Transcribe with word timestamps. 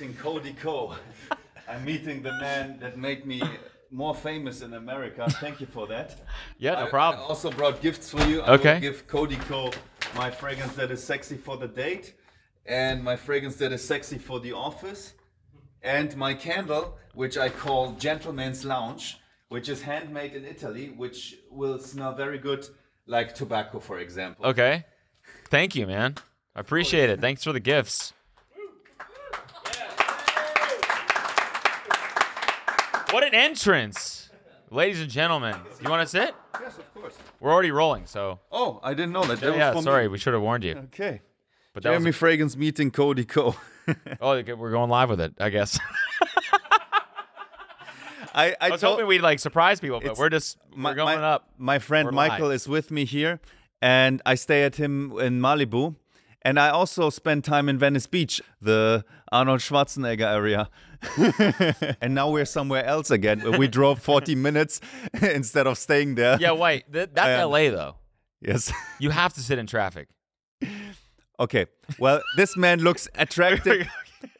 meeting 0.00 0.16
Cody 0.16 0.54
Ko. 0.54 0.94
I'm 1.68 1.84
meeting 1.84 2.22
the 2.22 2.32
man 2.40 2.78
that 2.80 2.96
made 2.96 3.26
me 3.26 3.42
more 3.90 4.14
famous 4.14 4.62
in 4.62 4.72
America. 4.74 5.26
Thank 5.40 5.60
you 5.60 5.66
for 5.66 5.86
that. 5.88 6.16
Yeah, 6.58 6.72
no 6.72 6.86
I- 6.86 6.88
problem. 6.90 7.22
I 7.22 7.26
also 7.26 7.50
brought 7.50 7.82
gifts 7.82 8.10
for 8.10 8.22
you. 8.24 8.40
I 8.40 8.54
Okay. 8.54 8.74
will 8.74 8.80
give 8.80 9.06
Cody 9.06 9.36
Ko. 9.36 9.70
my 10.16 10.30
fragrance 10.30 10.72
that 10.74 10.90
is 10.90 11.04
sexy 11.04 11.36
for 11.36 11.56
the 11.58 11.68
date, 11.68 12.14
and 12.64 13.04
my 13.04 13.14
fragrance 13.14 13.56
that 13.56 13.72
is 13.72 13.84
sexy 13.84 14.16
for 14.18 14.40
the 14.40 14.52
office, 14.52 15.12
and 15.82 16.16
my 16.16 16.32
candle, 16.34 16.96
which 17.14 17.36
I 17.36 17.48
call 17.50 17.92
Gentleman's 17.92 18.64
Lounge, 18.64 19.18
which 19.50 19.68
is 19.68 19.82
handmade 19.82 20.32
in 20.34 20.44
Italy, 20.46 20.94
which 20.96 21.36
will 21.50 21.78
smell 21.78 22.14
very 22.14 22.38
good, 22.38 22.66
like 23.06 23.34
tobacco, 23.34 23.78
for 23.80 23.98
example. 23.98 24.46
Okay. 24.46 24.84
Thank 25.50 25.74
you, 25.76 25.86
man. 25.86 26.16
I 26.56 26.60
appreciate 26.60 27.10
it. 27.10 27.20
Thanks 27.20 27.44
for 27.44 27.52
the 27.52 27.60
gifts. 27.60 28.14
What 33.10 33.24
an 33.24 33.34
entrance. 33.34 34.30
Ladies 34.70 35.00
and 35.00 35.10
gentlemen, 35.10 35.56
you 35.82 35.90
want 35.90 36.02
to 36.02 36.08
sit? 36.08 36.32
Yes, 36.60 36.78
of 36.78 36.94
course. 36.94 37.18
We're 37.40 37.52
already 37.52 37.72
rolling, 37.72 38.06
so 38.06 38.38
Oh, 38.52 38.78
I 38.84 38.94
didn't 38.94 39.12
know 39.12 39.24
that. 39.24 39.40
that 39.40 39.56
yeah. 39.56 39.80
Sorry, 39.80 40.04
Me. 40.04 40.08
we 40.12 40.18
should 40.18 40.32
have 40.32 40.42
warned 40.42 40.62
you. 40.62 40.76
Okay. 40.94 41.20
But 41.74 41.82
that 41.82 41.88
Jeremy 41.88 42.06
was, 42.06 42.16
Fragrance 42.16 42.56
meeting 42.56 42.92
Cody 42.92 43.24
Ko. 43.24 43.56
oh, 44.20 44.30
okay, 44.30 44.52
we're 44.52 44.70
going 44.70 44.90
live 44.90 45.10
with 45.10 45.20
it, 45.20 45.34
I 45.40 45.50
guess. 45.50 45.76
I, 48.32 48.50
I, 48.50 48.56
I 48.60 48.70
was 48.70 48.80
told 48.80 48.94
hoping 48.94 49.08
we'd 49.08 49.22
like 49.22 49.40
surprise 49.40 49.80
people, 49.80 50.00
but 50.00 50.16
we're 50.16 50.28
just 50.30 50.58
we're 50.76 50.94
going 50.94 51.18
my, 51.18 51.24
up. 51.26 51.48
My 51.58 51.80
friend 51.80 52.06
We're 52.06 52.12
Michael 52.12 52.46
live. 52.46 52.54
is 52.54 52.68
with 52.68 52.92
me 52.92 53.04
here, 53.04 53.40
and 53.82 54.22
I 54.24 54.36
stay 54.36 54.62
at 54.62 54.76
him 54.76 55.18
in 55.18 55.40
Malibu. 55.40 55.96
And 56.42 56.58
I 56.58 56.70
also 56.70 57.10
spent 57.10 57.44
time 57.44 57.68
in 57.68 57.78
Venice 57.78 58.06
Beach, 58.06 58.40
the 58.62 59.04
Arnold 59.30 59.60
Schwarzenegger 59.60 60.22
area. 60.22 60.70
and 62.00 62.14
now 62.14 62.30
we're 62.30 62.46
somewhere 62.46 62.84
else 62.84 63.10
again. 63.10 63.58
We 63.58 63.68
drove 63.68 64.00
40 64.00 64.34
minutes 64.46 64.80
instead 65.22 65.66
of 65.66 65.76
staying 65.76 66.14
there. 66.14 66.38
Yeah, 66.40 66.52
wait. 66.52 66.90
Th- 66.92 67.10
that's 67.12 67.42
um, 67.42 67.50
LA 67.50 67.70
though. 67.70 67.96
Yes. 68.40 68.72
You 68.98 69.10
have 69.10 69.34
to 69.34 69.40
sit 69.40 69.58
in 69.58 69.66
traffic. 69.66 70.08
Okay. 71.38 71.66
Well, 71.98 72.22
this 72.36 72.56
man 72.56 72.80
looks 72.80 73.08
attractive. 73.14 73.88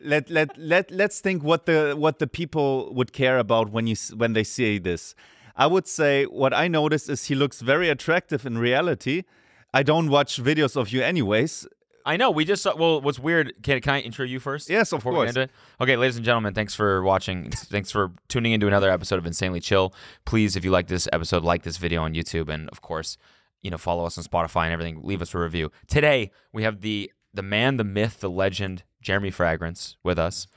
let 0.01 0.29
let 0.31 0.57
let 0.59 0.91
let's 0.91 1.21
think 1.21 1.43
what 1.43 1.65
the 1.67 1.95
what 1.97 2.19
the 2.19 2.27
people 2.27 2.93
would 2.95 3.13
care 3.13 3.39
about 3.39 3.71
when 3.71 3.87
you 3.87 3.97
when 4.17 4.35
they 4.35 4.45
see 4.45 4.79
this. 4.79 5.15
I 5.57 5.67
would 5.67 5.87
say 5.87 6.25
what 6.25 6.55
I 6.55 6.69
noticed 6.69 7.09
is 7.09 7.27
he 7.27 7.35
looks 7.35 7.61
very 7.61 7.89
attractive 7.89 8.47
in 8.47 8.59
reality. 8.59 9.25
I 9.73 9.83
don't 9.83 10.11
watch 10.11 10.43
videos 10.43 10.77
of 10.77 10.91
you 10.91 11.03
anyways. 11.03 11.67
I 12.11 12.17
know. 12.17 12.33
We 12.33 12.45
just 12.45 12.65
saw. 12.65 12.75
Well, 12.75 13.01
what's 13.01 13.21
weird? 13.21 13.55
Can, 13.63 13.81
can 13.81 13.95
I 13.95 14.01
intro 14.01 14.25
you 14.25 14.41
first? 14.41 14.69
Yes, 14.69 14.93
of 14.93 15.05
course. 15.05 15.15
get 15.17 15.29
into 15.29 15.41
it? 15.43 15.51
Okay, 15.81 15.97
ladies 15.97 16.17
and 16.17 16.25
gentlemen, 16.25 16.55
thanks 16.55 16.75
for 16.75 17.05
watching. 17.05 17.53
thanks 17.53 17.93
for 17.93 18.11
tuning 18.27 18.51
into 18.51 18.67
another 18.67 18.91
episode 18.91 19.21
of 19.21 19.27
Insanely 19.27 19.61
Chill. 19.61 19.95
Please, 20.25 20.57
if 20.57 20.65
you 20.65 20.73
like 20.73 20.89
this 20.89 21.07
episode, 21.13 21.45
like 21.45 21.63
this 21.63 21.77
video 21.77 22.03
on 22.03 22.15
YouTube, 22.15 22.49
and 22.49 22.69
of 22.71 22.81
course, 22.81 23.17
you 23.63 23.71
know, 23.71 23.79
follow 23.79 24.07
us 24.07 24.19
on 24.19 24.25
Spotify 24.25 24.65
and 24.65 24.73
everything. 24.73 25.03
Leave 25.05 25.23
us 25.23 25.33
a 25.35 25.39
review. 25.39 25.71
Today 25.87 26.33
we 26.53 26.65
have 26.65 26.81
the 26.81 27.13
the 27.33 27.43
man, 27.43 27.77
the 27.77 27.85
myth, 27.85 28.19
the 28.19 28.31
legend, 28.31 28.83
Jeremy 29.01 29.31
Fragrance 29.31 29.97
with 30.03 30.19
us, 30.19 30.49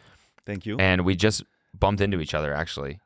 Thank 0.47 0.65
you. 0.65 0.77
and 0.79 1.05
we 1.05 1.15
just 1.15 1.43
bumped 1.77 2.01
into 2.01 2.19
each 2.19 2.33
other. 2.33 2.51
Actually, 2.51 2.99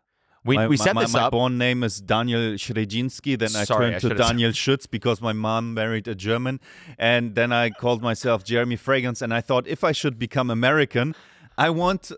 we 0.47 0.55
my, 0.55 0.67
we 0.67 0.77
my- 0.77 0.83
set 0.85 0.95
my, 0.95 1.01
this 1.03 1.13
my 1.13 1.23
up. 1.23 1.31
born 1.31 1.57
name 1.57 1.83
is 1.83 2.01
Daniel 2.01 2.53
Schredzinski. 2.53 3.37
Then 3.37 3.55
I 3.55 3.63
Sorry, 3.65 3.87
I 3.95 3.99
turned 3.99 4.01
to 4.01 4.15
Daniel 4.15 4.51
Schütz 4.51 4.89
because 4.89 5.21
my 5.21 5.33
mom 5.33 5.73
married 5.73 6.07
a 6.07 6.15
German. 6.15 6.59
And 6.97 7.35
then 7.35 7.51
I 7.51 7.69
called 7.69 8.01
myself 8.01 8.43
Jeremy 8.43 8.77
Fragrance. 8.77 9.21
And 9.21 9.33
I 9.33 9.41
thought 9.41 9.67
if 9.67 9.83
I 9.83 9.91
should 9.91 10.17
become 10.17 10.49
American, 10.49 11.15
I 11.57 11.69
want 11.69 12.11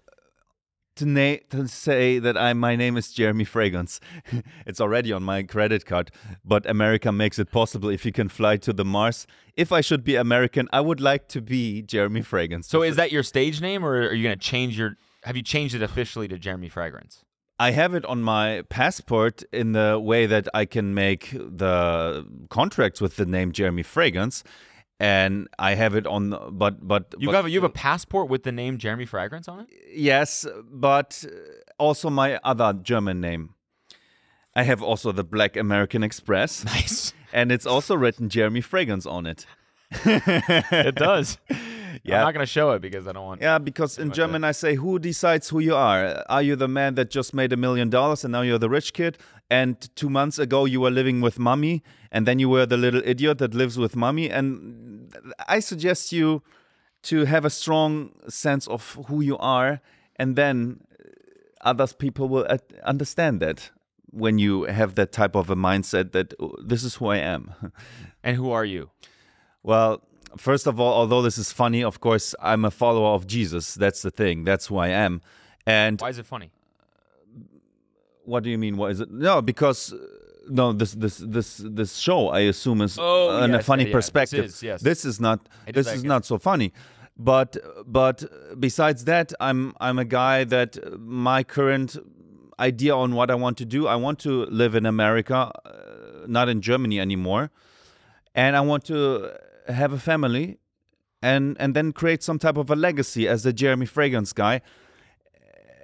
to, 0.95 1.05
na- 1.05 1.37
to 1.49 1.67
say 1.67 2.19
that 2.19 2.37
I 2.37 2.53
my 2.53 2.75
name 2.75 2.97
is 2.97 3.11
Jeremy 3.11 3.45
Fragrance. 3.45 3.99
it's 4.65 4.81
already 4.81 5.11
on 5.11 5.23
my 5.23 5.43
credit 5.43 5.85
card, 5.85 6.11
but 6.43 6.69
America 6.69 7.11
makes 7.11 7.39
it 7.39 7.51
possible 7.51 7.89
if 7.89 8.05
you 8.05 8.11
can 8.11 8.29
fly 8.29 8.57
to 8.57 8.73
the 8.73 8.85
Mars. 8.85 9.25
If 9.55 9.71
I 9.71 9.81
should 9.81 10.03
be 10.03 10.15
American, 10.15 10.67
I 10.71 10.81
would 10.81 11.01
like 11.01 11.27
to 11.29 11.41
be 11.41 11.81
Jeremy 11.81 12.21
Fragrance. 12.21 12.67
so 12.67 12.83
is 12.83 12.95
that 12.97 13.11
your 13.11 13.23
stage 13.23 13.61
name, 13.61 13.85
or 13.85 13.93
are 13.95 14.13
you 14.13 14.23
gonna 14.23 14.35
change 14.35 14.77
your? 14.77 14.97
Have 15.23 15.35
you 15.35 15.43
changed 15.43 15.73
it 15.75 15.81
officially 15.81 16.27
to 16.29 16.37
Jeremy 16.37 16.69
Fragrance? 16.69 17.23
I 17.59 17.71
have 17.71 17.93
it 17.93 18.05
on 18.05 18.21
my 18.23 18.63
passport 18.69 19.43
in 19.51 19.73
the 19.73 19.99
way 19.99 20.25
that 20.27 20.47
I 20.53 20.65
can 20.65 20.93
make 20.93 21.31
the 21.31 22.25
contracts 22.49 23.01
with 23.01 23.17
the 23.17 23.25
name 23.25 23.51
Jeremy 23.51 23.83
Fragrance, 23.83 24.43
and 24.99 25.47
I 25.59 25.75
have 25.75 25.93
it 25.95 26.07
on. 26.07 26.29
But 26.51 26.87
but 26.87 27.13
You 27.17 27.27
but, 27.27 27.35
have 27.35 27.45
a, 27.45 27.49
you 27.49 27.59
have 27.61 27.69
a 27.69 27.73
passport 27.73 28.29
with 28.29 28.43
the 28.43 28.51
name 28.51 28.77
Jeremy 28.77 29.05
Fragrance 29.05 29.47
on 29.49 29.59
it. 29.61 29.67
yes, 29.93 30.47
but 30.71 31.25
also 31.77 32.09
my 32.09 32.39
other 32.43 32.73
German 32.81 33.19
name. 33.21 33.55
I 34.55 34.63
have 34.63 34.81
also 34.81 35.11
the 35.11 35.23
Black 35.23 35.55
American 35.57 36.03
Express, 36.03 36.63
Nice. 36.75 37.13
and 37.33 37.51
it's 37.51 37.65
also 37.65 37.95
written 37.95 38.29
Jeremy 38.29 38.61
Fragrance 38.61 39.05
on 39.05 39.25
it. 39.25 39.45
It 40.05 40.95
does. 40.95 41.37
Yeah. 42.09 42.19
I'm 42.19 42.25
not 42.25 42.33
gonna 42.33 42.45
show 42.45 42.71
it 42.71 42.81
because 42.81 43.07
I 43.07 43.11
don't 43.13 43.25
want. 43.25 43.41
Yeah, 43.41 43.57
because 43.57 43.97
in 43.97 44.11
German 44.11 44.43
I 44.43 44.51
say, 44.51 44.75
who 44.75 44.99
decides 44.99 45.49
who 45.49 45.59
you 45.59 45.75
are? 45.75 46.23
Are 46.29 46.41
you 46.41 46.55
the 46.55 46.67
man 46.67 46.95
that 46.95 47.09
just 47.09 47.33
made 47.33 47.53
a 47.53 47.57
million 47.57 47.89
dollars 47.89 48.23
and 48.23 48.31
now 48.31 48.41
you're 48.41 48.59
the 48.59 48.69
rich 48.69 48.93
kid? 48.93 49.17
And 49.49 49.75
two 49.95 50.09
months 50.09 50.37
ago 50.39 50.65
you 50.65 50.81
were 50.81 50.91
living 50.91 51.21
with 51.21 51.39
mommy, 51.39 51.83
and 52.11 52.27
then 52.27 52.39
you 52.39 52.49
were 52.49 52.65
the 52.65 52.77
little 52.77 53.01
idiot 53.03 53.37
that 53.39 53.53
lives 53.53 53.77
with 53.77 53.95
mommy. 53.95 54.29
And 54.29 55.13
I 55.47 55.59
suggest 55.59 56.11
you 56.11 56.43
to 57.03 57.25
have 57.25 57.45
a 57.45 57.49
strong 57.49 58.11
sense 58.27 58.67
of 58.67 58.97
who 59.07 59.21
you 59.21 59.37
are, 59.37 59.79
and 60.17 60.35
then 60.35 60.81
other 61.61 61.87
people 61.87 62.27
will 62.29 62.45
uh, 62.49 62.57
understand 62.83 63.39
that 63.41 63.71
when 64.11 64.37
you 64.39 64.63
have 64.63 64.95
that 64.95 65.11
type 65.11 65.35
of 65.35 65.49
a 65.49 65.55
mindset 65.55 66.11
that 66.11 66.33
"Oh, 66.39 66.55
this 66.63 66.83
is 66.83 66.95
who 66.95 67.07
I 67.07 67.17
am. 67.17 67.53
And 68.21 68.35
who 68.35 68.51
are 68.51 68.65
you? 68.65 68.89
Well, 69.63 70.01
first 70.37 70.67
of 70.67 70.79
all, 70.79 70.93
although 70.93 71.21
this 71.21 71.37
is 71.37 71.51
funny, 71.51 71.83
of 71.83 71.99
course, 71.99 72.35
I'm 72.41 72.65
a 72.65 72.71
follower 72.71 73.09
of 73.15 73.27
Jesus. 73.27 73.75
That's 73.75 74.01
the 74.01 74.11
thing. 74.11 74.43
That's 74.43 74.67
who 74.67 74.77
I 74.77 74.89
am. 74.89 75.21
And 75.65 75.99
Why 76.01 76.09
is 76.09 76.19
it 76.19 76.25
funny? 76.25 76.51
what 78.25 78.43
do 78.43 78.49
you 78.49 78.57
mean? 78.57 78.77
What 78.77 78.91
is 78.91 78.99
it? 78.99 79.09
No, 79.11 79.41
because 79.41 79.91
uh, 79.93 79.97
no, 80.49 80.71
this 80.71 80.93
this 80.93 81.17
this 81.17 81.61
this 81.65 81.97
show 81.97 82.29
I 82.29 82.41
assume 82.41 82.81
is 82.81 82.97
Oh, 82.99 83.43
in 83.43 83.51
a 83.51 83.57
yes, 83.57 83.65
funny 83.65 83.83
yeah, 83.83 83.89
yeah. 83.89 83.95
This 83.95 84.05
perspective. 84.05 84.45
is, 84.45 84.63
yes. 84.63 84.81
This 84.81 85.05
is 85.05 85.19
not. 85.19 85.39
It 85.67 85.73
this 85.75 85.87
is, 85.87 85.93
is 85.93 86.01
guess. 86.03 86.07
not 86.07 86.25
so 86.25 86.37
funny. 86.37 86.71
But 87.17 87.57
but 87.85 88.23
besides 88.59 89.05
that, 89.05 89.33
I'm 89.39 89.73
I'm 89.81 89.99
a 89.99 90.05
guy 90.05 90.43
that 90.45 90.77
uh, 90.77 90.91
my 90.99 91.43
current 91.43 91.97
idea 92.59 92.95
on 92.95 93.15
what 93.15 93.29
I 93.31 93.35
want 93.35 93.57
to 93.57 93.65
do. 93.65 93.87
I 93.87 93.95
want 93.95 94.19
to 94.19 94.45
live 94.45 94.75
in 94.75 94.85
America, 94.85 95.51
uh, 95.65 95.71
not 96.27 96.49
in 96.49 96.61
Germany 96.61 96.99
anymore, 96.99 97.51
and 98.35 98.55
I 98.55 98.61
want 98.61 98.85
to 98.85 99.31
have 99.69 99.93
a 99.93 99.99
family, 99.99 100.59
and 101.21 101.57
and 101.59 101.75
then 101.75 101.91
create 101.91 102.23
some 102.23 102.39
type 102.39 102.57
of 102.57 102.69
a 102.69 102.75
legacy 102.75 103.27
as 103.27 103.43
the 103.43 103.53
Jeremy 103.53 103.85
Fragrance 103.85 104.33
guy. 104.33 104.61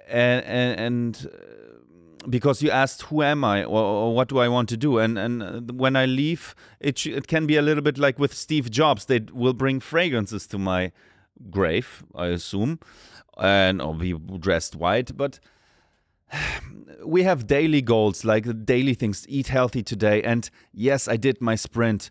And 0.08 0.44
and, 0.44 0.80
and 0.80 1.30
uh, 1.32 2.28
because 2.28 2.62
you 2.62 2.70
asked 2.70 3.02
who 3.02 3.22
am 3.22 3.44
I 3.44 3.64
or, 3.64 3.82
or 3.82 4.14
what 4.14 4.28
do 4.28 4.38
I 4.38 4.48
want 4.48 4.68
to 4.70 4.76
do, 4.76 4.98
and 4.98 5.18
and 5.18 5.42
uh, 5.42 5.60
when 5.72 5.96
I 5.96 6.06
leave, 6.06 6.54
it 6.80 7.06
it 7.06 7.26
can 7.26 7.46
be 7.46 7.56
a 7.56 7.62
little 7.62 7.82
bit 7.82 7.98
like 7.98 8.18
with 8.18 8.34
Steve 8.34 8.70
Jobs. 8.70 9.06
They 9.06 9.20
will 9.32 9.54
bring 9.54 9.80
fragrances 9.80 10.46
to 10.48 10.58
my 10.58 10.92
grave, 11.50 12.04
I 12.14 12.26
assume, 12.28 12.78
and 13.36 13.82
I'll 13.82 13.94
be 13.94 14.12
dressed 14.38 14.76
white, 14.76 15.16
but 15.16 15.38
we 17.04 17.22
have 17.22 17.46
daily 17.46 17.82
goals 17.82 18.24
like 18.24 18.64
daily 18.64 18.94
things. 18.94 19.26
Eat 19.28 19.48
healthy 19.48 19.82
today. 19.82 20.22
And 20.22 20.48
yes 20.72 21.08
i 21.08 21.16
did 21.16 21.40
my 21.40 21.54
sprint 21.54 22.10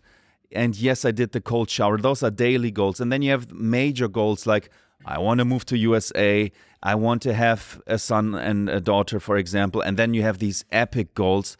and 0.52 0.76
yes 0.76 1.04
i 1.04 1.10
did 1.10 1.32
the 1.32 1.40
cold 1.40 1.70
shower. 1.70 1.98
Those 1.98 2.22
are 2.22 2.30
daily 2.30 2.70
goals. 2.70 3.00
And 3.00 3.12
then 3.12 3.22
you 3.22 3.30
have 3.30 3.52
major 3.52 4.08
goals 4.08 4.46
like 4.46 4.70
i 5.04 5.18
want 5.18 5.38
to 5.38 5.44
move 5.44 5.64
to 5.66 5.76
usa 5.76 6.50
i 6.82 6.94
want 6.94 7.22
to 7.22 7.34
have 7.34 7.80
a 7.86 7.98
son 7.98 8.34
and 8.34 8.68
a 8.68 8.80
daughter 8.80 9.20
for 9.20 9.36
example. 9.36 9.80
And 9.80 9.96
then 9.96 10.14
you 10.14 10.22
have 10.22 10.38
these 10.38 10.64
epic 10.70 11.14
goals 11.14 11.56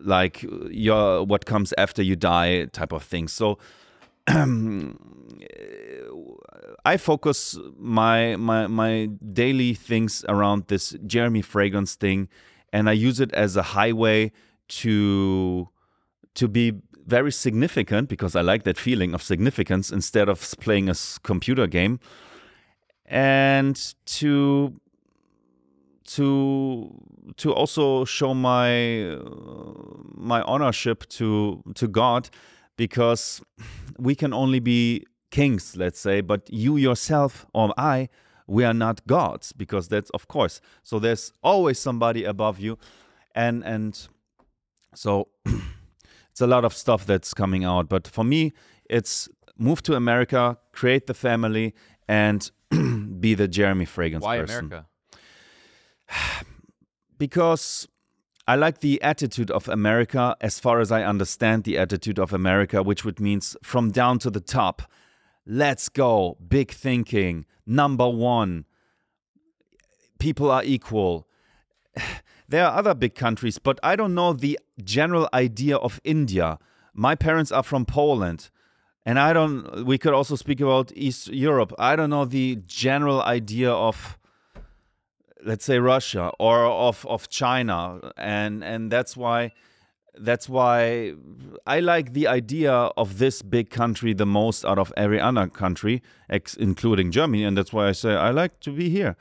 like 0.00 0.44
your 0.70 1.24
what 1.24 1.44
comes 1.46 1.74
after 1.78 2.02
you 2.02 2.16
die 2.16 2.66
type 2.66 2.92
of 2.92 3.02
thing. 3.02 3.28
So 3.28 3.58
I 6.84 6.96
focus 6.96 7.58
my 7.76 8.36
my 8.36 8.66
my 8.66 9.06
daily 9.32 9.74
things 9.74 10.24
around 10.28 10.68
this 10.68 10.96
Jeremy 11.06 11.42
fragrance 11.42 11.96
thing, 11.96 12.28
and 12.72 12.88
I 12.88 12.92
use 12.92 13.20
it 13.20 13.32
as 13.34 13.56
a 13.56 13.62
highway 13.62 14.32
to 14.68 15.68
to 16.34 16.48
be 16.48 16.74
very 17.06 17.32
significant 17.32 18.08
because 18.08 18.36
I 18.36 18.42
like 18.42 18.64
that 18.64 18.78
feeling 18.78 19.14
of 19.14 19.22
significance 19.22 19.90
instead 19.90 20.28
of 20.28 20.54
playing 20.60 20.88
a 20.88 20.94
computer 21.22 21.66
game, 21.66 22.00
and 23.06 23.94
to 24.06 24.80
to 26.04 26.90
to 27.36 27.52
also 27.52 28.04
show 28.04 28.34
my 28.34 29.10
uh, 29.12 29.18
my 30.14 30.42
ownership 30.42 31.08
to 31.10 31.62
to 31.74 31.88
God 31.88 32.30
because 32.76 33.42
we 33.98 34.14
can 34.14 34.32
only 34.32 34.60
be 34.60 35.04
kings 35.30 35.76
let's 35.76 35.98
say 35.98 36.20
but 36.20 36.50
you 36.52 36.76
yourself 36.76 37.46
or 37.54 37.72
I 37.78 38.08
we 38.46 38.64
are 38.64 38.74
not 38.74 39.06
gods 39.06 39.52
because 39.52 39.88
that's 39.88 40.10
of 40.10 40.28
course 40.28 40.60
so 40.82 40.98
there's 40.98 41.32
always 41.42 41.78
somebody 41.78 42.24
above 42.24 42.60
you. 42.60 42.78
And 43.34 43.64
and 43.64 44.08
so 44.94 45.28
it's 46.32 46.40
a 46.40 46.46
lot 46.46 46.64
of 46.64 46.74
stuff 46.74 47.06
that's 47.06 47.32
coming 47.32 47.64
out 47.64 47.88
but 47.88 48.08
for 48.08 48.24
me 48.24 48.52
it's 48.90 49.28
move 49.56 49.82
to 49.82 49.94
America 49.94 50.58
create 50.72 51.06
the 51.06 51.14
family 51.14 51.74
and 52.08 52.50
be 53.20 53.34
the 53.34 53.48
Jeremy 53.48 53.84
Fragrance 53.84 54.24
Why 54.24 54.38
person 54.38 54.66
America? 54.66 54.86
because 57.18 57.88
I 58.46 58.56
like 58.56 58.80
the 58.80 59.00
attitude 59.02 59.50
of 59.50 59.68
America 59.68 60.36
as 60.40 60.58
far 60.58 60.80
as 60.80 60.90
I 60.90 61.04
understand 61.04 61.64
the 61.64 61.78
attitude 61.78 62.18
of 62.18 62.32
America, 62.32 62.82
which 62.82 63.04
would 63.04 63.20
means 63.20 63.56
from 63.62 63.90
down 63.90 64.18
to 64.20 64.30
the 64.30 64.40
top. 64.40 64.82
Let's 65.46 65.88
go, 65.88 66.36
big 66.48 66.70
thinking, 66.70 67.46
number 67.66 68.08
one. 68.08 68.64
People 70.18 70.50
are 70.50 70.62
equal. 70.64 71.28
There 72.48 72.66
are 72.66 72.76
other 72.76 72.92
big 72.92 73.14
countries, 73.14 73.58
but 73.58 73.80
I 73.82 73.96
don't 73.96 74.14
know 74.14 74.34
the 74.34 74.58
general 74.84 75.26
idea 75.32 75.76
of 75.76 76.00
India. 76.04 76.58
My 76.92 77.14
parents 77.14 77.50
are 77.50 77.62
from 77.62 77.86
Poland. 77.86 78.50
And 79.06 79.18
I 79.18 79.32
don't, 79.32 79.86
we 79.86 79.96
could 79.96 80.12
also 80.12 80.36
speak 80.36 80.60
about 80.60 80.92
East 80.94 81.28
Europe. 81.28 81.72
I 81.78 81.96
don't 81.96 82.10
know 82.10 82.26
the 82.26 82.56
general 82.66 83.22
idea 83.22 83.70
of 83.70 84.18
let's 85.44 85.64
say 85.64 85.78
Russia 85.78 86.30
or 86.38 86.66
of 86.66 87.04
of 87.06 87.28
China 87.28 88.12
and 88.16 88.62
and 88.62 88.90
that's 88.90 89.16
why 89.16 89.52
that's 90.18 90.48
why 90.48 91.14
I 91.66 91.80
like 91.80 92.12
the 92.12 92.26
idea 92.26 92.72
of 92.72 93.18
this 93.18 93.42
big 93.42 93.70
country 93.70 94.12
the 94.12 94.26
most 94.26 94.64
out 94.64 94.78
of 94.78 94.92
every 94.96 95.20
other 95.20 95.48
country 95.48 96.02
ex- 96.28 96.54
including 96.56 97.10
Germany 97.10 97.44
and 97.44 97.56
that's 97.56 97.72
why 97.72 97.88
I 97.88 97.92
say 97.92 98.14
I 98.14 98.30
like 98.30 98.60
to 98.60 98.70
be 98.70 98.88
here 98.88 99.16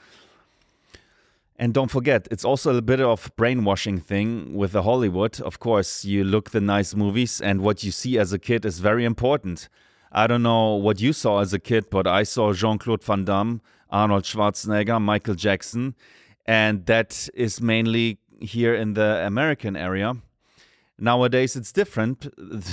and 1.61 1.73
don't 1.73 1.91
forget 1.91 2.27
it's 2.31 2.43
also 2.43 2.75
a 2.75 2.81
bit 2.81 2.99
of 2.99 3.31
brainwashing 3.37 3.99
thing 3.99 4.53
with 4.53 4.73
the 4.73 4.83
Hollywood 4.83 5.39
of 5.41 5.59
course 5.59 6.03
you 6.03 6.23
look 6.25 6.49
the 6.49 6.59
nice 6.59 6.93
movies 6.95 7.39
and 7.39 7.61
what 7.61 7.83
you 7.83 7.91
see 7.91 8.19
as 8.19 8.33
a 8.33 8.39
kid 8.39 8.65
is 8.65 8.79
very 8.79 9.05
important 9.05 9.69
I 10.11 10.27
don't 10.27 10.43
know 10.43 10.75
what 10.75 10.99
you 10.99 11.13
saw 11.13 11.39
as 11.39 11.53
a 11.53 11.59
kid, 11.59 11.89
but 11.89 12.05
I 12.05 12.23
saw 12.23 12.51
Jean 12.51 12.77
Claude 12.77 13.03
Van 13.03 13.23
Damme, 13.23 13.61
Arnold 13.89 14.23
Schwarzenegger, 14.23 15.01
Michael 15.01 15.35
Jackson, 15.35 15.95
and 16.45 16.85
that 16.87 17.29
is 17.33 17.61
mainly 17.61 18.17
here 18.41 18.75
in 18.75 18.93
the 18.93 19.25
American 19.25 19.77
area. 19.77 20.17
Nowadays, 20.99 21.55
it's 21.55 21.71
different. 21.71 22.27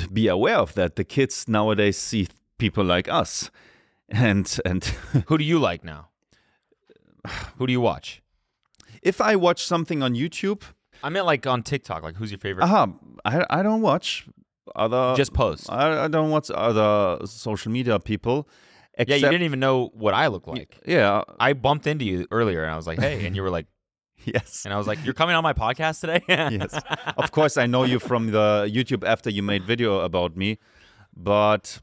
Be 0.12 0.26
aware 0.26 0.56
of 0.56 0.74
that. 0.74 0.96
The 0.96 1.04
kids 1.04 1.46
nowadays 1.46 1.96
see 1.96 2.26
people 2.58 2.84
like 2.84 3.08
us, 3.08 3.50
and 4.08 4.58
and 4.64 4.84
Who 5.26 5.38
do 5.38 5.44
you 5.44 5.60
like 5.60 5.84
now? 5.84 6.08
Who 7.58 7.66
do 7.66 7.72
you 7.72 7.80
watch? 7.80 8.20
If 9.02 9.20
I 9.20 9.36
watch 9.36 9.64
something 9.64 10.02
on 10.02 10.14
YouTube, 10.14 10.62
I 11.02 11.08
meant 11.10 11.26
like 11.26 11.46
on 11.46 11.62
TikTok. 11.62 12.02
Like, 12.02 12.16
who's 12.16 12.30
your 12.30 12.38
favorite? 12.38 12.64
aha, 12.64 12.88
I 13.24 13.44
I 13.50 13.62
don't 13.62 13.80
watch 13.82 14.26
other 14.76 15.14
Just 15.16 15.32
posts. 15.32 15.68
I, 15.68 16.04
I 16.04 16.08
don't 16.08 16.30
watch 16.30 16.50
other 16.54 17.24
social 17.26 17.72
media 17.72 17.98
people. 17.98 18.48
yeah, 19.06 19.14
you 19.16 19.22
didn't 19.30 19.42
even 19.42 19.60
know 19.60 19.90
what 19.94 20.12
I 20.14 20.26
look 20.26 20.46
like. 20.46 20.78
Yeah. 20.86 21.22
I 21.40 21.52
bumped 21.52 21.86
into 21.86 22.04
you 22.04 22.26
earlier, 22.30 22.62
and 22.64 22.72
I 22.72 22.76
was 22.76 22.86
like, 22.86 22.98
"Hey," 23.00 23.26
and 23.26 23.34
you 23.36 23.42
were 23.42 23.50
like, 23.50 23.66
Yes. 24.24 24.64
and 24.64 24.74
I 24.74 24.76
was 24.76 24.86
like, 24.86 24.98
"You're 25.04 25.14
coming 25.14 25.36
on 25.36 25.42
my 25.44 25.52
podcast 25.52 26.00
today?" 26.00 26.20
yes. 26.28 26.78
Of 27.16 27.30
course, 27.30 27.56
I 27.56 27.66
know 27.66 27.84
you 27.84 27.98
from 28.00 28.32
the 28.32 28.68
YouTube 28.70 29.04
after 29.06 29.30
you 29.30 29.42
made 29.42 29.62
video 29.64 30.00
about 30.00 30.36
me, 30.36 30.58
but 31.16 31.80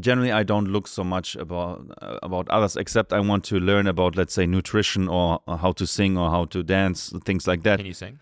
generally 0.00 0.32
I 0.32 0.42
don't 0.42 0.68
look 0.68 0.86
so 0.88 1.04
much 1.04 1.36
about 1.36 1.86
uh, 2.00 2.18
about 2.22 2.48
others 2.48 2.76
except 2.76 3.12
I 3.12 3.20
want 3.20 3.44
to 3.44 3.60
learn 3.60 3.86
about 3.86 4.16
let's 4.16 4.34
say 4.34 4.46
nutrition 4.46 5.08
or, 5.08 5.40
or 5.46 5.58
how 5.58 5.72
to 5.72 5.86
sing 5.86 6.16
or 6.18 6.30
how 6.30 6.46
to 6.46 6.62
dance 6.62 7.12
things 7.24 7.46
like 7.46 7.62
that. 7.62 7.78
Can 7.78 7.86
you 7.86 7.94
sing? 7.94 8.18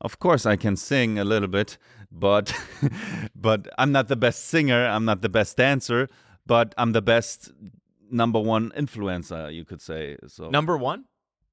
Of 0.00 0.18
course, 0.18 0.46
I 0.46 0.56
can 0.56 0.76
sing 0.76 1.18
a 1.18 1.24
little 1.24 1.48
bit, 1.48 1.78
but 2.10 2.52
but 3.34 3.68
I'm 3.78 3.92
not 3.92 4.08
the 4.08 4.16
best 4.16 4.46
singer. 4.46 4.86
I'm 4.86 5.04
not 5.04 5.22
the 5.22 5.28
best 5.28 5.56
dancer, 5.56 6.08
but 6.46 6.74
I'm 6.76 6.92
the 6.92 7.02
best 7.02 7.52
number 8.10 8.38
one 8.40 8.70
influencer, 8.76 9.52
you 9.54 9.64
could 9.64 9.80
say. 9.80 10.16
So 10.26 10.50
Number 10.50 10.76
one 10.76 11.04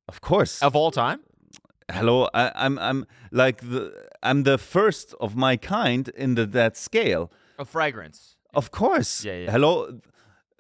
of 0.08 0.22
course, 0.22 0.62
of 0.64 0.76
all 0.76 0.90
time. 0.92 1.20
hello 1.92 2.28
I, 2.34 2.52
i'm 2.66 2.78
i'm 2.80 3.06
like 3.32 3.62
the 3.62 3.92
i'm 4.22 4.44
the 4.44 4.58
first 4.58 5.16
of 5.20 5.36
my 5.36 5.58
kind 5.58 6.08
in 6.16 6.36
the, 6.36 6.46
that 6.46 6.78
scale 6.78 7.32
Of 7.58 7.70
fragrance. 7.70 8.36
Of 8.54 8.72
course 8.72 9.24
Yeah, 9.25 9.34
yeah. 9.34 9.51
hello 9.51 10.00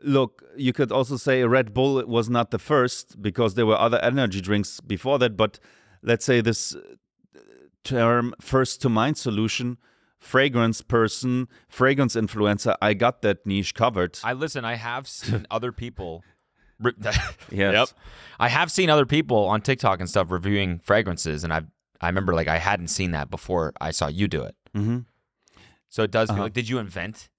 look 0.03 0.43
you 0.55 0.71
could 0.73 0.91
also 0.91 1.17
say 1.17 1.43
red 1.43 1.73
bull 1.73 2.03
was 2.05 2.29
not 2.29 2.51
the 2.51 2.59
first 2.59 3.21
because 3.21 3.55
there 3.55 3.65
were 3.65 3.77
other 3.77 3.99
energy 3.99 4.41
drinks 4.41 4.79
before 4.79 5.19
that 5.19 5.35
but 5.35 5.59
let's 6.01 6.25
say 6.25 6.41
this 6.41 6.75
uh, 6.75 6.79
term 7.83 8.33
first 8.39 8.81
to 8.81 8.89
mind 8.89 9.17
solution 9.17 9.77
fragrance 10.19 10.81
person 10.81 11.47
fragrance 11.67 12.15
influencer 12.15 12.75
i 12.81 12.93
got 12.93 13.21
that 13.21 13.45
niche 13.45 13.73
covered 13.73 14.17
I 14.23 14.33
listen. 14.33 14.63
I 14.65 14.75
have 14.75 15.07
seen 15.07 15.45
other 15.51 15.71
people. 15.71 16.23
re- 16.79 16.93
Yes. 17.51 17.73
Yep. 17.73 17.87
I 18.39 18.49
have 18.49 18.69
seen 18.71 18.89
other 18.89 19.05
people 19.05 19.45
on 19.47 19.61
TikTok 19.61 19.99
and 19.99 20.09
stuff 20.09 20.29
reviewing 20.31 20.79
fragrances, 20.79 21.43
and 21.43 21.51
I 21.53 21.61
I 22.01 22.07
remember 22.07 22.33
like 22.33 22.47
I 22.47 22.57
hadn't 22.57 22.87
seen 22.89 23.11
that 23.11 23.29
before 23.29 23.73
I 23.81 23.91
saw 23.91 24.07
you 24.07 24.27
do 24.27 24.43
it. 24.43 24.55
Mhm. 24.75 25.05
So 25.89 26.03
it 26.03 26.11
does. 26.11 26.29
Uh-huh. 26.29 26.43
like, 26.43 26.53
did 26.53 26.67
you 26.69 26.77
invent? 26.79 27.29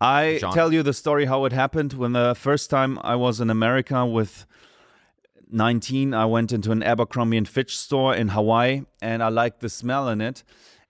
I 0.00 0.38
Genre. 0.38 0.54
tell 0.54 0.72
you 0.72 0.82
the 0.82 0.92
story 0.92 1.24
how 1.24 1.44
it 1.44 1.52
happened. 1.52 1.94
When 1.94 2.12
the 2.12 2.34
first 2.36 2.70
time 2.70 2.98
I 3.02 3.16
was 3.16 3.40
in 3.40 3.50
America 3.50 4.06
with 4.06 4.46
19, 5.50 6.14
I 6.14 6.26
went 6.26 6.52
into 6.52 6.70
an 6.70 6.82
Abercrombie 6.82 7.36
and 7.36 7.48
Fitch 7.48 7.76
store 7.76 8.14
in 8.14 8.28
Hawaii, 8.28 8.82
and 9.02 9.22
I 9.22 9.28
liked 9.28 9.60
the 9.60 9.68
smell 9.68 10.08
in 10.08 10.20
it. 10.20 10.44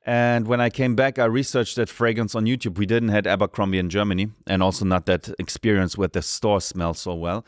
And 0.04 0.46
when 0.46 0.60
I 0.60 0.70
came 0.70 0.94
back, 0.94 1.18
I 1.18 1.24
researched 1.24 1.76
that 1.76 1.88
fragrance 1.88 2.34
on 2.34 2.44
YouTube. 2.44 2.78
We 2.78 2.86
didn't 2.86 3.10
had 3.10 3.26
Abercrombie 3.26 3.78
in 3.78 3.90
Germany, 3.90 4.30
and 4.46 4.62
also 4.62 4.84
not 4.84 5.06
that 5.06 5.30
experience 5.38 5.98
where 5.98 6.08
the 6.08 6.22
store 6.22 6.60
smell 6.60 6.94
so 6.94 7.14
well. 7.14 7.44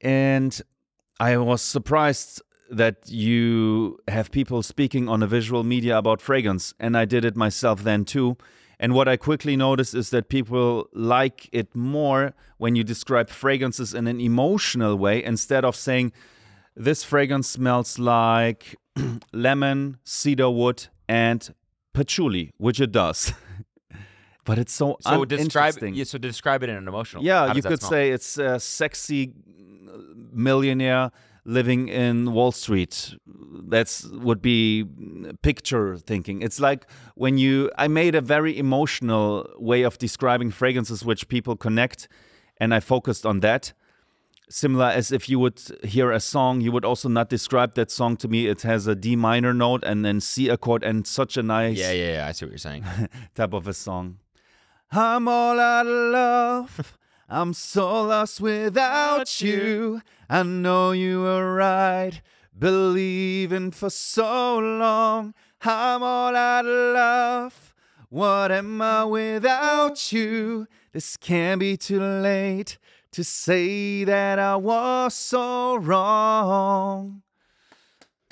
And 0.00 0.60
I 1.20 1.36
was 1.36 1.62
surprised 1.62 2.42
that 2.70 3.08
you 3.10 3.98
have 4.08 4.30
people 4.30 4.62
speaking 4.62 5.08
on 5.08 5.22
a 5.22 5.26
visual 5.26 5.62
media 5.62 5.98
about 5.98 6.20
fragrance, 6.20 6.74
and 6.80 6.96
I 6.96 7.04
did 7.04 7.24
it 7.24 7.36
myself 7.36 7.84
then 7.84 8.04
too. 8.04 8.36
And 8.84 8.92
what 8.92 9.08
I 9.08 9.16
quickly 9.16 9.56
noticed 9.56 9.94
is 9.94 10.10
that 10.10 10.28
people 10.28 10.90
like 10.92 11.48
it 11.52 11.74
more 11.74 12.34
when 12.58 12.76
you 12.76 12.84
describe 12.84 13.30
fragrances 13.30 13.94
in 13.94 14.06
an 14.06 14.20
emotional 14.20 14.96
way 14.96 15.24
instead 15.24 15.64
of 15.64 15.74
saying, 15.74 16.12
This 16.76 17.02
fragrance 17.02 17.48
smells 17.48 17.98
like 17.98 18.76
lemon, 19.32 19.96
cedar 20.04 20.50
wood, 20.50 20.88
and 21.08 21.54
patchouli, 21.94 22.52
which 22.58 22.78
it 22.78 22.92
does. 22.92 23.32
but 24.44 24.58
it's 24.58 24.74
so, 24.74 24.98
So 25.00 25.24
describe. 25.24 25.82
Yeah, 25.82 26.04
so 26.04 26.18
describe 26.18 26.62
it 26.62 26.68
in 26.68 26.76
an 26.76 26.86
emotional. 26.86 27.24
Yeah, 27.24 27.54
you 27.54 27.62
could 27.62 27.80
smell? 27.80 27.90
say 27.90 28.10
it's 28.10 28.36
a 28.36 28.60
sexy 28.60 29.32
uh, 29.88 29.96
millionaire 30.30 31.10
living 31.44 31.88
in 31.88 32.32
Wall 32.32 32.52
Street. 32.52 33.14
That's 33.26 34.04
would 34.06 34.40
be 34.40 34.84
picture 35.42 35.96
thinking. 35.96 36.42
It's 36.42 36.60
like 36.60 36.86
when 37.14 37.38
you 37.38 37.70
I 37.76 37.88
made 37.88 38.14
a 38.14 38.20
very 38.20 38.58
emotional 38.58 39.48
way 39.58 39.82
of 39.82 39.98
describing 39.98 40.50
fragrances 40.50 41.04
which 41.04 41.28
people 41.28 41.56
connect 41.56 42.08
and 42.58 42.74
I 42.74 42.80
focused 42.80 43.26
on 43.26 43.40
that. 43.40 43.72
Similar 44.50 44.86
as 44.86 45.10
if 45.10 45.28
you 45.28 45.38
would 45.38 45.60
hear 45.84 46.12
a 46.12 46.20
song, 46.20 46.60
you 46.60 46.70
would 46.70 46.84
also 46.84 47.08
not 47.08 47.30
describe 47.30 47.74
that 47.74 47.90
song 47.90 48.16
to 48.18 48.28
me. 48.28 48.46
It 48.46 48.60
has 48.62 48.86
a 48.86 48.94
D 48.94 49.16
minor 49.16 49.54
note 49.54 49.82
and 49.84 50.04
then 50.04 50.20
C 50.20 50.54
chord 50.58 50.84
and 50.84 51.06
such 51.06 51.38
a 51.38 51.42
nice 51.42 51.78
Yeah, 51.78 51.92
yeah, 51.92 52.12
yeah. 52.14 52.26
I 52.26 52.32
see 52.32 52.44
what 52.44 52.50
you're 52.50 52.58
saying. 52.58 52.84
type 53.34 53.54
of 53.54 53.66
a 53.66 53.72
song. 53.72 54.18
I'm 54.92 55.28
all 55.28 55.58
out 55.58 55.86
of 55.86 56.12
love. 56.12 56.98
I'm 57.28 57.54
so 57.54 58.02
lost 58.04 58.40
without 58.40 59.40
you. 59.40 60.02
I 60.28 60.42
know 60.42 60.92
you 60.92 61.22
were 61.22 61.54
right, 61.54 62.20
believing 62.58 63.70
for 63.70 63.90
so 63.90 64.58
long. 64.58 65.34
I'm 65.62 66.02
all 66.02 66.36
out 66.36 66.66
of 66.66 66.94
love. 66.94 67.74
What 68.10 68.52
am 68.52 68.80
I 68.82 69.04
without 69.04 70.12
you? 70.12 70.66
This 70.92 71.16
can't 71.16 71.58
be 71.60 71.76
too 71.76 72.00
late 72.00 72.78
to 73.12 73.24
say 73.24 74.04
that 74.04 74.38
I 74.38 74.56
was 74.56 75.14
so 75.14 75.76
wrong. 75.76 77.22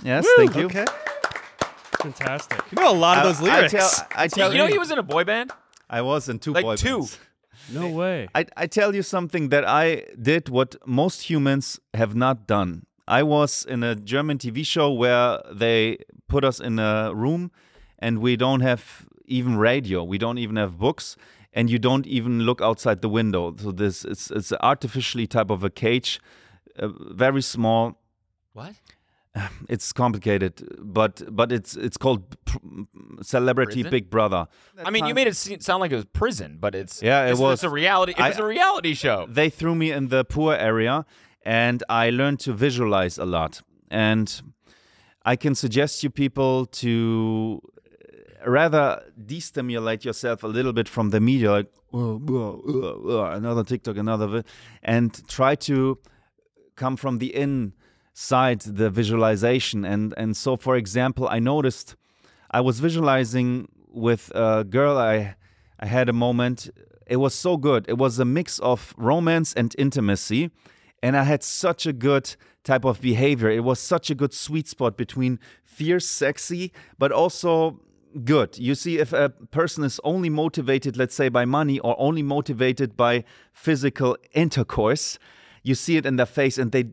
Yes, 0.05 0.27
thank 0.37 0.55
you. 0.57 0.67
Okay. 0.67 0.85
Fantastic. 2.03 2.61
You 2.73 2.83
know 2.83 2.91
a 2.93 2.95
lot 2.95 3.19
of 3.19 3.39
those 3.39 3.49
I- 3.49 3.53
I 3.53 3.57
lyrics. 3.57 3.73
tell- 3.73 4.07
I 4.17 4.29
tell 4.29 4.53
you 4.53 4.59
know 4.59 4.67
he 4.67 4.79
was 4.79 4.91
in 4.91 4.99
a 4.99 5.03
boy 5.03 5.25
band. 5.25 5.53
I 5.89 6.03
was 6.03 6.29
in 6.29 6.39
two 6.39 6.53
Like 6.53 6.65
boy 6.65 6.77
two. 6.77 6.99
bands. 6.99 7.19
No 7.71 7.89
way. 7.89 8.29
I, 8.35 8.47
I 8.57 8.67
tell 8.67 8.95
you 8.95 9.03
something 9.03 9.49
that 9.51 9.67
I 9.67 10.05
did 10.21 10.49
what 10.49 10.77
most 10.87 11.23
humans 11.23 11.79
have 11.95 12.15
not 12.15 12.47
done. 12.47 12.87
I 13.07 13.23
was 13.23 13.65
in 13.65 13.83
a 13.83 13.95
German 13.95 14.39
TV 14.39 14.65
show 14.65 14.91
where 14.93 15.41
they 15.53 15.99
put 16.29 16.45
us 16.45 16.61
in 16.61 16.79
a 16.79 17.13
room 17.15 17.51
and 17.99 18.19
we 18.19 18.37
don't 18.37 18.61
have 18.61 19.07
even 19.27 19.57
radio, 19.57 20.03
we 20.05 20.19
don't 20.19 20.39
even 20.39 20.57
have 20.57 20.79
books, 20.79 21.17
and 21.53 21.71
you 21.71 21.79
don't 21.79 22.07
even 22.07 22.41
look 22.41 22.61
outside 22.61 23.03
the 23.03 23.09
window. 23.09 23.55
So 23.57 23.73
this 23.73 24.05
it's 24.05 24.31
it's 24.31 24.53
artificially 24.61 25.27
type 25.27 25.51
of 25.51 25.65
a 25.65 25.71
cage, 25.71 26.21
uh, 26.79 26.89
very 26.89 27.43
small. 27.43 28.01
What? 28.53 28.75
It's 29.69 29.93
complicated, 29.93 30.55
but 30.79 31.23
but 31.35 31.53
it's 31.53 31.77
it's 31.77 31.97
called 31.97 32.23
pr- 32.45 32.59
Celebrity 33.23 33.83
Prison? 33.83 33.91
Big 33.91 34.11
Brother. 34.11 34.47
I 34.85 34.91
mean, 34.91 35.07
you 35.07 35.15
made 35.15 35.27
it 35.27 35.37
se- 35.37 35.59
sound 35.61 35.81
like 35.81 35.93
it 35.93 35.97
was 35.97 36.05
prison, 36.05 36.59
but 36.61 36.75
it's 36.75 37.03
Yeah, 37.03 37.27
it 37.27 37.39
was. 37.39 37.55
It's 37.61 37.65
a 37.65 37.71
reality. 37.71 38.13
It 38.13 38.21
I- 38.21 38.29
was 38.29 38.39
a 38.39 38.45
reality 38.47 38.95
show. 38.95 39.27
they 39.29 39.49
threw 39.51 39.75
me 39.75 39.91
in 39.91 40.09
the 40.09 40.25
poor 40.25 40.55
area 40.55 41.05
and 41.45 41.83
I 41.89 42.11
learned 42.11 42.41
to 42.41 42.53
visualize 42.53 43.19
a 43.19 43.25
lot. 43.25 43.63
And 43.91 44.43
I 45.25 45.37
can 45.37 45.55
suggest 45.55 46.03
you 46.03 46.11
people 46.11 46.67
to 46.67 47.61
uh, 48.45 48.51
rather 48.51 49.03
destimulate 49.27 50.05
yourself 50.05 50.43
a 50.43 50.49
little 50.49 50.73
bit 50.73 50.89
from 50.89 51.11
the 51.11 51.21
media, 51.21 51.51
like 51.53 51.71
"Oh, 51.93 52.21
oh, 52.29 52.63
oh, 52.69 53.03
oh," 53.09 53.25
another 53.25 53.65
TikTok, 53.65 53.97
another, 53.97 54.27
vi-" 54.27 54.45
and 54.83 55.11
try 55.29 55.55
to 55.57 55.99
come 56.77 56.97
from 56.97 57.19
the 57.19 57.35
inside 58.13 58.61
the 58.61 58.91
visualization. 58.91 59.85
And 59.85 60.15
and 60.17 60.37
so, 60.37 60.57
for 60.57 60.77
example, 60.77 61.29
I 61.29 61.39
noticed 61.39 61.97
I 62.51 62.61
was 62.61 62.81
visualizing 62.81 63.69
with 63.89 64.31
a 64.35 64.65
girl 64.65 64.99
I 64.99 65.35
I 65.79 65.87
had 65.87 66.09
a 66.09 66.13
moment. 66.13 66.71
It 67.07 67.17
was 67.17 67.35
so 67.35 67.57
good. 67.57 67.85
It 67.89 67.99
was 67.99 68.19
a 68.19 68.25
mix 68.25 68.59
of 68.61 68.95
romance 68.97 69.53
and 69.55 69.75
intimacy. 69.79 70.51
And 71.03 71.17
I 71.17 71.25
had 71.25 71.43
such 71.43 71.85
a 71.87 71.93
good 71.93 72.37
type 72.63 72.85
of 72.85 73.01
behavior. 73.01 73.51
It 73.51 73.65
was 73.65 73.81
such 73.81 74.09
a 74.11 74.15
good 74.15 74.33
sweet 74.33 74.69
spot 74.69 74.97
between 74.97 75.41
fierce, 75.65 76.09
sexy, 76.09 76.73
but 76.97 77.11
also 77.11 77.81
good. 78.25 78.57
You 78.57 78.77
see, 78.77 78.99
if 78.99 79.13
a 79.13 79.31
person 79.51 79.83
is 79.83 80.01
only 80.05 80.31
motivated, 80.31 80.97
let's 80.97 81.15
say, 81.15 81.29
by 81.29 81.45
money 81.45 81.81
or 81.81 81.97
only 81.99 82.23
motivated 82.23 82.97
by 82.97 83.25
physical 83.53 84.17
intercourse, 84.33 85.19
you 85.63 85.75
see 85.75 85.97
it 85.97 86.07
in 86.07 86.17
their 86.17 86.27
face 86.27 86.59
and 86.59 86.73
they 86.73 86.85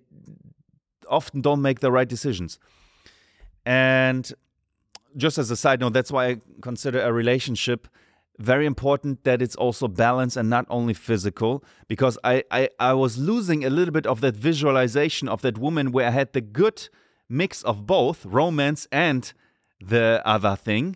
often 1.10 1.42
don't 1.42 1.62
make 1.62 1.80
the 1.80 1.92
right 1.92 2.08
decisions. 2.08 2.60
And 3.66 4.32
just 5.18 5.38
as 5.38 5.52
a 5.52 5.56
side 5.56 5.80
note, 5.80 5.94
that's 5.94 6.12
why 6.12 6.28
I 6.28 6.42
consider 6.62 7.02
a 7.02 7.12
relationship 7.12 7.88
very 8.40 8.66
important 8.66 9.26
that 9.26 9.42
it's 9.42 9.56
also 9.56 9.88
balanced 9.88 10.38
and 10.38 10.50
not 10.50 10.66
only 10.70 10.94
physical. 10.94 11.64
Because 11.88 12.18
I, 12.24 12.44
I, 12.50 12.70
I 12.80 12.94
was 12.94 13.18
losing 13.18 13.66
a 13.66 13.70
little 13.70 13.92
bit 13.92 14.08
of 14.08 14.22
that 14.22 14.36
visualization 14.36 15.28
of 15.28 15.42
that 15.42 15.58
woman 15.58 15.92
where 15.92 16.08
I 16.08 16.12
had 16.12 16.34
the 16.34 16.42
good 16.42 16.88
mix 17.28 17.62
of 17.64 17.86
both 17.86 18.26
romance 18.26 18.88
and 18.92 19.32
the 19.82 20.22
other 20.26 20.56
thing. 20.56 20.96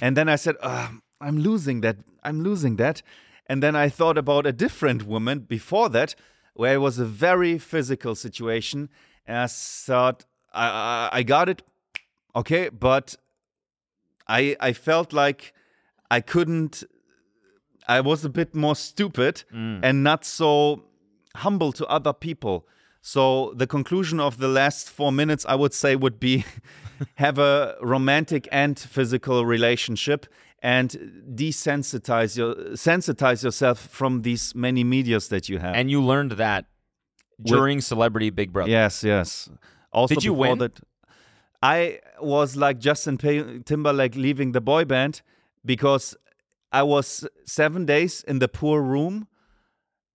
And 0.00 0.16
then 0.16 0.28
I 0.28 0.36
said, 0.36 0.56
"Ugh, 0.60 1.00
I'm 1.20 1.38
losing 1.38 1.80
that. 1.80 1.96
I'm 2.22 2.42
losing 2.42 2.76
that. 2.76 3.02
And 3.46 3.62
then 3.62 3.76
I 3.76 3.88
thought 3.88 4.18
about 4.18 4.46
a 4.46 4.52
different 4.52 5.04
woman 5.04 5.40
before 5.40 5.88
that, 5.90 6.14
where 6.54 6.74
it 6.74 6.78
was 6.78 6.98
a 6.98 7.04
very 7.04 7.58
physical 7.58 8.14
situation. 8.14 8.88
And 9.26 9.38
I 9.38 9.46
thought, 9.46 10.24
I, 10.52 10.66
I, 10.68 11.08
I 11.18 11.22
got 11.22 11.48
it. 11.48 11.62
Okay, 12.36 12.68
but 12.68 13.16
I 14.28 14.56
I 14.60 14.72
felt 14.72 15.12
like 15.12 15.52
I 16.10 16.20
couldn't 16.20 16.84
I 17.86 18.00
was 18.00 18.24
a 18.24 18.28
bit 18.28 18.54
more 18.54 18.76
stupid 18.76 19.44
mm. 19.52 19.80
and 19.82 20.02
not 20.02 20.24
so 20.24 20.84
humble 21.36 21.72
to 21.72 21.86
other 21.86 22.12
people. 22.12 22.66
So 23.02 23.52
the 23.54 23.66
conclusion 23.66 24.18
of 24.20 24.38
the 24.38 24.48
last 24.48 24.88
4 24.88 25.12
minutes 25.12 25.44
I 25.46 25.54
would 25.54 25.74
say 25.74 25.94
would 25.94 26.18
be 26.18 26.44
have 27.16 27.38
a 27.38 27.76
romantic 27.82 28.48
and 28.50 28.78
physical 28.78 29.44
relationship 29.44 30.26
and 30.62 30.90
desensitize 31.34 32.38
your 32.38 32.54
sensitize 32.74 33.44
yourself 33.44 33.78
from 33.78 34.22
these 34.22 34.54
many 34.54 34.82
medias 34.82 35.28
that 35.28 35.48
you 35.48 35.58
have. 35.58 35.74
and 35.76 35.90
you 35.90 36.02
learned 36.02 36.32
that 36.32 36.64
during 37.42 37.80
Celebrity 37.80 38.30
Big 38.30 38.52
Brother. 38.52 38.70
Yes, 38.70 39.02
yes. 39.04 39.48
Also, 39.92 40.14
Did 40.14 40.24
you 40.24 40.34
win? 40.34 40.58
That, 40.58 40.80
I 41.62 42.00
was 42.20 42.56
like 42.56 42.78
Justin 42.78 43.16
Timberlake 43.16 44.16
leaving 44.16 44.52
the 44.52 44.60
boy 44.60 44.84
band 44.84 45.22
because 45.64 46.16
I 46.72 46.82
was 46.82 47.26
seven 47.46 47.86
days 47.86 48.22
in 48.26 48.38
the 48.38 48.48
poor 48.48 48.82
room 48.82 49.28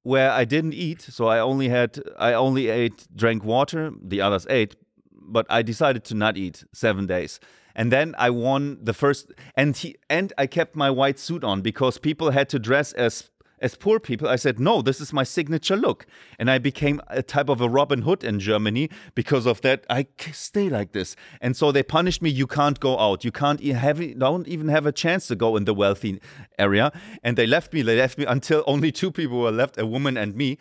where 0.04 0.32
I 0.32 0.46
didn't 0.46 0.74
eat. 0.74 1.02
So 1.02 1.28
I 1.28 1.40
only 1.40 1.70
had, 1.70 2.02
I 2.18 2.34
only 2.34 2.68
ate, 2.68 3.08
drank 3.16 3.44
water. 3.44 3.92
The 4.02 4.22
others 4.22 4.46
ate, 4.50 4.76
but 5.12 5.46
I 5.50 5.62
decided 5.62 6.04
to 6.06 6.16
not 6.16 6.38
eat 6.38 6.64
seven 6.74 7.08
days. 7.08 7.40
And 7.76 7.92
then 7.92 8.14
I 8.18 8.30
won 8.30 8.80
the 8.82 8.94
first, 8.94 9.32
and 9.56 9.76
he, 9.76 9.96
and 10.10 10.34
I 10.38 10.48
kept 10.48 10.76
my 10.76 10.90
white 10.90 11.18
suit 11.18 11.44
on 11.44 11.62
because 11.62 11.98
people 11.98 12.32
had 12.32 12.50
to 12.50 12.60
dress 12.60 12.92
as 12.94 13.30
as 13.62 13.76
poor 13.76 14.00
people, 14.00 14.28
I 14.28 14.38
said, 14.38 14.60
no, 14.60 14.82
this 14.82 15.02
is 15.02 15.12
my 15.12 15.24
signature 15.24 15.76
look. 15.76 16.06
And 16.38 16.50
I 16.50 16.58
became 16.58 17.02
a 17.08 17.22
type 17.22 17.50
of 17.50 17.62
a 17.62 17.70
Robin 17.70 18.04
Hood 18.04 18.24
in 18.24 18.40
Germany 18.40 18.90
because 19.16 19.46
of 19.46 19.62
that. 19.62 19.86
I 19.90 20.08
stay 20.32 20.70
like 20.70 20.94
this. 20.94 21.16
And 21.42 21.56
so 21.56 21.72
they 21.72 21.84
punished 21.84 22.22
me. 22.22 22.30
You 22.30 22.48
can't 22.48 22.80
go 22.80 22.98
out. 22.98 23.26
You 23.26 23.32
can't 23.32 23.62
e- 23.62 23.70
have, 23.70 24.00
don't 24.18 24.48
even 24.48 24.70
have 24.70 24.86
a 24.86 24.92
chance 24.92 25.28
to 25.28 25.36
go 25.36 25.58
in 25.58 25.66
the 25.66 25.74
wealthy 25.74 26.22
area. 26.58 26.92
And 27.24 27.38
they 27.38 27.48
left 27.48 27.74
me. 27.74 27.82
They 27.82 27.98
left 27.98 28.18
me 28.18 28.26
until 28.26 28.64
only 28.68 28.92
two 28.92 29.12
people 29.12 29.40
were 29.40 29.52
left, 29.52 29.78
a 29.78 29.86
woman 29.86 30.18
and 30.18 30.36
me. 30.36 30.58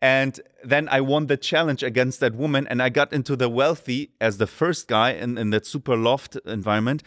And 0.00 0.40
then 0.62 0.88
I 0.90 1.00
won 1.00 1.26
the 1.26 1.36
challenge 1.36 1.82
against 1.82 2.20
that 2.20 2.34
woman. 2.34 2.66
And 2.68 2.80
I 2.80 2.88
got 2.88 3.12
into 3.12 3.34
the 3.34 3.48
wealthy 3.48 4.12
as 4.20 4.38
the 4.38 4.46
first 4.46 4.86
guy 4.86 5.10
in, 5.10 5.36
in 5.36 5.50
that 5.50 5.66
super 5.66 5.96
loft 5.96 6.36
environment. 6.46 7.02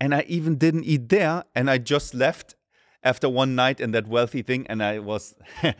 And 0.00 0.12
I 0.12 0.24
even 0.26 0.56
didn't 0.56 0.84
eat 0.84 1.08
there. 1.08 1.44
And 1.54 1.70
I 1.70 1.78
just 1.78 2.14
left 2.14 2.56
after 3.02 3.28
one 3.28 3.54
night 3.54 3.80
in 3.80 3.90
that 3.92 4.06
wealthy 4.06 4.42
thing 4.42 4.66
and 4.68 4.82
i 4.82 4.98
was 4.98 5.34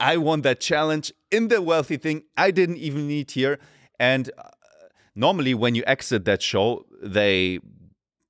i 0.00 0.16
won 0.16 0.42
that 0.42 0.60
challenge 0.60 1.12
in 1.30 1.48
the 1.48 1.60
wealthy 1.62 1.96
thing 1.96 2.22
i 2.36 2.50
didn't 2.50 2.76
even 2.76 3.10
eat 3.10 3.32
here. 3.32 3.58
And 3.98 4.30
uh, 4.36 4.42
normally 5.14 5.54
when 5.54 5.74
you 5.74 5.82
exit 5.86 6.24
that 6.26 6.42
show 6.42 6.84
they 7.02 7.60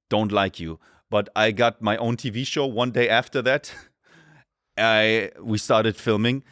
don't 0.09 0.33
like 0.33 0.61
you. 0.61 0.79
But 1.11 1.29
i 1.35 1.51
got 1.51 1.83
my 1.83 1.97
own 1.97 2.17
tv 2.17 2.47
show 2.47 2.67
one 2.67 2.93
day 2.93 3.09
after 3.09 3.43
that. 3.43 3.73
I 4.79 5.31
we 5.41 5.59
started 5.59 5.97
filming. 5.97 6.45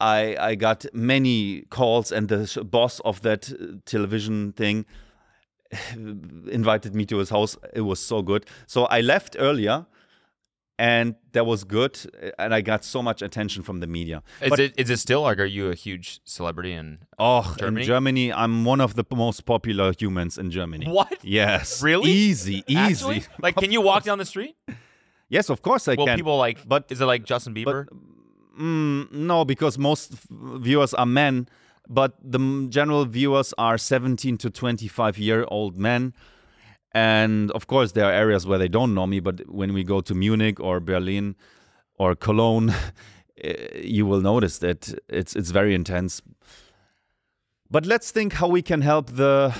I 0.00 0.36
i 0.38 0.54
got 0.54 0.86
many 0.92 1.62
calls 1.70 2.12
and 2.12 2.28
the 2.28 2.64
boss 2.64 3.00
of 3.00 3.20
that 3.22 3.52
uh, 3.52 3.76
television 3.84 4.52
thing 4.52 4.86
invited 6.50 6.94
me 6.94 7.04
to 7.06 7.18
his 7.18 7.30
house. 7.30 7.56
It 7.74 7.82
was 7.82 8.00
so 8.00 8.22
good. 8.22 8.46
So 8.66 8.84
i 8.86 9.00
left 9.00 9.36
earlier 9.38 9.86
and 10.78 11.14
that 11.32 11.46
was 11.46 11.62
good 11.64 11.98
and 12.38 12.52
i 12.54 12.60
got 12.60 12.84
so 12.84 13.00
much 13.02 13.22
attention 13.22 13.62
from 13.62 13.78
the 13.80 13.86
media 13.86 14.22
Is 14.42 14.50
But- 14.50 14.60
it 14.60 14.72
is 14.76 14.90
it 14.90 14.98
still 14.98 15.22
like 15.22 15.38
are 15.38 15.44
you 15.58 15.70
a 15.70 15.74
huge 15.74 16.20
celebrity 16.24 16.72
in 16.72 16.98
oh 17.18 17.54
Germany? 17.58 17.82
in 17.82 17.86
germany 17.86 18.32
i'm 18.32 18.64
one 18.64 18.80
of 18.80 18.94
the 18.94 19.04
most 19.14 19.44
popular 19.46 19.92
humans 19.98 20.36
in 20.38 20.50
germany 20.50 20.86
What? 20.86 21.18
yes 21.22 21.80
Really? 21.82 22.10
easy 22.10 22.64
easy 22.66 22.76
Actually? 22.76 23.22
Like 23.40 23.56
can 23.56 23.70
you 23.70 23.80
walk 23.82 24.02
down 24.04 24.18
the 24.18 24.24
street? 24.24 24.56
yes 25.28 25.48
of 25.48 25.62
course 25.62 25.86
i 25.86 25.94
Well, 25.94 26.06
can 26.06 26.16
people 26.18 26.36
like 26.38 26.66
but 26.66 26.84
is 26.90 27.00
it 27.00 27.06
like 27.06 27.24
Justin 27.24 27.54
Bieber? 27.54 27.86
Mm, 28.58 29.10
no, 29.10 29.44
because 29.44 29.78
most 29.78 30.12
viewers 30.30 30.94
are 30.94 31.06
men, 31.06 31.48
but 31.88 32.14
the 32.22 32.38
m- 32.38 32.70
general 32.70 33.04
viewers 33.04 33.52
are 33.58 33.76
17 33.76 34.38
to 34.38 34.48
25 34.48 35.18
year 35.18 35.44
old 35.48 35.76
men. 35.76 36.14
And 36.94 37.50
of 37.50 37.66
course, 37.66 37.92
there 37.92 38.04
are 38.04 38.12
areas 38.12 38.46
where 38.46 38.58
they 38.58 38.68
don't 38.68 38.94
know 38.94 39.06
me, 39.06 39.20
but 39.20 39.40
when 39.48 39.74
we 39.74 39.82
go 39.82 40.00
to 40.00 40.14
Munich 40.14 40.60
or 40.60 40.78
Berlin 40.78 41.34
or 41.98 42.14
Cologne, 42.14 42.72
eh, 43.42 43.80
you 43.82 44.06
will 44.06 44.20
notice 44.20 44.58
that 44.58 44.94
it's 45.08 45.34
it's 45.34 45.50
very 45.50 45.74
intense. 45.74 46.22
But 47.68 47.84
let's 47.84 48.12
think 48.12 48.34
how 48.34 48.46
we 48.46 48.62
can 48.62 48.82
help 48.82 49.10
the 49.10 49.52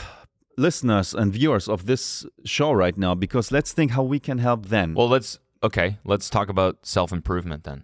listeners 0.57 1.15
and 1.15 1.33
viewers 1.33 1.69
of 1.69 1.87
this 1.87 2.25
show 2.45 2.71
right 2.71 2.97
now, 2.97 3.15
because 3.17 3.51
let's 3.51 3.73
think 3.73 3.91
how 3.91 4.05
we 4.05 4.21
can 4.21 4.39
help 4.39 4.67
them. 4.67 4.95
well, 4.95 5.09
let's 5.09 5.41
okay, 5.63 5.99
let's 6.05 6.31
talk 6.31 6.49
about 6.49 6.87
self-improvement 6.87 7.65
then. 7.65 7.83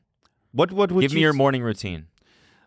what 0.52 0.70
what 0.72 0.92
would 0.92 1.02
Give 1.02 1.14
me 1.14 1.22
your 1.22 1.32
morning 1.32 1.62
routine. 1.64 2.06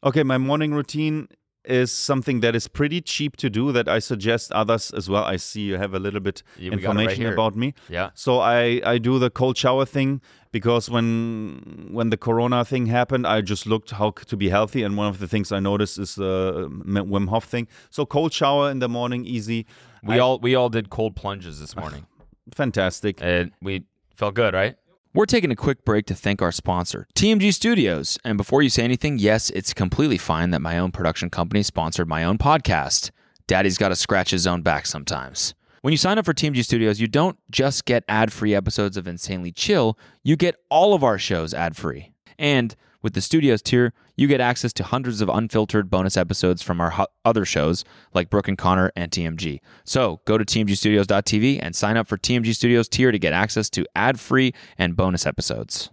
Okay, 0.04 0.24
my 0.24 0.38
morning 0.38 0.74
routine 0.74 1.28
is 1.66 1.92
something 1.92 2.42
that 2.42 2.56
is 2.56 2.68
pretty 2.68 3.00
cheap 3.02 3.38
to 3.38 3.50
do 3.50 3.72
that 3.72 3.88
I 3.88 4.00
suggest 4.00 4.52
others 4.52 4.92
as 4.92 5.10
well. 5.10 5.24
I 5.24 5.38
see 5.38 5.62
you 5.62 5.78
have 5.78 5.94
a 5.94 6.00
little 6.00 6.20
bit 6.20 6.44
Yeah, 6.58 6.68
it 6.68 6.70
right 6.72 6.80
information 6.84 7.26
about 7.28 7.56
me. 7.56 7.74
Yeah. 7.90 8.10
So 8.14 8.40
I, 8.40 8.82
I 8.86 8.98
do 8.98 9.18
the 9.20 9.30
cold 9.30 9.58
shower 9.58 9.86
thing 9.86 10.22
because 10.52 10.90
when 10.90 11.90
when 11.92 12.10
the 12.10 12.18
corona 12.18 12.66
thing 12.66 12.88
happened, 12.88 13.26
I 13.26 13.42
just 13.42 13.66
looked 13.66 13.92
how 13.92 14.12
to 14.12 14.38
be 14.38 14.50
healthy 14.50 14.84
and 14.84 14.98
one 14.98 15.08
of 15.08 15.20
the 15.20 15.28
things 15.28 15.52
I 15.52 15.60
noticed 15.60 15.98
is 16.00 16.16
the 16.16 16.70
uh, 16.70 17.04
Wim 17.04 17.30
Hof 17.30 17.46
thing. 17.46 17.68
So 17.90 18.06
cold 18.06 18.34
shower 18.34 18.70
in 18.70 18.80
the 18.80 18.90
morning 18.90 19.26
easy. 19.26 19.66
We 20.04 20.16
I- 20.16 20.20
all 20.20 20.40
we 20.40 20.56
all 20.56 20.70
did 20.70 20.90
cold 20.90 21.16
plunges 21.16 21.60
this 21.60 21.76
morning. 21.76 22.06
fantastic. 22.54 23.22
It, 23.22 23.52
we 23.62 23.86
felt 24.16 24.36
good, 24.36 24.54
right? 24.54 24.76
We're 25.16 25.28
taking 25.28 25.52
a 25.52 25.56
quick 25.56 25.86
break 25.86 26.08
to 26.08 26.16
thank 26.16 26.42
our 26.42 26.52
sponsor, 26.52 27.08
TMG 27.14 27.54
Studios. 27.54 28.18
And 28.24 28.36
before 28.36 28.64
you 28.64 28.70
say 28.70 28.84
anything, 28.84 29.20
yes, 29.20 29.52
it's 29.52 29.72
completely 29.72 30.18
fine 30.18 30.50
that 30.50 30.60
my 30.60 30.80
own 30.80 30.92
production 30.92 31.30
company 31.30 31.62
sponsored 31.62 32.08
my 32.08 32.24
own 32.24 32.40
podcast. 32.40 33.12
Daddy's 33.46 33.78
got 33.78 33.90
to 33.90 33.96
scratch 33.96 34.32
his 34.32 34.48
own 34.48 34.64
back 34.64 34.88
sometimes. 34.88 35.54
When 35.82 35.92
you 35.92 35.98
sign 35.98 36.18
up 36.18 36.26
for 36.26 36.34
TMG 36.34 36.66
Studios, 36.66 37.00
you 37.00 37.06
don't 37.06 37.38
just 37.52 37.86
get 37.86 38.04
ad 38.08 38.34
free 38.34 38.56
episodes 38.56 38.98
of 38.98 39.08
Insanely 39.08 39.52
Chill, 39.52 40.00
you 40.24 40.36
get 40.36 40.56
all 40.70 40.96
of 40.96 41.04
our 41.04 41.20
shows 41.20 41.54
ad 41.54 41.76
free. 41.76 42.12
And 42.40 42.76
with 43.04 43.14
the 43.14 43.22
Studios 43.22 43.62
tier, 43.62 43.94
you 44.16 44.28
get 44.28 44.42
access 44.42 44.74
to 44.74 44.84
hundreds 44.84 45.22
of 45.22 45.30
unfiltered 45.30 45.90
bonus 45.90 46.18
episodes 46.18 46.64
from 46.64 46.82
our 46.82 46.92
ho- 46.92 47.08
other 47.26 47.46
shows 47.46 47.84
like 48.14 48.30
Brooke 48.30 48.48
and 48.48 48.58
Connor 48.58 48.92
and 48.96 49.12
TMG. 49.12 49.60
So 49.84 50.22
go 50.26 50.38
to 50.38 50.46
tmgstudios.tv 50.46 51.60
and 51.62 51.76
sign 51.76 51.98
up 51.98 52.08
for 52.08 52.18
TMG 52.18 52.56
Studios 52.56 52.88
tier 52.88 53.12
to 53.12 53.20
get 53.20 53.34
access 53.34 53.70
to 53.72 53.86
ad 53.96 54.20
free 54.20 54.54
and 54.78 54.96
bonus 54.96 55.26
episodes. 55.26 55.92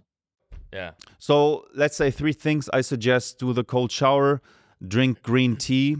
Yeah. 0.73 0.91
So 1.19 1.65
let's 1.75 1.97
say 1.97 2.09
three 2.09 2.33
things 2.33 2.69
I 2.73 2.81
suggest: 2.81 3.39
do 3.39 3.51
the 3.51 3.65
cold 3.65 3.91
shower, 3.91 4.41
drink 4.85 5.21
green 5.21 5.57
tea, 5.57 5.97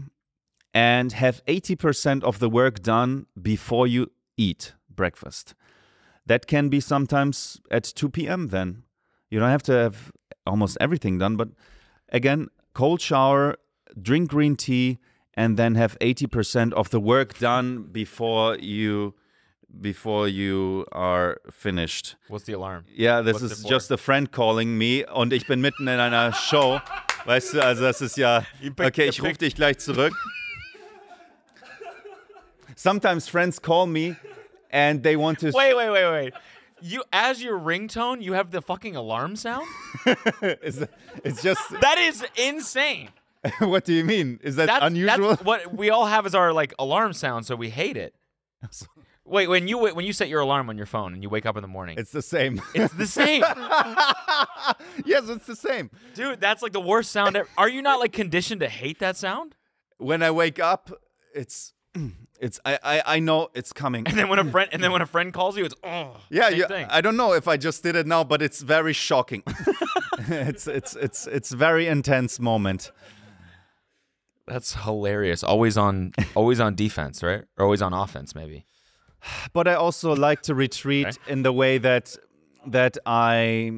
and 0.72 1.12
have 1.12 1.44
80% 1.44 2.24
of 2.24 2.38
the 2.38 2.48
work 2.48 2.82
done 2.82 3.26
before 3.40 3.86
you 3.86 4.10
eat 4.38 4.72
breakfast. 4.88 5.54
That 6.24 6.46
can 6.46 6.68
be 6.68 6.80
sometimes 6.80 7.60
at 7.70 7.84
2 7.84 8.08
p.m. 8.08 8.48
Then 8.48 8.84
you 9.28 9.38
don't 9.38 9.50
have 9.50 9.62
to 9.64 9.72
have 9.72 10.12
almost 10.46 10.76
everything 10.80 11.18
done, 11.18 11.36
but 11.36 11.48
again, 12.10 12.48
cold 12.74 13.00
shower, 13.00 13.56
drink 14.00 14.30
green 14.30 14.56
tea, 14.56 14.98
and 15.34 15.56
then 15.56 15.74
have 15.74 15.98
80% 16.00 16.72
of 16.74 16.90
the 16.90 17.00
work 17.00 17.38
done 17.38 17.84
before 17.90 18.56
you 18.58 19.14
before 19.80 20.28
you 20.28 20.84
are 20.92 21.38
finished. 21.50 22.16
What's 22.28 22.44
the 22.44 22.52
alarm? 22.52 22.84
Yeah, 22.94 23.22
this 23.22 23.40
What's 23.40 23.62
for? 23.62 23.68
just 23.68 23.90
a 23.90 23.96
friend 23.96 24.30
calling 24.30 24.76
me 24.76 25.02
und 25.04 25.32
ich 25.32 25.46
bin 25.46 25.62
mitten 25.62 25.88
in 25.88 25.98
einer 25.98 26.32
Show. 26.32 26.80
Weißt 27.24 27.54
du, 27.54 27.64
also 27.64 27.82
das 27.82 28.02
ist 28.02 28.18
ja. 28.18 28.44
Okay, 28.78 29.08
ich 29.08 29.22
rufe 29.22 29.38
dich 29.38 29.54
gleich 29.54 29.78
zurück. 29.78 30.12
Sometimes 32.76 33.28
friends 33.28 33.60
call 33.60 33.86
me 33.86 34.16
and 34.70 35.02
they 35.02 35.16
want 35.16 35.38
to. 35.38 35.52
Wait, 35.52 35.74
wait, 35.74 35.90
wait, 35.90 36.10
wait. 36.10 36.34
You, 36.82 37.04
as 37.12 37.42
your 37.42 37.58
ringtone, 37.58 38.22
you 38.22 38.32
have 38.32 38.50
the 38.50 38.60
fucking 38.60 38.96
alarm 38.96 39.36
sound? 39.36 39.66
It's, 40.42 40.82
it's 41.24 41.42
just. 41.42 41.60
That 41.80 41.98
is 41.98 42.24
insane. 42.36 43.10
what 43.60 43.84
do 43.84 43.92
you 43.92 44.04
mean? 44.04 44.40
Is 44.42 44.56
that 44.56 44.66
That's, 44.66 44.84
unusual? 44.84 45.30
that's 45.30 45.44
what 45.44 45.74
we 45.74 45.90
all 45.90 46.06
have 46.06 46.26
as 46.26 46.34
our 46.34 46.52
like 46.52 46.74
alarm 46.78 47.12
sound, 47.12 47.46
so 47.46 47.54
we 47.56 47.70
hate 47.70 47.96
it. 47.96 48.14
Wait, 49.24 49.48
when 49.48 49.66
you 49.68 49.78
when 49.78 50.04
you 50.04 50.12
set 50.12 50.28
your 50.28 50.40
alarm 50.40 50.68
on 50.68 50.76
your 50.76 50.86
phone 50.86 51.14
and 51.14 51.22
you 51.22 51.28
wake 51.28 51.46
up 51.46 51.56
in 51.56 51.62
the 51.62 51.68
morning, 51.68 51.96
it's 51.98 52.10
the 52.10 52.22
same. 52.22 52.60
it's 52.74 52.94
the 52.94 53.06
same, 53.06 53.42
yes, 55.04 55.28
it's 55.28 55.46
the 55.46 55.56
same. 55.56 55.90
dude. 56.14 56.40
That's 56.40 56.62
like 56.62 56.72
the 56.72 56.80
worst 56.80 57.10
sound. 57.12 57.36
Ever. 57.36 57.48
Are 57.56 57.68
you 57.68 57.82
not 57.82 57.98
like 58.00 58.12
conditioned 58.12 58.60
to 58.60 58.68
hate 58.68 58.98
that 58.98 59.16
sound? 59.16 59.54
When 59.98 60.22
I 60.22 60.30
wake 60.32 60.58
up, 60.58 60.90
it's. 61.34 61.72
It's 62.42 62.58
I, 62.64 62.78
I 62.82 63.02
I 63.16 63.18
know 63.20 63.48
it's 63.54 63.72
coming. 63.72 64.02
And 64.08 64.18
then 64.18 64.28
when 64.28 64.40
a 64.40 64.44
friend 64.50 64.68
and 64.72 64.82
then 64.82 64.90
when 64.90 65.00
a 65.02 65.06
friend 65.06 65.32
calls 65.32 65.56
you, 65.56 65.64
it's 65.64 65.76
oh 65.84 66.16
Yeah, 66.28 66.48
same 66.48 66.58
you, 66.58 66.66
thing. 66.66 66.86
I 66.90 67.00
don't 67.00 67.16
know 67.16 67.32
if 67.34 67.46
I 67.46 67.56
just 67.56 67.82
did 67.84 67.94
it 67.94 68.06
now, 68.06 68.24
but 68.24 68.42
it's 68.42 68.60
very 68.62 68.92
shocking. 68.92 69.42
it's 70.28 70.66
it's 70.66 70.96
it's 70.96 71.26
it's 71.28 71.52
very 71.52 71.86
intense 71.86 72.40
moment. 72.40 72.90
That's 74.46 74.74
hilarious. 74.74 75.44
Always 75.44 75.76
on 75.78 76.12
always 76.34 76.58
on 76.60 76.74
defense, 76.74 77.22
right? 77.22 77.44
Or 77.56 77.64
always 77.66 77.80
on 77.80 77.92
offense, 77.94 78.34
maybe. 78.34 78.66
But 79.52 79.68
I 79.68 79.74
also 79.74 80.16
like 80.16 80.42
to 80.42 80.54
retreat 80.54 81.06
Okay. 81.06 81.32
in 81.32 81.42
the 81.44 81.52
way 81.52 81.78
that 81.78 82.16
that 82.66 82.98
I 83.06 83.70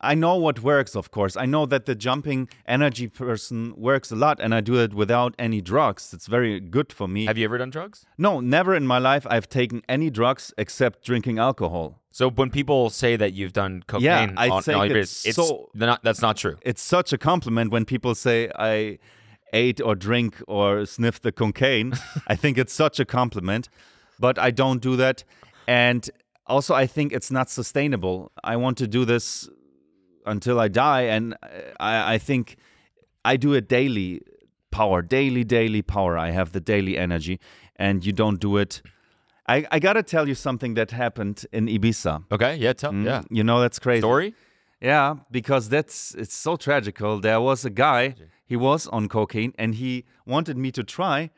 I 0.00 0.14
know 0.14 0.36
what 0.36 0.60
works, 0.62 0.94
of 0.94 1.10
course. 1.10 1.36
I 1.36 1.44
know 1.44 1.66
that 1.66 1.86
the 1.86 1.94
jumping 1.96 2.48
energy 2.66 3.08
person 3.08 3.74
works 3.76 4.12
a 4.12 4.16
lot, 4.16 4.38
and 4.40 4.54
I 4.54 4.60
do 4.60 4.76
it 4.76 4.94
without 4.94 5.34
any 5.38 5.60
drugs. 5.60 6.14
It's 6.14 6.28
very 6.28 6.60
good 6.60 6.92
for 6.92 7.08
me. 7.08 7.26
Have 7.26 7.36
you 7.36 7.44
ever 7.44 7.58
done 7.58 7.70
drugs? 7.70 8.06
no, 8.16 8.40
never 8.40 8.74
in 8.76 8.86
my 8.86 8.98
life 8.98 9.26
I've 9.28 9.48
taken 9.48 9.82
any 9.88 10.08
drugs 10.10 10.52
except 10.56 11.04
drinking 11.04 11.38
alcohol. 11.38 12.00
So 12.12 12.30
when 12.30 12.50
people 12.50 12.90
say 12.90 13.16
that 13.16 13.32
you've 13.32 13.52
done 13.52 13.82
cocaine, 13.86 14.04
Yeah, 14.04 14.32
I 14.36 14.48
on, 14.50 14.62
think 14.62 14.92
it's 14.92 15.26
it's 15.26 15.36
so- 15.36 15.68
not, 15.74 16.02
that's 16.04 16.22
not 16.22 16.36
true. 16.36 16.56
It's 16.62 16.82
such 16.82 17.12
a 17.12 17.18
compliment 17.18 17.70
when 17.72 17.84
people 17.84 18.14
say 18.14 18.50
I 18.56 18.98
ate 19.52 19.80
or 19.80 19.94
drink 19.94 20.40
or 20.46 20.84
sniff 20.86 21.20
the 21.20 21.32
cocaine. 21.32 21.92
I 22.28 22.34
think 22.36 22.56
it's 22.58 22.72
such 22.72 23.00
a 23.00 23.04
compliment, 23.04 23.68
but 24.20 24.38
I 24.38 24.50
don't 24.50 24.80
do 24.80 24.96
that. 24.96 25.24
And 25.66 26.08
also, 26.46 26.74
I 26.74 26.86
think 26.86 27.12
it's 27.12 27.30
not 27.30 27.50
sustainable. 27.50 28.30
I 28.42 28.56
want 28.56 28.78
to 28.78 28.86
do 28.86 29.04
this 29.04 29.48
until 30.28 30.60
I 30.60 30.68
die, 30.68 31.02
and 31.02 31.34
uh, 31.34 31.46
I, 31.80 32.14
I 32.14 32.18
think 32.18 32.56
I 33.24 33.36
do 33.36 33.54
it 33.54 33.68
daily. 33.68 34.22
Power, 34.70 35.00
daily, 35.00 35.44
daily 35.44 35.80
power. 35.82 36.18
I 36.18 36.30
have 36.30 36.52
the 36.52 36.60
daily 36.60 36.98
energy, 36.98 37.40
and 37.76 38.04
you 38.04 38.12
don't 38.12 38.38
do 38.38 38.58
it. 38.58 38.82
I, 39.48 39.66
I 39.72 39.78
gotta 39.78 40.02
tell 40.02 40.28
you 40.28 40.34
something 40.34 40.74
that 40.74 40.90
happened 40.90 41.46
in 41.52 41.66
Ibiza. 41.66 42.24
Okay, 42.30 42.56
yeah, 42.56 42.74
tell 42.74 42.92
mm, 42.92 43.06
yeah. 43.06 43.22
You 43.30 43.42
know 43.42 43.60
that's 43.60 43.78
crazy. 43.78 44.02
Story? 44.02 44.34
Yeah, 44.80 45.16
because 45.30 45.70
that's 45.70 46.14
it's 46.14 46.34
so 46.34 46.56
tragical. 46.56 47.18
There 47.18 47.40
was 47.40 47.64
a 47.64 47.70
guy, 47.70 48.14
he 48.46 48.56
was 48.56 48.86
on 48.88 49.08
cocaine 49.08 49.54
and 49.58 49.74
he 49.74 50.04
wanted 50.26 50.56
me 50.56 50.70
to 50.72 50.84
try 50.84 51.30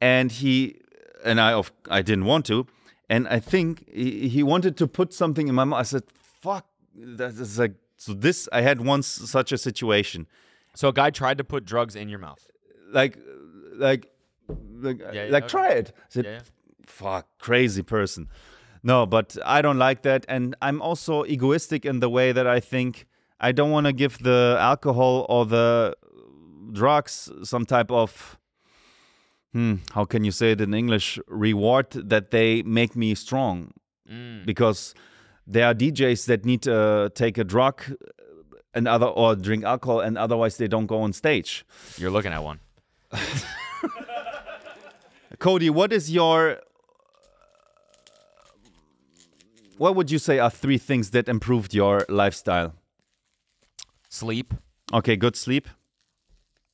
and 0.00 0.32
he 0.32 0.80
and 1.24 1.40
I 1.40 1.52
of 1.52 1.72
I 1.88 2.02
didn't 2.02 2.26
want 2.26 2.44
to 2.46 2.66
and 3.08 3.28
I 3.28 3.38
think 3.38 3.88
he, 3.92 4.28
he 4.28 4.42
wanted 4.42 4.76
to 4.78 4.86
put 4.86 5.12
something 5.12 5.48
in 5.48 5.54
my 5.54 5.64
mouth. 5.64 5.80
I 5.80 5.82
said, 5.82 6.04
"Fuck, 6.40 6.66
that 6.94 7.32
is 7.34 7.58
like 7.58 7.74
so 7.96 8.12
this 8.14 8.48
I 8.52 8.60
had 8.62 8.80
once 8.80 9.06
such 9.06 9.52
a 9.52 9.58
situation. 9.58 10.26
So 10.74 10.88
a 10.88 10.92
guy 10.92 11.10
tried 11.10 11.38
to 11.38 11.44
put 11.44 11.64
drugs 11.64 11.94
in 11.96 12.08
your 12.08 12.18
mouth. 12.18 12.46
Like 12.92 13.18
like 13.76 14.06
like, 14.80 15.00
Yeah, 15.00 15.12
yeah, 15.12 15.32
like 15.32 15.44
okay. 15.44 15.50
try 15.50 15.68
it. 15.70 15.92
I 15.96 16.00
said, 16.08 16.24
yeah. 16.24 16.40
fuck 16.86 17.26
crazy 17.38 17.82
person 17.82 18.28
no 18.82 19.06
but 19.06 19.38
i 19.46 19.62
don't 19.62 19.78
like 19.78 20.02
that 20.02 20.26
and 20.28 20.54
i'm 20.60 20.82
also 20.82 21.24
egoistic 21.24 21.86
in 21.86 22.00
the 22.00 22.10
way 22.10 22.30
that 22.32 22.46
i 22.46 22.60
think 22.60 23.06
i 23.40 23.50
don't 23.52 23.70
want 23.70 23.86
to 23.86 23.92
give 23.94 24.18
the 24.18 24.56
alcohol 24.60 25.24
or 25.30 25.46
the 25.46 25.94
drugs 26.72 27.30
some 27.42 27.64
type 27.64 27.90
of 27.90 28.38
hmm, 29.52 29.76
how 29.94 30.04
can 30.04 30.24
you 30.24 30.30
say 30.30 30.52
it 30.52 30.60
in 30.60 30.74
english 30.74 31.18
reward 31.26 31.90
that 31.92 32.30
they 32.30 32.62
make 32.62 32.94
me 32.96 33.14
strong 33.14 33.72
Mm. 34.06 34.44
because 34.44 34.94
there 35.46 35.66
are 35.66 35.74
djs 35.74 36.26
that 36.26 36.44
need 36.44 36.62
to 36.62 37.10
take 37.14 37.36
a 37.38 37.44
drug 37.44 37.82
and 38.74 38.88
other 38.88 39.06
or 39.06 39.36
drink 39.36 39.62
alcohol 39.64 40.00
and 40.00 40.16
otherwise 40.18 40.56
they 40.56 40.66
don't 40.68 40.86
go 40.86 41.00
on 41.02 41.12
stage 41.12 41.64
You're 41.98 42.10
looking 42.10 42.32
at 42.32 42.42
one. 42.42 42.60
Cody, 45.38 45.68
what 45.70 45.92
is 45.92 46.10
your 46.10 46.58
what 49.78 49.94
would 49.96 50.10
you 50.10 50.18
say 50.18 50.38
are 50.38 50.50
three 50.50 50.78
things 50.78 51.10
that 51.10 51.28
improved 51.28 51.74
your 51.74 52.04
lifestyle? 52.08 52.74
Sleep, 54.08 54.54
Okay, 54.92 55.16
good 55.16 55.34
sleep. 55.36 55.68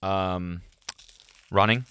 um, 0.02 0.60
running, 1.50 1.84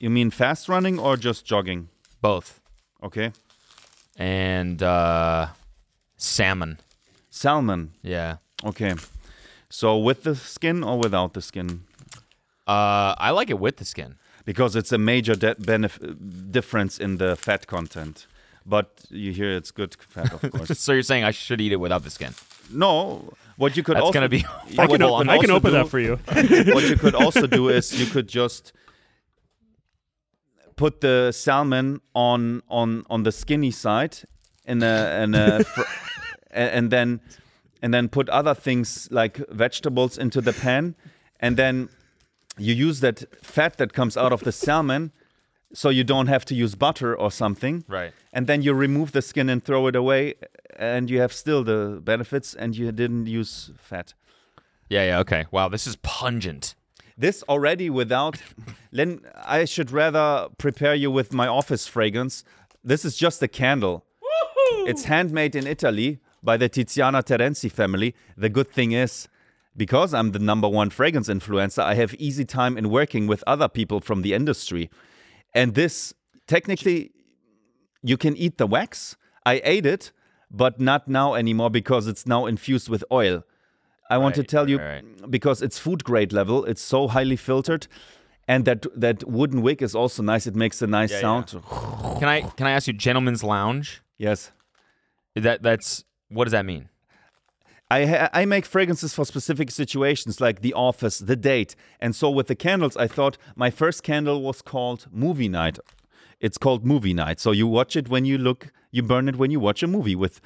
You 0.00 0.10
mean 0.10 0.30
fast 0.30 0.68
running 0.68 0.98
or 0.98 1.16
just 1.16 1.44
jogging? 1.44 1.88
both, 2.20 2.60
Okay. 3.02 3.32
And 4.18 4.82
uh, 4.82 5.48
salmon. 6.16 6.78
Salmon. 7.30 7.92
Yeah. 8.02 8.36
Okay. 8.64 8.94
So 9.68 9.98
with 9.98 10.22
the 10.22 10.34
skin 10.34 10.82
or 10.82 10.98
without 10.98 11.34
the 11.34 11.42
skin? 11.42 11.82
Uh, 12.66 13.14
I 13.18 13.30
like 13.30 13.50
it 13.50 13.58
with 13.58 13.76
the 13.76 13.84
skin. 13.84 14.16
Because 14.44 14.76
it's 14.76 14.92
a 14.92 14.98
major 14.98 15.34
de- 15.34 15.56
benef- 15.56 16.52
difference 16.52 16.98
in 16.98 17.16
the 17.16 17.34
fat 17.36 17.66
content. 17.66 18.26
But 18.64 19.00
you 19.10 19.32
hear 19.32 19.50
it's 19.50 19.70
good 19.72 19.96
fat, 20.08 20.32
of 20.32 20.50
course. 20.52 20.78
So 20.78 20.92
you're 20.92 21.02
saying 21.02 21.24
I 21.24 21.32
should 21.32 21.60
eat 21.60 21.72
it 21.72 21.80
without 21.80 22.04
the 22.04 22.10
skin? 22.10 22.32
no, 22.72 23.32
what 23.56 23.76
you 23.76 23.82
could 23.84 23.94
That's 23.96 24.02
also 24.06 24.12
gonna 24.12 24.28
be 24.28 24.44
I 24.78 24.86
can, 24.88 25.00
open, 25.02 25.28
I 25.28 25.38
can 25.38 25.50
open 25.52 25.70
do- 25.70 25.76
that 25.78 25.88
for 25.88 26.00
you. 26.00 26.16
what 26.74 26.88
you 26.88 26.96
could 26.96 27.14
also 27.14 27.46
do 27.46 27.68
is 27.68 27.98
you 27.98 28.06
could 28.06 28.26
just 28.28 28.72
put 30.76 31.00
the 31.00 31.32
salmon 31.32 32.00
on 32.14 32.62
on 32.68 33.04
on 33.10 33.22
the 33.22 33.32
skinny 33.32 33.70
side 33.70 34.18
in 34.64 34.82
a 34.82 35.22
in 35.22 35.34
a 35.34 35.64
fr- 35.74 35.82
and 36.50 36.90
then 36.90 37.20
and 37.82 37.92
then 37.94 38.08
put 38.08 38.28
other 38.28 38.54
things 38.54 39.08
like 39.10 39.36
vegetables 39.50 40.18
into 40.18 40.40
the 40.40 40.52
pan 40.52 40.94
and 41.40 41.56
then 41.56 41.88
you 42.58 42.74
use 42.74 43.00
that 43.00 43.24
fat 43.44 43.76
that 43.76 43.92
comes 43.92 44.16
out 44.16 44.32
of 44.32 44.40
the 44.40 44.52
salmon 44.52 45.12
so 45.72 45.88
you 45.90 46.04
don't 46.04 46.28
have 46.28 46.44
to 46.44 46.54
use 46.54 46.74
butter 46.74 47.14
or 47.14 47.30
something 47.30 47.84
Right. 47.88 48.12
and 48.32 48.46
then 48.46 48.62
you 48.62 48.72
remove 48.72 49.12
the 49.12 49.20
skin 49.22 49.48
and 49.50 49.62
throw 49.62 49.86
it 49.88 49.96
away 49.96 50.34
and 50.78 51.10
you 51.10 51.20
have 51.20 51.32
still 51.32 51.64
the 51.64 52.00
benefits 52.02 52.54
and 52.54 52.76
you 52.76 52.92
didn't 52.92 53.26
use 53.26 53.70
fat 53.76 54.14
Yeah, 54.88 55.04
yeah, 55.06 55.18
okay. 55.20 55.44
Wow, 55.50 55.68
this 55.68 55.86
is 55.88 55.96
pungent. 55.96 56.75
This 57.16 57.42
already 57.48 57.88
without 57.88 58.40
then 58.92 59.20
i 59.44 59.64
should 59.64 59.90
rather 59.90 60.48
prepare 60.58 60.94
you 60.94 61.10
with 61.10 61.32
my 61.32 61.46
office 61.46 61.86
fragrance 61.86 62.44
this 62.86 63.04
is 63.04 63.16
just 63.16 63.42
a 63.42 63.48
candle. 63.48 64.04
It's 64.86 65.06
handmade 65.06 65.56
in 65.56 65.66
Italy 65.66 66.20
by 66.40 66.56
the 66.56 66.68
Tiziana 66.68 67.20
Terenzi 67.20 67.70
family. 67.70 68.14
The 68.36 68.48
good 68.48 68.70
thing 68.70 68.92
is, 68.92 69.28
because 69.76 70.14
I'm 70.14 70.30
the 70.30 70.38
number 70.38 70.68
one 70.68 70.90
fragrance 70.90 71.28
influencer, 71.28 71.82
I 71.82 71.94
have 71.94 72.14
easy 72.14 72.44
time 72.44 72.78
in 72.78 72.88
working 72.88 73.26
with 73.26 73.42
other 73.44 73.68
people 73.68 74.00
from 74.00 74.22
the 74.22 74.34
industry. 74.34 74.88
And 75.52 75.74
this, 75.74 76.14
technically, 76.46 77.10
you 78.04 78.16
can 78.16 78.36
eat 78.36 78.56
the 78.56 78.68
wax. 78.68 79.16
I 79.44 79.60
ate 79.64 79.84
it, 79.84 80.12
but 80.48 80.78
not 80.78 81.08
now 81.08 81.34
anymore 81.34 81.70
because 81.70 82.06
it's 82.06 82.24
now 82.24 82.46
infused 82.46 82.88
with 82.88 83.02
oil. 83.10 83.42
I 84.10 84.18
want 84.18 84.34
to 84.36 84.42
tell 84.44 84.68
you 84.68 84.78
right, 84.78 85.04
because 85.30 85.62
it's 85.62 85.78
food 85.78 86.04
grade 86.04 86.32
level. 86.32 86.64
It's 86.64 86.82
so 86.82 87.08
highly 87.08 87.36
filtered, 87.36 87.86
and 88.46 88.64
that 88.64 88.86
that 89.00 89.24
wooden 89.28 89.62
wick 89.62 89.82
is 89.82 89.94
also 89.94 90.22
nice. 90.22 90.46
It 90.46 90.54
makes 90.54 90.82
a 90.82 90.86
nice 90.86 91.12
Yeah, 91.12 91.20
sound. 91.20 91.46
Can 92.20 92.28
I 92.28 92.42
can 92.56 92.66
I 92.66 92.70
ask 92.70 92.86
you, 92.86 92.92
gentleman's 92.92 93.42
lounge? 93.42 94.02
Yes, 94.18 94.52
That 95.34 95.62
that's 95.62 96.04
what 96.28 96.44
does 96.44 96.52
that 96.52 96.64
mean? 96.64 96.88
I 97.90 98.28
I 98.32 98.44
make 98.46 98.66
fragrances 98.66 99.14
for 99.14 99.24
specific 99.24 99.70
situations 99.70 100.40
like 100.40 100.60
the 100.60 100.74
office, 100.74 101.18
the 101.18 101.36
date, 101.36 101.76
and 102.00 102.14
so 102.16 102.30
with 102.30 102.46
the 102.48 102.56
candles, 102.56 102.96
I 102.96 103.06
thought 103.06 103.38
my 103.54 103.70
first 103.70 104.02
candle 104.02 104.42
was 104.42 104.62
called 104.62 105.06
Movie 105.12 105.48
Night. 105.48 105.78
It's 106.40 106.58
called 106.58 106.84
Movie 106.84 107.14
Night. 107.14 107.40
So 107.40 107.52
you 107.52 107.66
watch 107.66 107.96
it 107.96 108.08
when 108.08 108.24
you 108.24 108.38
look, 108.38 108.72
you 108.90 109.02
burn 109.02 109.28
it 109.28 109.36
when 109.36 109.50
you 109.50 109.60
watch 109.60 109.82
a 109.82 109.86
movie 109.86 110.16
with 110.16 110.40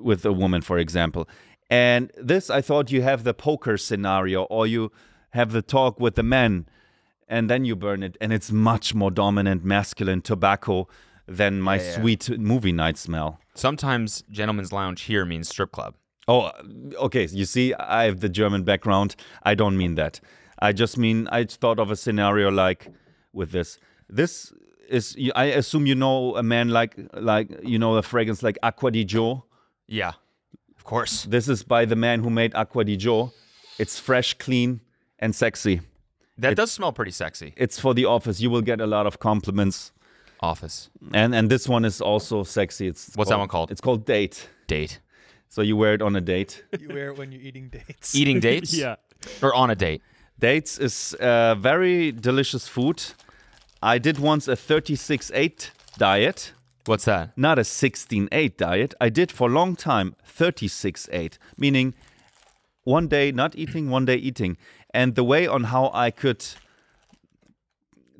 with 0.00 0.24
a 0.26 0.32
woman, 0.32 0.60
for 0.62 0.78
example. 0.78 1.26
And 1.70 2.10
this, 2.16 2.48
I 2.50 2.60
thought 2.60 2.90
you 2.90 3.02
have 3.02 3.24
the 3.24 3.34
poker 3.34 3.76
scenario, 3.76 4.44
or 4.44 4.66
you 4.66 4.90
have 5.30 5.52
the 5.52 5.62
talk 5.62 6.00
with 6.00 6.14
the 6.14 6.22
men, 6.22 6.66
and 7.28 7.50
then 7.50 7.64
you 7.64 7.76
burn 7.76 8.02
it, 8.02 8.16
and 8.20 8.32
it's 8.32 8.50
much 8.50 8.94
more 8.94 9.10
dominant, 9.10 9.64
masculine 9.64 10.22
tobacco 10.22 10.88
than 11.26 11.60
my 11.60 11.76
yeah. 11.76 11.96
sweet 11.96 12.38
movie 12.38 12.72
night 12.72 12.96
smell. 12.96 13.38
Sometimes 13.54 14.24
gentleman's 14.30 14.72
lounge 14.72 15.02
here 15.02 15.26
means 15.26 15.48
strip 15.48 15.72
club. 15.72 15.94
Oh, 16.26 16.42
uh, 16.42 16.52
okay. 16.96 17.26
You 17.26 17.44
see, 17.44 17.74
I 17.74 18.04
have 18.04 18.20
the 18.20 18.28
German 18.28 18.62
background. 18.62 19.14
I 19.42 19.54
don't 19.54 19.76
mean 19.76 19.94
that. 19.96 20.20
I 20.60 20.72
just 20.72 20.98
mean 20.98 21.28
I 21.30 21.44
thought 21.44 21.78
of 21.78 21.90
a 21.90 21.96
scenario 21.96 22.50
like 22.50 22.88
with 23.32 23.52
this. 23.52 23.78
This 24.08 24.52
is. 24.88 25.16
I 25.34 25.44
assume 25.44 25.86
you 25.86 25.94
know 25.94 26.36
a 26.36 26.42
man 26.42 26.68
like 26.68 26.96
like 27.14 27.48
you 27.62 27.78
know 27.78 27.96
a 27.96 28.02
fragrance 28.02 28.42
like 28.42 28.58
Acqua 28.62 28.90
di 28.90 29.04
Gio. 29.04 29.44
Yeah, 29.86 30.12
course. 30.88 31.24
This 31.24 31.48
is 31.48 31.62
by 31.62 31.84
the 31.84 31.96
man 31.96 32.22
who 32.24 32.30
made 32.30 32.54
Acqua 32.54 32.84
di 32.84 32.96
Gio. 32.96 33.32
It's 33.78 33.98
fresh, 33.98 34.34
clean, 34.34 34.80
and 35.18 35.34
sexy. 35.34 35.80
That 36.38 36.56
does 36.56 36.70
smell 36.70 36.92
pretty 36.92 37.10
sexy. 37.10 37.52
It's 37.56 37.78
for 37.78 37.94
the 37.94 38.06
office. 38.06 38.40
You 38.40 38.50
will 38.50 38.62
get 38.62 38.80
a 38.80 38.86
lot 38.86 39.06
of 39.06 39.18
compliments. 39.18 39.92
Office 40.40 40.88
And 41.12 41.34
and 41.34 41.50
this 41.50 41.68
one 41.68 41.84
is 41.84 42.00
also 42.00 42.44
sexy. 42.44 42.86
It's 42.86 43.02
What's 43.16 43.30
that 43.30 43.38
one 43.38 43.48
called? 43.48 43.70
It's 43.72 43.80
called 43.80 44.04
date. 44.06 44.48
date. 44.68 45.00
So 45.48 45.62
you 45.62 45.76
wear 45.76 45.94
it 45.94 46.02
on 46.02 46.14
a 46.16 46.20
date. 46.20 46.64
You 46.80 46.88
wear 46.88 47.08
it 47.10 47.18
when 47.18 47.32
you're 47.32 47.42
eating 47.48 47.68
dates. 47.70 48.14
Eating 48.14 48.40
dates. 48.48 48.72
yeah. 48.72 48.96
Or 49.42 49.52
on 49.54 49.70
a 49.70 49.74
date. 49.74 50.00
Dates 50.38 50.78
is 50.78 51.14
uh, 51.14 51.54
very 51.56 52.12
delicious 52.12 52.68
food. 52.68 53.02
I 53.82 53.98
did 53.98 54.18
once 54.18 54.46
a 54.48 54.56
36-8 54.56 55.70
diet, 55.98 56.52
What's 56.88 57.04
that? 57.04 57.36
not 57.36 57.58
a 57.58 57.62
16-8 57.62 58.56
diet. 58.56 58.94
I 59.00 59.08
did 59.10 59.30
for 59.30 59.48
a 59.48 59.52
long 59.52 59.76
time 59.76 60.14
36-8, 60.26 61.38
meaning 61.56 61.94
one 62.84 63.08
day 63.08 63.30
not 63.32 63.54
eating, 63.56 63.90
one 63.90 64.06
day 64.06 64.16
eating. 64.16 64.56
And 64.94 65.14
the 65.14 65.24
way 65.24 65.46
on 65.46 65.64
how 65.64 65.90
I 65.92 66.10
could 66.10 66.44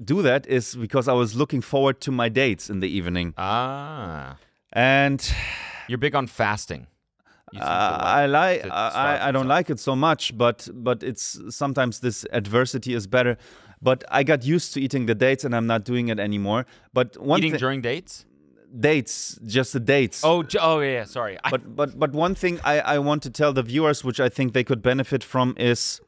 do 0.05 0.23
that 0.23 0.47
is 0.47 0.77
because 0.77 1.09
I 1.09 1.13
was 1.15 1.35
looking 1.35 1.61
forward 1.63 2.01
to 2.03 2.13
my 2.13 2.29
dates 2.29 2.71
in 2.71 2.81
the 2.81 2.89
evening. 2.89 3.35
Ah, 3.37 4.37
And 4.73 5.21
you're 5.89 5.99
big 5.99 6.15
on 6.15 6.27
fasting. 6.27 6.87
You 7.53 7.61
seem 7.61 7.67
to 7.67 7.73
Uh, 7.73 7.99
I 8.03 8.27
like 8.27 8.67
I, 8.71 9.29
I 9.29 9.33
don't 9.33 9.49
like 9.49 9.71
it 9.71 9.81
so 9.81 9.97
much, 9.97 10.37
but 10.37 10.69
but 10.75 11.03
it's 11.03 11.41
sometimes 11.49 12.01
this 12.01 12.27
adversity 12.31 12.93
is 12.93 13.07
better. 13.07 13.39
But 13.81 14.05
I 14.11 14.23
got 14.23 14.45
used 14.45 14.75
to 14.75 14.81
eating 14.81 15.07
the 15.07 15.15
dates, 15.15 15.45
and 15.45 15.55
I'm 15.55 15.67
not 15.67 15.85
doing 15.85 16.09
it 16.09 16.19
anymore. 16.19 16.67
But 16.93 17.17
one 17.17 17.39
eating 17.39 17.57
during 17.59 17.81
dates. 17.81 18.27
Dates, 18.81 19.39
just 19.47 19.73
the 19.73 19.81
dates. 19.81 20.25
Oh, 20.25 20.45
oh 20.61 20.81
yeah. 20.81 21.05
Sorry. 21.05 21.39
But 21.51 21.75
but 21.75 21.99
but 21.99 22.13
one 22.13 22.35
thing 22.35 22.61
I 22.65 22.81
I 22.81 22.99
want 22.99 23.23
to 23.25 23.31
tell 23.31 23.53
the 23.53 23.63
viewers, 23.63 24.05
which 24.05 24.21
I 24.21 24.29
think 24.29 24.53
they 24.53 24.65
could 24.65 24.83
benefit 24.83 25.25
from, 25.25 25.55
is 25.59 26.01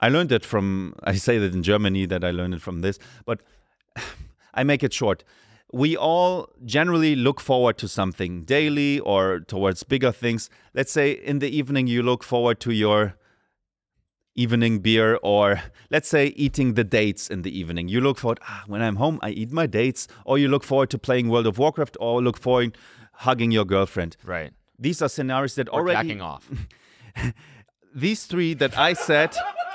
I 0.00 0.08
learned 0.08 0.32
it 0.32 0.44
from 0.44 0.94
I 1.04 1.14
say 1.14 1.38
that 1.38 1.54
in 1.54 1.62
Germany 1.62 2.06
that 2.06 2.24
I 2.24 2.30
learned 2.30 2.54
it 2.54 2.62
from 2.62 2.80
this, 2.80 2.98
but 3.24 3.40
I 4.54 4.64
make 4.64 4.82
it 4.82 4.92
short. 4.92 5.24
We 5.74 5.96
all 5.96 6.50
generally 6.66 7.16
look 7.16 7.40
forward 7.40 7.78
to 7.78 7.88
something 7.88 8.42
daily 8.42 9.00
or 9.00 9.40
towards 9.40 9.84
bigger 9.84 10.12
things. 10.12 10.50
Let's 10.74 10.92
say 10.92 11.12
in 11.12 11.38
the 11.38 11.48
evening 11.48 11.86
you 11.86 12.02
look 12.02 12.22
forward 12.22 12.60
to 12.60 12.72
your 12.72 13.14
evening 14.34 14.78
beer 14.80 15.18
or 15.22 15.62
let's 15.90 16.08
say 16.08 16.26
eating 16.36 16.74
the 16.74 16.84
dates 16.84 17.28
in 17.28 17.42
the 17.42 17.56
evening. 17.56 17.88
You 17.88 18.00
look 18.00 18.18
forward, 18.18 18.40
ah, 18.48 18.64
when 18.66 18.82
I'm 18.82 18.96
home, 18.96 19.18
I 19.22 19.30
eat 19.30 19.52
my 19.52 19.66
dates, 19.66 20.08
or 20.24 20.38
you 20.38 20.48
look 20.48 20.64
forward 20.64 20.90
to 20.90 20.98
playing 20.98 21.28
World 21.28 21.46
of 21.46 21.58
Warcraft 21.58 21.96
or 22.00 22.22
look 22.22 22.38
forward 22.38 22.76
hugging 23.12 23.50
your 23.50 23.64
girlfriend. 23.64 24.16
right. 24.24 24.52
These 24.78 25.00
are 25.00 25.08
scenarios 25.08 25.54
that 25.54 25.68
Or 25.68 25.80
already 25.80 26.08
jacking 26.08 26.20
off. 26.22 26.50
these 27.94 28.24
three 28.24 28.54
that 28.54 28.76
I 28.76 28.94
said 28.94 29.30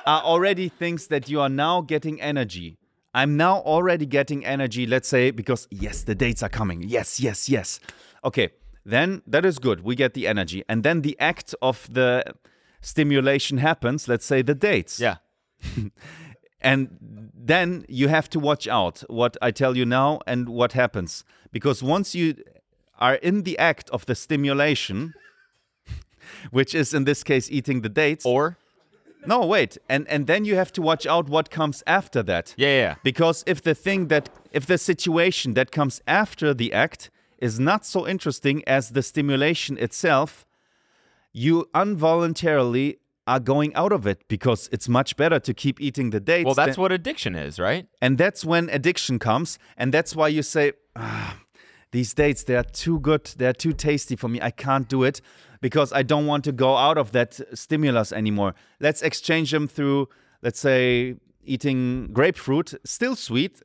are 0.06 0.22
already 0.22 0.68
things 0.68 1.08
that 1.08 1.30
you 1.30 1.40
are 1.40 1.50
now 1.50 1.82
getting 1.82 2.20
energy. 2.20 2.78
I'm 3.14 3.38
now 3.38 3.60
already 3.60 4.06
getting 4.06 4.46
energy, 4.46 4.86
let's 4.86 5.08
say, 5.08 5.32
because 5.32 5.68
yes, 5.72 6.04
the 6.04 6.14
dates 6.14 6.44
are 6.44 6.50
coming. 6.50 6.84
Yes, 6.84 7.20
yes, 7.22 7.48
yes. 7.48 7.80
Okay, 8.26 8.50
then 8.86 9.22
that 9.28 9.46
is 9.46 9.60
good. 9.60 9.82
We 9.82 9.96
get 9.96 10.14
the 10.14 10.28
energy. 10.28 10.64
And 10.68 10.84
then 10.84 11.02
the 11.02 11.16
act 11.20 11.56
of 11.62 11.88
the 11.92 12.24
stimulation 12.82 13.58
happens, 13.60 14.08
let's 14.08 14.26
say 14.26 14.42
the 14.42 14.56
dates. 14.56 15.00
Yeah. 15.00 15.18
And 16.60 17.32
then 17.36 17.86
you 17.88 18.08
have 18.08 18.30
to 18.32 18.40
watch 18.40 18.68
out 18.68 19.04
what 19.08 19.38
I 19.42 19.52
tell 19.52 19.78
you 19.78 19.86
now 19.86 20.20
and 20.26 20.50
what 20.50 20.74
happens. 20.74 21.24
Because 21.52 21.84
once 21.84 22.16
you 22.16 22.34
are 23.00 23.16
in 23.16 23.44
the 23.44 23.58
act 23.60 23.90
of 23.92 24.06
the 24.08 24.16
stimulation, 24.16 25.14
which 26.52 26.74
is 26.74 26.94
in 26.94 27.04
this 27.06 27.24
case 27.24 27.50
eating 27.52 27.82
the 27.82 27.90
dates, 27.90 28.26
Or 28.26 28.58
no, 29.26 29.46
wait. 29.46 29.78
And 29.88 30.08
and 30.08 30.26
then 30.26 30.46
you 30.46 30.56
have 30.56 30.72
to 30.74 30.82
watch 30.82 31.06
out 31.06 31.30
what 31.30 31.50
comes 31.52 31.84
after 31.86 32.24
that. 32.24 32.56
yeah, 32.58 32.68
yeah. 32.82 32.96
Because 33.04 33.44
if 33.46 33.62
the 33.62 33.76
thing 33.76 34.08
that 34.08 34.30
if 34.52 34.66
the 34.66 34.78
situation 34.78 35.54
that 35.54 35.72
comes 35.72 36.02
after 36.08 36.54
the 36.56 36.74
act 36.74 37.12
is 37.38 37.60
not 37.60 37.86
so 37.86 38.08
interesting 38.08 38.64
as 38.68 38.90
the 38.92 39.04
stimulation 39.04 39.78
itself, 39.78 40.46
you 41.38 41.70
involuntarily 41.76 42.98
are 43.28 43.40
going 43.40 43.76
out 43.76 43.92
of 43.92 44.08
it 44.08 44.28
because 44.28 44.68
it's 44.72 44.90
much 44.90 45.16
better 45.16 45.40
to 45.40 45.54
keep 45.54 45.80
eating 45.80 46.10
the 46.10 46.20
dates. 46.20 46.46
Well, 46.46 46.56
that's 46.56 46.76
than- 46.76 46.82
what 46.82 46.92
addiction 46.92 47.36
is, 47.36 47.60
right? 47.60 47.86
and 48.02 48.18
that's 48.18 48.44
when 48.44 48.70
addiction 48.70 49.20
comes, 49.20 49.60
and 49.78 49.94
that's 49.94 50.16
why 50.16 50.30
you 50.30 50.42
say, 50.42 50.72
ah, 50.96 51.38
these 51.92 52.16
dates 52.16 52.44
they 52.44 52.56
are 52.56 52.64
too 52.64 53.00
good, 53.00 53.26
they 53.38 53.46
are 53.46 53.54
too 53.54 53.74
tasty 53.74 54.16
for 54.16 54.28
me. 54.28 54.42
I 54.42 54.50
can't 54.50 54.90
do 54.90 55.04
it 55.04 55.22
because 55.62 55.94
I 55.94 56.02
don't 56.02 56.26
want 56.26 56.44
to 56.46 56.52
go 56.52 56.76
out 56.76 56.98
of 56.98 57.12
that 57.12 57.40
stimulus 57.54 58.12
anymore. 58.12 58.56
Let's 58.80 59.04
exchange 59.04 59.52
them 59.52 59.68
through, 59.68 60.10
let's 60.42 60.60
say, 60.60 61.18
eating 61.44 62.10
grapefruit, 62.14 62.74
still 62.84 63.16
sweet. 63.16 63.62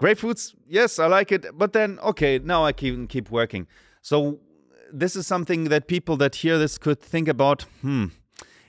Grapefruits, 0.00 0.54
yes, 0.68 1.00
I 1.00 1.06
like 1.06 1.32
it, 1.32 1.46
but 1.58 1.72
then 1.72 1.98
okay, 2.00 2.38
now 2.38 2.64
I 2.64 2.72
can 2.72 3.08
keep 3.08 3.32
working. 3.32 3.66
So 4.00 4.38
this 4.94 5.16
is 5.16 5.26
something 5.26 5.64
that 5.64 5.86
people 5.88 6.16
that 6.18 6.36
hear 6.36 6.58
this 6.58 6.78
could 6.78 7.00
think 7.00 7.28
about. 7.28 7.62
Hmm. 7.82 8.06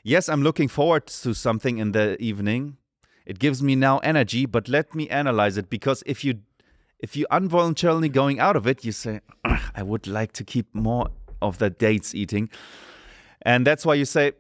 Yes, 0.04 0.30
I'm 0.30 0.42
looking 0.44 0.68
forward 0.68 1.08
to 1.08 1.34
something 1.34 1.78
in 1.78 1.92
the 1.92 2.22
evening. 2.22 2.78
It 3.26 3.40
gives 3.40 3.62
me 3.64 3.76
now 3.76 4.00
energy, 4.00 4.46
but 4.46 4.68
let 4.68 4.94
me 4.94 5.10
analyze 5.10 5.58
it 5.58 5.70
because 5.70 6.04
if 6.06 6.24
you 6.24 6.42
if 7.00 7.16
you 7.16 7.26
involuntarily 7.32 8.10
going 8.10 8.40
out 8.40 8.56
of 8.56 8.66
it, 8.68 8.86
you 8.86 8.92
say, 8.92 9.20
I 9.76 9.84
would 9.84 10.08
like 10.08 10.32
to 10.34 10.44
keep 10.44 10.74
more 10.74 11.10
of 11.42 11.58
the 11.58 11.70
dates 11.70 12.16
eating. 12.16 12.50
And 13.42 13.66
that's 13.68 13.86
why 13.86 13.96
you 13.96 14.06
say, 14.06 14.34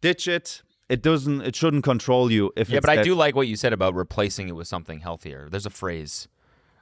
ditch 0.00 0.26
it. 0.28 0.62
It 0.88 1.02
doesn't 1.02 1.40
it 1.42 1.56
shouldn't 1.56 1.84
control 1.84 2.30
you 2.30 2.52
if 2.56 2.68
Yeah, 2.68 2.80
but 2.80 2.90
I 2.90 2.96
that- 2.96 3.04
do 3.04 3.14
like 3.14 3.34
what 3.34 3.46
you 3.48 3.56
said 3.56 3.72
about 3.72 3.94
replacing 3.94 4.48
it 4.48 4.52
with 4.56 4.68
something 4.68 5.00
healthier. 5.00 5.48
There's 5.50 5.66
a 5.66 5.70
phrase. 5.70 6.28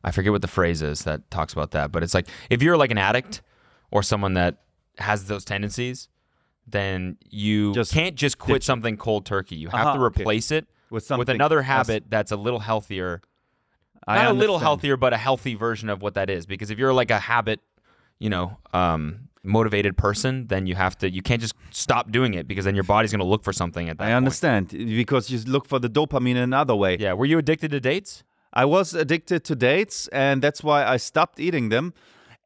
I 0.05 0.11
forget 0.11 0.33
what 0.33 0.43
the 0.43 0.49
phrase 0.49 0.83
is 0.83 1.05
that 1.05 1.31
talks 1.31 1.53
about 1.53 1.71
that, 1.73 1.93
but 1.93 2.03
it's 2.03 2.15
like 2.15 2.27
if 2.51 2.63
you're 2.63 2.77
like 2.77 2.91
an 2.91 2.99
addict 2.99 3.43
or 3.93 4.03
someone 4.03 4.35
that 4.35 4.57
has 4.99 5.27
those 5.27 5.45
tendencies, 5.45 6.09
then 6.67 7.17
you 7.31 7.73
Just 7.75 7.93
can't 7.93 8.17
just 8.17 8.39
quit 8.39 8.57
ditch 8.57 8.65
something 8.65 8.97
cold 8.97 9.25
turkey. 9.27 9.57
You 9.57 9.69
have 9.69 9.87
Uh-huh, 9.87 9.97
to 9.99 10.05
okay. 10.05 10.23
replace 10.23 10.51
it 10.51 10.67
With 10.91 11.05
something- 11.05 11.35
another 11.35 11.63
habit 11.63 12.05
that's 12.09 12.33
a 12.33 12.37
little 12.37 12.61
healthier. 12.61 13.21
I 14.09 14.17
Not 14.17 14.27
a 14.27 14.33
little 14.33 14.57
understand. 14.57 14.63
healthier, 14.63 14.97
but 14.97 15.13
a 15.13 15.17
healthy 15.17 15.55
version 15.55 15.89
of 15.89 16.03
what 16.03 16.15
that 16.15 16.29
is. 16.29 16.45
Because 16.47 16.71
if 16.71 16.79
you're 16.79 16.93
like 16.93 17.11
a 17.13 17.19
habit, 17.21 17.61
you 18.19 18.31
know, 18.31 18.59
um, 18.73 19.29
motivated 19.45 19.97
person, 19.97 20.47
then 20.49 20.67
you 20.67 20.75
have 20.75 20.97
to. 20.99 21.11
You 21.11 21.23
can't 21.23 21.41
just 21.41 21.55
stop 21.71 22.11
doing 22.11 22.35
it 22.35 22.47
because 22.49 22.65
then 22.65 22.75
your 22.75 22.85
body's 22.85 23.11
going 23.13 23.21
to 23.21 23.27
look 23.27 23.43
for 23.45 23.53
something 23.53 23.89
at 23.89 23.99
that. 23.99 24.05
I 24.05 24.09
point. 24.09 24.17
understand 24.17 24.69
because 24.71 25.31
you 25.31 25.39
look 25.47 25.67
for 25.67 25.79
the 25.79 25.89
dopamine 25.91 26.33
in 26.33 26.37
another 26.39 26.75
way. 26.77 26.97
Yeah. 26.99 27.13
Were 27.15 27.27
you 27.27 27.39
addicted 27.39 27.71
to 27.73 27.81
dates? 27.81 28.23
I 28.53 28.65
was 28.67 28.93
addicted 28.95 29.45
to 29.45 29.55
dates, 29.57 30.09
and 30.09 30.43
that's 30.43 30.63
why 30.63 30.85
I 30.85 30.97
stopped 30.99 31.41
eating 31.41 31.69
them. 31.71 31.95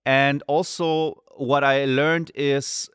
And 0.07 0.42
also, 0.47 1.23
what 1.37 1.64
I 1.64 1.85
learned 1.85 2.31
is 2.35 2.88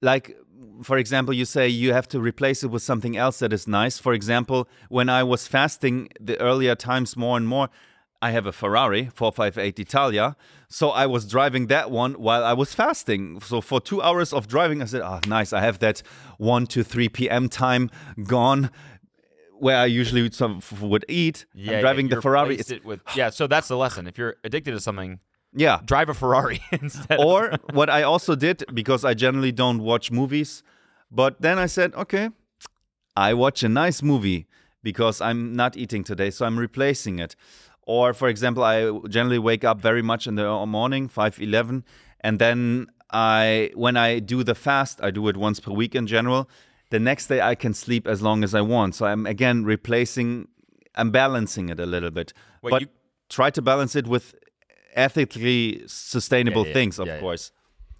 like 0.00 0.36
for 0.82 0.96
example 0.96 1.34
you 1.34 1.44
say 1.44 1.68
you 1.68 1.92
have 1.92 2.06
to 2.08 2.20
replace 2.20 2.62
it 2.62 2.68
with 2.68 2.82
something 2.82 3.16
else 3.16 3.40
that 3.40 3.52
is 3.52 3.66
nice. 3.66 3.98
For 3.98 4.12
example 4.12 4.68
when 4.88 5.08
i 5.08 5.22
was 5.22 5.48
fasting 5.48 6.08
the 6.20 6.40
earlier 6.40 6.76
times 6.76 7.16
more 7.16 7.36
and 7.36 7.48
more 7.48 7.68
i 8.22 8.30
have 8.30 8.46
a 8.46 8.52
ferrari 8.52 9.10
458 9.14 9.78
italia. 9.80 10.36
So 10.68 10.90
i 10.90 11.06
was 11.06 11.26
driving 11.26 11.66
that 11.66 11.90
one 11.90 12.14
while 12.14 12.44
i 12.44 12.52
was 12.52 12.74
fasting. 12.74 13.40
So 13.40 13.60
for 13.60 13.80
two 13.80 14.00
hours 14.00 14.32
of 14.32 14.46
driving 14.46 14.82
i 14.82 14.84
said 14.84 15.02
oh 15.02 15.20
nice 15.26 15.52
i 15.52 15.60
have 15.60 15.80
that 15.80 16.02
1 16.38 16.66
to 16.68 16.84
3 16.84 17.08
p.m 17.08 17.48
time 17.48 17.90
gone 18.24 18.70
where 19.60 19.76
i 19.78 19.84
usually 19.84 20.30
some 20.30 20.60
would 20.80 21.04
eat 21.08 21.46
Yeah, 21.54 21.74
I'm 21.74 21.80
driving 21.80 22.06
you 22.08 22.16
the 22.16 22.22
ferrari 22.22 22.56
it's, 22.56 22.70
it 22.70 22.84
with 22.84 23.00
yeah. 23.16 23.30
So 23.30 23.46
that's 23.46 23.68
the 23.68 23.76
lesson. 23.76 24.06
If 24.06 24.18
you're 24.18 24.36
addicted 24.44 24.72
to 24.72 24.80
something, 24.80 25.20
yeah 25.52 25.80
drive 25.84 26.08
a 26.08 26.14
Ferrari 26.14 26.60
instead. 26.72 27.18
or 27.18 27.56
what 27.72 27.88
I 27.90 28.02
also 28.02 28.34
did 28.34 28.64
because 28.72 29.04
I 29.04 29.14
generally 29.14 29.52
don't 29.52 29.82
watch 29.82 30.10
movies, 30.10 30.62
but 31.10 31.40
then 31.40 31.58
I 31.58 31.66
said, 31.66 31.94
okay, 31.94 32.30
I 33.16 33.34
watch 33.34 33.62
a 33.62 33.68
nice 33.68 34.02
movie 34.02 34.46
because 34.82 35.20
I'm 35.20 35.54
not 35.56 35.76
eating 35.76 36.04
today, 36.04 36.30
so 36.30 36.46
I'm 36.46 36.58
replacing 36.58 37.18
it. 37.18 37.34
Or 37.82 38.12
for 38.12 38.28
example, 38.28 38.62
I 38.62 38.90
generally 39.08 39.38
wake 39.38 39.64
up 39.64 39.80
very 39.80 40.02
much 40.02 40.26
in 40.26 40.34
the 40.34 40.66
morning, 40.66 41.08
5:11, 41.08 41.84
and 42.20 42.38
then 42.38 42.86
I 43.10 43.70
when 43.74 43.96
I 43.96 44.18
do 44.18 44.44
the 44.44 44.54
fast, 44.54 45.00
I 45.02 45.10
do 45.10 45.28
it 45.28 45.36
once 45.36 45.60
per 45.60 45.72
week 45.72 45.94
in 45.94 46.06
general. 46.06 46.48
The 46.90 46.98
next 46.98 47.26
day 47.26 47.40
I 47.40 47.54
can 47.54 47.74
sleep 47.74 48.06
as 48.06 48.22
long 48.22 48.42
as 48.42 48.54
I 48.54 48.60
want. 48.60 48.94
So 48.94 49.06
I'm 49.06 49.26
again 49.26 49.64
replacing 49.64 50.48
I'm 50.94 51.10
balancing 51.10 51.68
it 51.68 51.78
a 51.80 51.86
little 51.86 52.10
bit. 52.10 52.32
But 52.62 52.82
you- 52.82 52.88
try 53.28 53.50
to 53.50 53.62
balance 53.62 53.94
it 53.94 54.06
with 54.06 54.34
ethically 54.94 55.82
sustainable 55.86 56.66
yeah, 56.66 56.72
things, 56.72 56.98
of 56.98 57.06
yeah, 57.06 57.14
yeah. 57.14 57.20
course, 57.20 57.52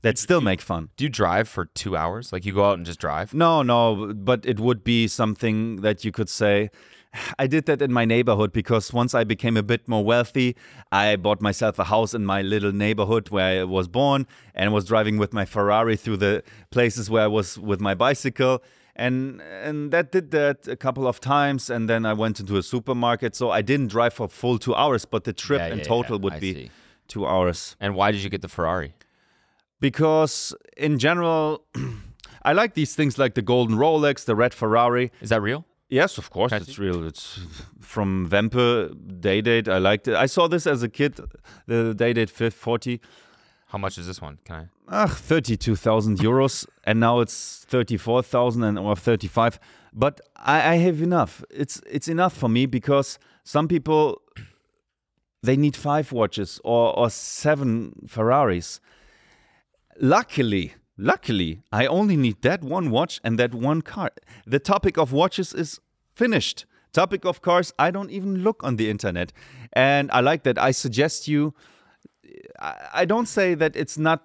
that 0.02 0.18
still 0.18 0.40
make 0.40 0.60
fun. 0.60 0.90
Do 0.96 1.04
you 1.04 1.10
drive 1.10 1.48
for 1.48 1.66
two 1.66 1.96
hours? 1.96 2.32
Like 2.32 2.44
you 2.44 2.52
go 2.52 2.64
out 2.64 2.78
and 2.78 2.86
just 2.86 3.00
drive? 3.00 3.34
No, 3.34 3.62
no, 3.62 4.12
but 4.14 4.44
it 4.44 4.58
would 4.58 4.84
be 4.84 5.06
something 5.06 5.76
that 5.82 6.04
you 6.04 6.12
could 6.12 6.28
say. 6.28 6.70
I 7.38 7.46
did 7.46 7.66
that 7.66 7.82
in 7.82 7.92
my 7.92 8.04
neighborhood 8.04 8.52
because 8.52 8.92
once 8.92 9.14
I 9.14 9.24
became 9.24 9.56
a 9.56 9.62
bit 9.62 9.88
more 9.88 10.04
wealthy, 10.04 10.56
I 10.90 11.16
bought 11.16 11.40
myself 11.40 11.78
a 11.78 11.84
house 11.84 12.14
in 12.14 12.24
my 12.24 12.42
little 12.42 12.72
neighborhood 12.72 13.28
where 13.30 13.60
I 13.60 13.64
was 13.64 13.88
born 13.88 14.26
and 14.54 14.72
was 14.72 14.84
driving 14.86 15.18
with 15.18 15.32
my 15.32 15.44
Ferrari 15.44 15.96
through 15.96 16.18
the 16.18 16.42
places 16.70 17.10
where 17.10 17.24
I 17.24 17.28
was 17.28 17.58
with 17.58 17.80
my 17.80 17.94
bicycle. 17.94 18.62
And 19.00 19.40
and 19.64 19.92
that 19.92 20.10
did 20.12 20.30
that 20.32 20.66
a 20.68 20.74
couple 20.76 21.06
of 21.06 21.20
times 21.20 21.70
and 21.70 21.88
then 21.88 22.04
I 22.04 22.12
went 22.14 22.40
into 22.40 22.56
a 22.56 22.62
supermarket. 22.62 23.36
So 23.36 23.50
I 23.58 23.62
didn't 23.62 23.88
drive 23.92 24.12
for 24.14 24.28
full 24.28 24.58
two 24.58 24.74
hours, 24.74 25.04
but 25.04 25.22
the 25.24 25.32
trip 25.32 25.60
Yeah, 25.60 25.72
in 25.72 25.78
yeah, 25.78 25.84
total 25.84 26.16
yeah, 26.16 26.22
would 26.24 26.32
I 26.34 26.40
be 26.40 26.52
see. 26.54 26.70
two 27.06 27.24
hours. 27.26 27.76
And 27.80 27.94
why 27.94 28.10
did 28.12 28.22
you 28.24 28.30
get 28.30 28.42
the 28.42 28.48
Ferrari? 28.48 28.92
because 29.80 30.54
in 30.76 30.98
general 30.98 31.62
i 32.42 32.52
like 32.52 32.74
these 32.74 32.94
things 32.96 33.16
like 33.18 33.34
the 33.34 33.42
golden 33.42 33.76
rolex 33.76 34.24
the 34.24 34.34
red 34.34 34.52
ferrari 34.54 35.10
Is 35.20 35.28
that 35.28 35.40
real? 35.42 35.64
yes 35.88 36.18
of 36.18 36.30
course 36.30 36.52
it's 36.52 36.78
real 36.78 37.06
it's 37.06 37.38
from 37.80 38.28
Wempe 38.28 38.60
day 39.20 39.40
date 39.40 39.68
i 39.68 39.78
liked 39.78 40.08
it 40.08 40.14
i 40.16 40.26
saw 40.26 40.48
this 40.48 40.66
as 40.66 40.82
a 40.82 40.88
kid 40.88 41.20
the 41.66 41.94
day 41.94 42.12
date 42.12 42.30
40 42.30 43.00
How 43.68 43.78
much 43.78 43.98
is 43.98 44.06
this 44.06 44.20
one? 44.20 44.38
Can 44.44 44.56
I? 44.56 44.68
ah, 44.90 45.06
32000 45.06 46.18
euros 46.18 46.66
and 46.84 46.98
now 46.98 47.20
it's 47.20 47.64
34000 47.68 48.62
and 48.62 48.78
or 48.78 48.96
35 48.96 49.58
but 49.92 50.20
I, 50.36 50.72
I 50.72 50.76
have 50.76 51.02
enough. 51.02 51.42
It's 51.50 51.80
it's 51.90 52.08
enough 52.08 52.34
for 52.34 52.48
me 52.48 52.66
because 52.66 53.18
some 53.44 53.68
people 53.68 54.20
they 55.42 55.56
need 55.56 55.76
five 55.76 56.12
watches 56.12 56.60
or, 56.64 56.96
or 56.98 57.10
seven 57.10 57.92
ferraris. 58.06 58.80
Luckily 60.00 60.74
luckily 61.00 61.60
i 61.70 61.86
only 61.86 62.16
need 62.16 62.42
that 62.42 62.60
one 62.62 62.90
watch 62.90 63.20
and 63.22 63.38
that 63.38 63.54
one 63.54 63.82
car. 63.82 64.10
The 64.46 64.58
topic 64.58 64.96
of 64.98 65.12
watches 65.12 65.52
is 65.52 65.80
finished. 66.14 66.64
Topic 66.92 67.24
of 67.24 67.42
cars 67.42 67.72
i 67.78 67.90
don't 67.90 68.10
even 68.10 68.42
look 68.42 68.64
on 68.64 68.76
the 68.76 68.88
internet. 68.88 69.32
And 69.74 70.10
i 70.12 70.20
like 70.20 70.42
that. 70.44 70.58
I 70.58 70.70
suggest 70.72 71.28
you 71.28 71.54
I 72.60 73.02
I 73.02 73.04
don't 73.04 73.28
say 73.28 73.54
that 73.54 73.76
it's 73.76 73.98
not 73.98 74.22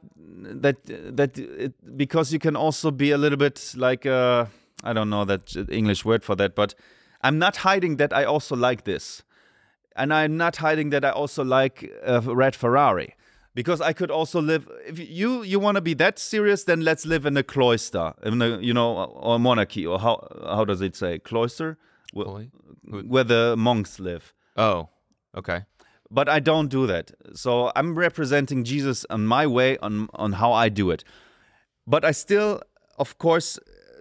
that 0.62 0.78
that 1.18 1.38
it, 1.38 1.74
because 1.98 2.34
you 2.34 2.39
can 2.39 2.56
also 2.56 2.92
be 2.92 3.12
a 3.12 3.18
little 3.18 3.38
bit 3.38 3.74
like 3.78 4.06
uh, 4.06 4.46
I 4.84 4.94
don't 4.94 5.10
know 5.10 5.26
that 5.26 5.56
English 5.70 6.06
word 6.06 6.24
for 6.24 6.36
that, 6.36 6.56
but 6.56 6.76
I'm 7.22 7.38
not 7.39 7.58
hiding 7.58 7.98
that 7.98 8.12
I 8.13 8.26
also 8.26 8.56
like 8.56 8.84
this, 8.84 9.24
and 9.96 10.13
I'm 10.13 10.36
not 10.38 10.58
hiding 10.58 10.92
that 10.92 11.04
I 11.06 11.10
also 11.12 11.44
like 11.44 11.92
a 12.04 12.20
red 12.20 12.56
Ferrari, 12.56 13.16
because 13.56 13.80
I 13.89 13.94
could 13.94 14.12
also 14.12 14.42
live. 14.42 14.68
If 14.88 15.00
you 15.00 15.44
you 15.44 15.60
want 15.62 15.76
to 15.76 15.82
be 15.82 15.96
that 15.96 16.20
serious, 16.20 16.63
then 16.66 16.82
let's 16.82 17.06
live 17.06 17.26
in 17.26 17.38
a 17.38 17.44
cloister, 17.44 18.13
in 18.24 18.42
a, 18.42 18.58
you 18.58 18.74
know, 18.74 19.06
or 19.22 19.39
monarchy, 19.39 19.86
or 19.88 20.00
how 20.00 20.28
how 20.56 20.66
does 20.66 20.82
it 20.82 20.96
say 20.96 21.20
cloister, 21.20 21.78
Wh- 22.13 22.24
Fully? 22.24 22.52
Who- 22.92 23.04
where 23.08 23.24
the 23.24 23.56
monks 23.58 24.00
live 24.00 24.34
Oh, 24.58 24.89
okay. 25.36 25.66
But 26.13 26.30
I 26.30 26.39
don't 26.39 26.69
do 26.69 26.86
that. 26.88 27.12
So 27.34 27.71
I'm 27.76 27.95
representing 27.95 28.63
Jesus 28.63 29.06
on 29.10 29.26
my 29.26 29.47
way 29.47 29.78
on 29.80 30.08
on 30.13 30.34
how 30.34 30.54
I 30.54 30.69
do 30.69 30.91
it. 30.91 31.04
But 31.88 32.06
I 32.06 32.12
still, 32.12 32.62
of 32.97 33.17
course, 33.17 33.60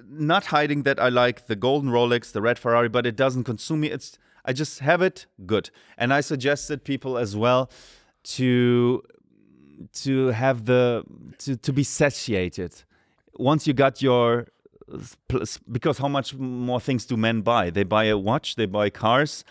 not 0.08 0.46
hiding 0.46 0.82
that 0.82 1.00
I 1.00 1.08
like 1.08 1.46
the 1.46 1.56
golden 1.56 1.90
Rolex, 1.90 2.32
the 2.32 2.42
red 2.42 2.58
Ferrari, 2.58 2.88
but 2.88 3.06
it 3.06 3.16
doesn't 3.16 3.44
consume 3.44 3.80
me. 3.80 3.88
It's 3.90 4.18
I 4.44 4.52
just 4.52 4.80
have 4.80 5.02
it, 5.02 5.26
good. 5.46 5.70
And 5.96 6.12
I 6.12 6.20
suggested 6.20 6.84
people 6.84 7.16
as 7.16 7.34
well 7.34 7.70
to 8.36 9.02
to 10.04 10.28
have 10.28 10.66
the 10.66 11.04
to 11.38 11.56
to 11.56 11.72
be 11.72 11.84
satiated. 11.84 12.84
Once 13.38 13.66
you 13.66 13.72
got 13.72 14.02
your 14.02 14.46
because 15.70 15.98
how 15.98 16.08
much 16.08 16.34
more 16.34 16.80
things 16.80 17.06
do 17.06 17.16
men 17.16 17.40
buy? 17.40 17.70
They 17.70 17.84
buy 17.84 18.04
a 18.04 18.18
watch, 18.18 18.56
they 18.56 18.66
buy 18.66 18.90
cars 18.90 19.44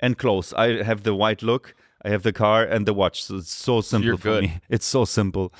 and 0.00 0.18
clothes. 0.18 0.52
I 0.54 0.82
have 0.82 1.02
the 1.02 1.14
white 1.14 1.42
look, 1.42 1.74
I 2.04 2.10
have 2.10 2.22
the 2.22 2.32
car 2.32 2.64
and 2.64 2.86
the 2.86 2.94
watch. 2.94 3.24
So 3.24 3.36
it's 3.36 3.52
so 3.52 3.80
simple 3.80 4.06
you're 4.06 4.16
for 4.16 4.40
good. 4.40 4.42
me. 4.44 4.60
It's 4.68 4.86
so 4.86 5.04
simple. 5.04 5.52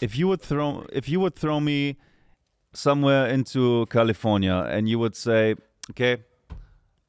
If 0.00 0.16
you 0.16 0.28
would 0.28 0.42
throw 0.42 0.86
if 0.92 1.08
you 1.08 1.20
would 1.20 1.34
throw 1.36 1.60
me 1.60 1.96
somewhere 2.72 3.26
into 3.28 3.86
California 3.86 4.66
and 4.68 4.88
you 4.88 4.98
would 4.98 5.16
say, 5.16 5.54
"Okay, 5.90 6.24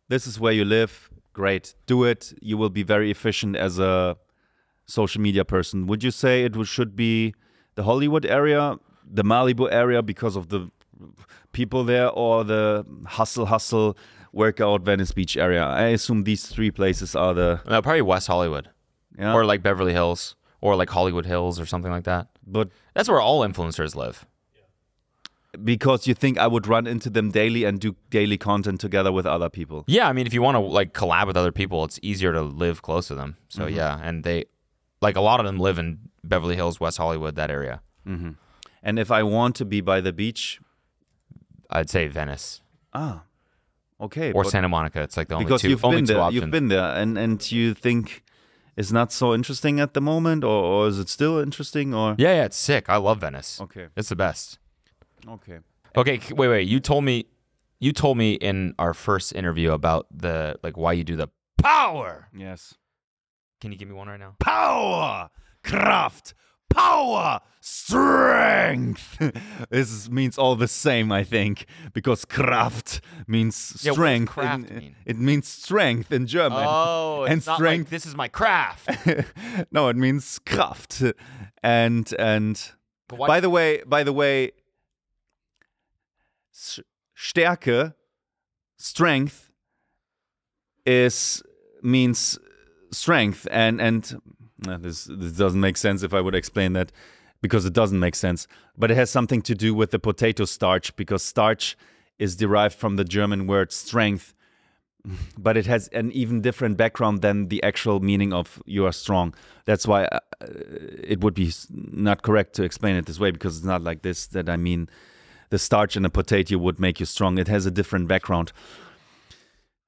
this 0.07 0.27
is 0.27 0.39
where 0.39 0.53
you 0.53 0.65
live. 0.65 1.09
Great. 1.33 1.75
Do 1.85 2.03
it. 2.03 2.33
You 2.41 2.57
will 2.57 2.69
be 2.69 2.83
very 2.83 3.11
efficient 3.11 3.55
as 3.55 3.79
a 3.79 4.15
social 4.85 5.21
media 5.21 5.43
person." 5.43 5.87
Would 5.87 6.03
you 6.03 6.11
say 6.11 6.43
it 6.45 6.53
should 6.65 6.95
be 6.95 7.33
the 7.75 7.83
Hollywood 7.83 8.25
area, 8.25 8.77
the 9.05 9.23
Malibu 9.23 9.67
area 9.71 10.01
because 10.01 10.35
of 10.35 10.49
the 10.49 10.69
people 11.51 11.83
there 11.83 12.09
or 12.09 12.43
the 12.43 12.85
hustle 13.05 13.45
hustle 13.45 13.97
workout 14.37 14.81
Venice 14.89 15.11
Beach 15.11 15.35
area? 15.37 15.63
I 15.65 15.87
assume 15.97 16.23
these 16.23 16.45
three 16.55 16.71
places 16.71 17.15
are 17.15 17.33
the 17.33 17.49
No, 17.67 17.81
probably 17.81 18.01
West 18.13 18.27
Hollywood 18.27 18.69
yeah. 19.17 19.33
or 19.33 19.43
like 19.51 19.61
Beverly 19.63 19.93
Hills 19.93 20.35
or 20.61 20.75
like 20.81 20.89
Hollywood 20.97 21.25
Hills 21.25 21.59
or 21.59 21.65
something 21.65 21.91
like 21.97 22.05
that. 22.05 22.27
but 22.45 22.69
That's 22.93 23.09
where 23.09 23.21
all 23.21 23.39
influencers 23.49 23.95
live. 23.95 24.25
because 25.63 26.07
you 26.07 26.13
think 26.13 26.37
I 26.37 26.47
would 26.47 26.67
run 26.67 26.85
into 26.87 27.09
them 27.09 27.31
daily 27.31 27.63
and 27.67 27.79
do 27.79 27.95
daily 28.09 28.37
content 28.37 28.79
together 28.79 29.11
with 29.11 29.25
other 29.25 29.49
people. 29.49 29.83
Yeah, 29.87 30.07
I 30.09 30.13
mean, 30.13 30.27
if 30.27 30.33
you 30.33 30.41
want 30.41 30.55
to 30.55 30.59
like 30.79 30.93
collab 30.93 31.27
with 31.27 31.37
other 31.37 31.51
people, 31.51 31.83
it's 31.85 31.99
easier 32.01 32.31
to 32.33 32.41
live 32.41 32.81
close 32.81 33.07
to 33.07 33.15
them. 33.15 33.37
So 33.49 33.63
Mm-hmm. 33.63 33.75
yeah, 33.75 33.99
and 34.03 34.23
they 34.23 34.45
like 35.01 35.15
a 35.15 35.21
lot 35.21 35.39
of 35.39 35.45
them 35.45 35.57
live 35.59 35.77
in 35.79 35.99
Beverly 36.23 36.55
Hills, 36.55 36.79
West 36.79 36.97
Hollywood, 36.97 37.35
that 37.35 37.49
area. 37.51 37.81
And 38.83 38.97
if 38.99 39.09
I 39.11 39.21
want 39.23 39.55
to 39.57 39.65
be 39.65 39.81
by 39.81 39.99
the 40.01 40.13
beach, 40.13 40.61
I'd 41.69 41.89
say 41.89 42.07
Venice 42.07 42.61
ah, 42.93 43.23
okay, 44.01 44.31
or 44.33 44.43
Santa 44.45 44.69
Monica. 44.69 45.01
It's 45.01 45.17
like 45.17 45.27
the 45.27 45.35
only 45.35 45.45
because 45.45 45.61
two. 45.61 45.69
you've 45.69 45.83
only 45.85 45.97
been 45.97 46.05
two 46.05 46.13
there, 46.13 46.21
options. 46.21 46.41
you've 46.41 46.51
been 46.51 46.67
there, 46.67 46.93
and 46.95 47.17
and 47.17 47.51
you 47.51 47.73
think 47.73 48.23
it's 48.75 48.91
not 48.91 49.11
so 49.11 49.33
interesting 49.33 49.79
at 49.79 49.93
the 49.93 50.01
moment, 50.01 50.43
or, 50.43 50.63
or 50.63 50.87
is 50.87 50.99
it 50.99 51.09
still 51.09 51.39
interesting? 51.39 51.93
Or 51.93 52.15
Yeah, 52.17 52.33
yeah, 52.35 52.45
it's 52.45 52.57
sick. 52.57 52.89
I 52.89 52.97
love 52.97 53.21
Venice. 53.21 53.59
okay, 53.61 53.87
It's 53.95 54.09
the 54.09 54.15
best. 54.15 54.59
okay, 55.27 55.59
Okay, 55.95 56.19
wait, 56.33 56.47
wait. 56.47 56.67
You 56.67 56.79
told 56.79 57.03
me, 57.03 57.25
you 57.79 57.91
told 57.91 58.17
me 58.17 58.33
in 58.33 58.75
our 58.77 58.93
first 58.93 59.33
interview 59.33 59.71
about 59.71 60.05
the 60.11 60.57
like 60.63 60.77
why 60.77 60.93
you 60.93 61.03
do 61.03 61.15
the 61.15 61.29
power. 61.57 62.27
yes, 62.35 62.75
Can 63.61 63.71
you 63.71 63.77
give 63.79 63.87
me 63.87 63.95
one 63.95 64.07
right 64.07 64.19
now? 64.19 64.35
power, 64.39 65.29
Kraft, 65.63 66.33
power, 66.69 67.41
strength. 67.59 69.17
this 69.69 70.09
means 70.09 70.37
all 70.37 70.55
the 70.55 70.67
same, 70.67 71.11
I 71.11 71.23
think, 71.23 71.65
because 71.93 72.25
Kraft 72.25 73.01
means 73.27 73.81
Yeah, 73.83 73.91
strength. 73.93 74.31
Kraft 74.31 74.69
in- 74.69 74.77
mean? 74.77 74.95
It 75.05 75.17
means 75.17 75.47
strength 75.47 76.11
in 76.11 76.27
German. 76.27 76.63
Oh, 76.65 77.23
it's 77.23 77.31
and 77.31 77.43
strength. 77.43 77.87
like 77.87 77.89
this 77.89 78.05
is 78.05 78.15
my 78.15 78.27
craft. 78.27 78.89
no, 79.71 79.87
it 79.89 79.95
means 79.95 80.39
Kraft. 80.45 81.03
And 81.63 82.13
and 82.19 82.71
by 83.07 83.39
the 83.39 83.49
way, 83.49 83.83
by 83.85 84.03
the 84.03 84.13
way, 84.13 84.51
Stärke, 87.15 87.93
strength 88.77 89.51
is 90.85 91.43
means 91.81 92.39
strength 92.91 93.47
and 93.51 93.81
and 93.81 94.21
this 94.59 95.05
this 95.05 95.33
doesn't 95.33 95.59
make 95.59 95.77
sense 95.77 96.03
if 96.03 96.13
I 96.13 96.21
would 96.21 96.35
explain 96.35 96.73
that 96.73 96.91
because 97.41 97.65
it 97.65 97.73
doesn't 97.73 97.99
make 97.99 98.15
sense. 98.15 98.47
But 98.77 98.91
it 98.91 98.95
has 98.95 99.09
something 99.09 99.41
to 99.43 99.55
do 99.55 99.73
with 99.73 99.91
the 99.91 99.99
potato 99.99 100.45
starch 100.45 100.95
because 100.95 101.23
starch 101.23 101.77
is 102.17 102.35
derived 102.35 102.75
from 102.75 102.95
the 102.95 103.03
German 103.03 103.47
word 103.47 103.71
strength, 103.71 104.33
but 105.37 105.55
it 105.57 105.65
has 105.67 105.87
an 105.89 106.11
even 106.11 106.41
different 106.41 106.77
background 106.77 107.21
than 107.21 107.47
the 107.49 107.61
actual 107.63 107.99
meaning 107.99 108.33
of 108.33 108.61
you 108.65 108.85
are 108.85 108.91
strong. 108.91 109.33
That's 109.65 109.87
why 109.87 110.05
uh, 110.05 110.19
it 110.41 111.21
would 111.21 111.33
be 111.33 111.51
not 111.69 112.23
correct 112.23 112.53
to 112.55 112.63
explain 112.63 112.95
it 112.95 113.05
this 113.05 113.19
way 113.19 113.31
because 113.31 113.57
it's 113.57 113.65
not 113.65 113.83
like 113.83 114.01
this 114.01 114.27
that 114.27 114.49
I 114.49 114.57
mean 114.57 114.89
the 115.49 115.59
starch 115.59 115.95
in 115.95 116.05
a 116.05 116.09
potato 116.09 116.57
would 116.57 116.79
make 116.79 116.99
you 116.99 117.05
strong. 117.05 117.37
It 117.37 117.47
has 117.47 117.65
a 117.65 117.71
different 117.71 118.07
background. 118.07 118.51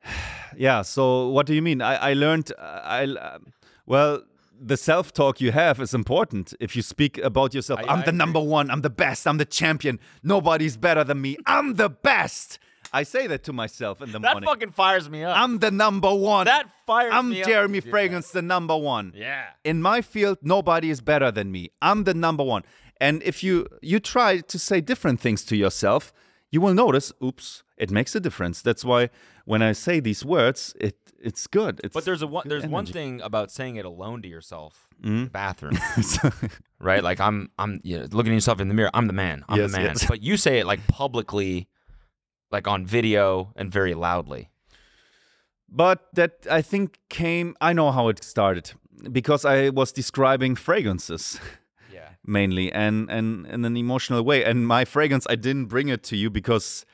Yeah. 0.57 0.81
So 0.81 1.29
what 1.29 1.45
do 1.45 1.53
you 1.53 1.61
mean? 1.61 1.79
I, 1.79 2.09
I 2.09 2.13
learned. 2.13 2.51
uh, 2.57 2.81
I 2.83 3.03
uh, 3.05 3.37
well, 3.85 4.23
the 4.59 4.77
self 4.77 5.13
talk 5.13 5.39
you 5.41 5.51
have 5.51 5.79
is 5.79 5.93
important. 5.93 6.53
If 6.59 6.75
you 6.75 6.81
speak 6.81 7.17
about 7.19 7.53
yourself, 7.53 7.79
I- 7.81 7.93
I'm 7.93 7.99
I 7.99 8.05
the 8.05 8.11
number 8.11 8.39
one. 8.39 8.69
I'm 8.69 8.81
the 8.81 8.89
best. 8.89 9.27
I'm 9.27 9.37
the 9.37 9.45
champion. 9.45 9.99
Nobody's 10.23 10.77
better 10.77 11.03
than 11.03 11.21
me. 11.21 11.37
I'm 11.45 11.75
the 11.75 11.89
best. 11.89 12.59
I 12.91 13.03
say 13.03 13.27
that 13.27 13.43
to 13.43 13.53
myself 13.53 14.01
in 14.01 14.11
the 14.11 14.19
That 14.19 14.33
morning. 14.33 14.47
fucking 14.49 14.71
fires 14.71 15.09
me 15.09 15.23
up. 15.23 15.37
I'm 15.37 15.59
the 15.59 15.69
number 15.69 16.13
one. 16.13 16.45
that 16.45 16.65
fires 16.87 17.11
me 17.11 17.15
up. 17.15 17.19
I'm 17.19 17.29
me. 17.29 17.43
Jeremy 17.43 17.81
Yeah. 17.85 17.91
Fragrance, 17.91 18.31
the 18.31 18.41
number 18.41 18.75
one. 18.75 19.13
Yeah. 19.15 19.45
In 19.63 19.81
my 19.81 20.01
field, 20.01 20.39
nobody 20.41 20.89
is 20.89 20.99
better 21.01 21.29
than 21.31 21.51
me. 21.51 21.69
I'm 21.81 22.05
the 22.05 22.13
number 22.15 22.43
one. 22.43 22.63
And 22.99 23.21
if 23.23 23.43
you 23.43 23.67
you 23.81 23.99
try 23.99 24.39
to 24.39 24.57
say 24.59 24.81
different 24.81 25.19
things 25.21 25.43
to 25.45 25.55
yourself, 25.55 26.11
you 26.51 26.59
will 26.61 26.73
notice, 26.73 27.13
oops, 27.23 27.63
it 27.77 27.91
makes 27.91 28.15
a 28.15 28.19
difference. 28.19 28.61
That's 28.63 28.83
why 28.83 29.09
when 29.45 29.61
I 29.61 29.73
say 29.73 29.99
these 29.99 30.25
words, 30.25 30.73
it 30.79 30.95
it's 31.21 31.47
good. 31.47 31.79
It's 31.83 31.93
But 31.93 32.05
there's 32.05 32.21
a 32.21 32.27
one, 32.27 32.47
there's 32.47 32.65
one 32.65 32.85
thing 32.85 33.21
about 33.21 33.51
saying 33.51 33.75
it 33.77 33.85
alone 33.85 34.21
to 34.23 34.27
yourself, 34.27 34.87
Mm-hmm. 35.01 35.07
in 35.17 35.23
the 35.25 35.29
bathroom, 35.29 35.77
right? 36.79 37.01
Like 37.01 37.19
I'm, 37.21 37.49
I'm, 37.57 37.79
you 37.83 37.99
know, 37.99 38.07
looking 38.11 38.33
at 38.33 38.35
yourself 38.35 38.59
in 38.59 38.67
the 38.67 38.73
mirror. 38.73 38.89
I'm 38.93 39.07
the 39.07 39.13
man. 39.13 39.45
I'm 39.47 39.57
Yes, 39.59 39.71
the 39.71 39.77
man. 39.77 39.85
yes. 39.87 40.05
But 40.05 40.21
you 40.21 40.35
say 40.35 40.59
it 40.59 40.65
like 40.65 40.85
publicly, 40.87 41.69
like 42.51 42.67
on 42.67 42.85
video 42.85 43.53
and 43.55 43.71
very 43.71 43.93
loudly. 43.93 44.49
But 45.69 46.07
that 46.13 46.45
I 46.49 46.61
think 46.61 46.99
came. 47.09 47.55
I 47.61 47.73
know 47.73 47.91
how 47.91 48.07
it 48.09 48.23
started 48.23 48.71
because 49.11 49.45
I 49.45 49.69
was 49.69 49.91
describing 49.91 50.55
fragrances. 50.55 51.39
Yeah. 51.93 52.09
mainly 52.25 52.71
and 52.73 53.09
and 53.09 53.45
in 53.47 53.63
an 53.65 53.77
emotional 53.77 54.21
way 54.23 54.43
and 54.43 54.67
my 54.67 54.85
fragrance 54.85 55.25
i 55.29 55.35
didn't 55.35 55.65
bring 55.67 55.87
it 55.89 56.03
to 56.03 56.15
you 56.15 56.29
because 56.29 56.85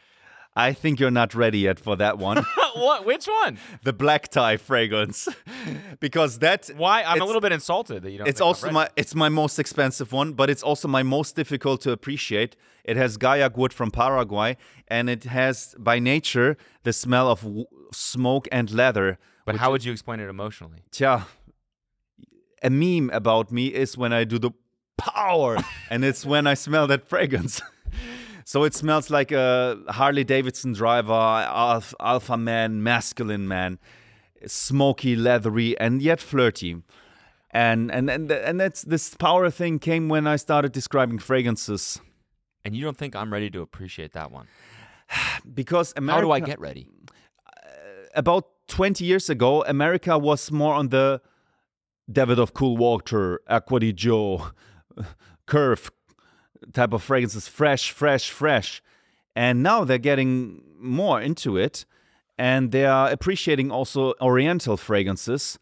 i 0.55 0.73
think 0.73 0.99
you're 0.99 1.11
not 1.11 1.33
ready 1.35 1.59
yet 1.59 1.79
for 1.79 1.95
that 1.95 2.17
one 2.17 2.37
what? 2.75 3.05
Which 3.05 3.25
one? 3.43 3.57
the 3.83 3.93
black 3.93 4.27
tie 4.29 4.57
fragrance 4.57 5.27
because 5.99 6.39
that 6.39 6.69
Why? 6.75 7.03
I'm 7.03 7.21
a 7.21 7.25
little 7.25 7.41
bit 7.41 7.51
insulted 7.51 8.03
that 8.03 8.11
you 8.11 8.17
don't. 8.19 8.27
it's 8.27 8.41
also 8.41 8.69
my 8.71 8.89
it's 8.95 9.15
my 9.15 9.29
most 9.29 9.59
expensive 9.59 10.11
one 10.11 10.33
but 10.33 10.49
it's 10.49 10.63
also 10.63 10.87
my 10.87 11.03
most 11.03 11.35
difficult 11.35 11.81
to 11.81 11.91
appreciate 11.91 12.55
it 12.83 12.97
has 12.97 13.17
guaiac 13.17 13.55
wood 13.57 13.71
from 13.73 13.91
paraguay 13.91 14.57
and 14.87 15.09
it 15.09 15.23
has 15.23 15.73
by 15.79 15.99
nature 15.99 16.57
the 16.83 16.93
smell 16.93 17.29
of 17.29 17.41
w- 17.41 17.65
smoke 17.93 18.47
and 18.51 18.71
leather 18.71 19.17
But 19.45 19.55
how 19.57 19.71
would 19.71 19.83
you 19.85 19.91
explain 19.91 20.19
it 20.19 20.27
emotionally? 20.29 20.81
Tja, 20.91 21.25
a 22.63 22.69
meme 22.69 23.09
about 23.13 23.51
me 23.51 23.67
is 23.67 23.95
when 23.97 24.11
I 24.11 24.23
do 24.25 24.37
the 24.39 24.51
power, 24.97 25.57
and 25.91 26.03
it's 26.03 26.25
when 26.25 26.47
I 26.47 26.55
smell 26.55 26.87
that 26.87 27.07
fragrance. 27.07 27.61
So 28.47 28.63
it 28.63 28.75
smells 28.75 29.09
like 29.09 29.31
a 29.31 29.75
Harley 29.89 30.23
Davidson 30.23 30.73
driver, 30.73 31.11
alpha, 31.11 31.95
alpha 31.99 32.37
man, 32.37 32.83
masculine 32.83 33.47
man, 33.47 33.79
smoky, 34.45 35.15
leathery, 35.15 35.77
and 35.79 35.99
yet 35.99 36.21
flirty. 36.21 36.83
And 37.49 37.91
and 37.91 38.07
and 38.07 38.31
and 38.31 38.59
that's 38.59 38.83
this 38.83 39.15
power 39.15 39.49
thing 39.49 39.79
came 39.79 40.09
when 40.09 40.27
I 40.27 40.35
started 40.35 40.73
describing 40.73 41.19
fragrances 41.19 41.99
And 42.63 42.75
you 42.75 42.83
don't 42.83 42.97
think 42.97 43.15
I'm 43.15 43.33
ready 43.33 43.49
to 43.49 43.61
appreciate 43.61 44.13
that 44.13 44.31
one? 44.31 44.47
because 45.53 45.93
America, 45.95 46.15
How 46.15 46.21
do 46.21 46.31
I 46.31 46.39
get 46.39 46.59
ready? 46.59 46.87
Uh, 47.47 47.69
about 48.15 48.45
20 48.67 49.05
years 49.05 49.29
ago, 49.29 49.63
America 49.65 50.17
was 50.19 50.51
more 50.51 50.75
on 50.75 50.89
the 50.89 51.21
Davidoff 52.11 52.53
Cool 52.53 52.77
Water, 52.77 53.39
Acqua 53.47 53.79
di 53.79 53.93
Gio, 53.93 54.51
Curve 55.47 55.89
type 56.73 56.93
of 56.93 57.03
fragrances, 57.03 57.47
fresh, 57.47 57.91
fresh, 57.91 58.29
fresh. 58.29 58.81
And 59.35 59.61
now 59.61 59.83
they're 59.83 59.97
getting 59.97 60.63
more 60.77 61.21
into 61.21 61.57
it 61.57 61.85
and 62.37 62.71
they 62.71 62.85
are 62.85 63.09
appreciating 63.09 63.71
also 63.71 64.13
oriental 64.21 64.77
fragrances 64.77 65.57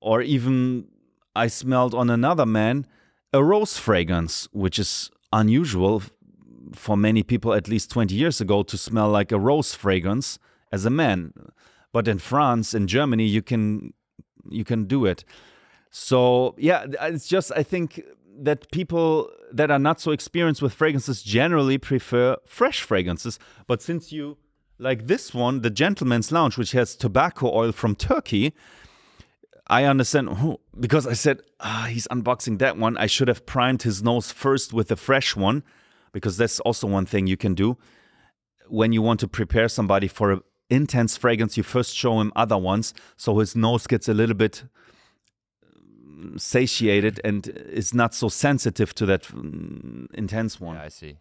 or 0.00 0.22
even 0.22 0.88
I 1.34 1.46
smelled 1.48 1.94
on 1.94 2.10
another 2.10 2.46
man 2.46 2.86
a 3.32 3.44
rose 3.44 3.76
fragrance, 3.76 4.48
which 4.52 4.78
is 4.78 5.10
unusual 5.32 6.02
for 6.72 6.96
many 6.96 7.22
people 7.22 7.52
at 7.54 7.68
least 7.68 7.90
20 7.90 8.14
years 8.14 8.40
ago 8.40 8.62
to 8.62 8.78
smell 8.78 9.08
like 9.10 9.32
a 9.32 9.38
rose 9.38 9.74
fragrance 9.74 10.38
as 10.72 10.84
a 10.84 10.90
man. 10.90 11.32
But 11.92 12.08
in 12.08 12.18
France, 12.18 12.74
in 12.74 12.86
Germany, 12.86 13.24
you 13.24 13.42
can 13.42 13.92
you 14.50 14.64
can 14.64 14.84
do 14.84 15.04
it. 15.04 15.24
So 15.90 16.54
yeah, 16.58 16.86
it's 17.02 17.28
just 17.28 17.52
I 17.54 17.62
think 17.62 18.02
that 18.38 18.70
people 18.70 19.30
that 19.52 19.70
are 19.70 19.78
not 19.78 20.00
so 20.00 20.12
experienced 20.12 20.62
with 20.62 20.72
fragrances 20.72 21.22
generally 21.22 21.78
prefer 21.78 22.36
fresh 22.46 22.82
fragrances. 22.82 23.38
But 23.66 23.82
since 23.82 24.12
you 24.12 24.38
like 24.78 25.06
this 25.06 25.34
one, 25.34 25.62
the 25.62 25.70
Gentleman's 25.70 26.30
Lounge, 26.30 26.56
which 26.56 26.72
has 26.72 26.94
tobacco 26.96 27.52
oil 27.52 27.72
from 27.72 27.96
Turkey, 27.96 28.54
I 29.66 29.84
understand 29.84 30.28
oh, 30.30 30.60
because 30.78 31.06
I 31.06 31.12
said 31.12 31.42
ah, 31.60 31.88
he's 31.90 32.06
unboxing 32.08 32.58
that 32.58 32.78
one. 32.78 32.96
I 32.96 33.06
should 33.06 33.28
have 33.28 33.44
primed 33.44 33.82
his 33.82 34.02
nose 34.02 34.32
first 34.32 34.72
with 34.72 34.88
the 34.88 34.96
fresh 34.96 35.36
one, 35.36 35.62
because 36.12 36.36
that's 36.36 36.60
also 36.60 36.86
one 36.86 37.06
thing 37.06 37.26
you 37.26 37.36
can 37.36 37.54
do 37.54 37.76
when 38.68 38.92
you 38.92 39.02
want 39.02 39.20
to 39.20 39.28
prepare 39.28 39.68
somebody 39.68 40.08
for 40.08 40.32
an 40.32 40.40
intense 40.70 41.16
fragrance. 41.16 41.56
You 41.56 41.62
first 41.62 41.96
show 41.96 42.20
him 42.20 42.32
other 42.36 42.56
ones, 42.56 42.94
so 43.16 43.38
his 43.38 43.56
nose 43.56 43.86
gets 43.86 44.08
a 44.08 44.14
little 44.14 44.36
bit 44.36 44.64
satiated 46.36 47.20
and 47.24 47.46
is 47.48 47.92
not 47.94 48.14
so 48.14 48.28
sensitive 48.28 48.94
to 48.94 49.06
that 49.06 49.22
mm, 49.24 50.06
intense 50.14 50.60
one. 50.60 50.76
Yeah, 50.76 50.84
I 50.84 50.88
see. 50.88 51.16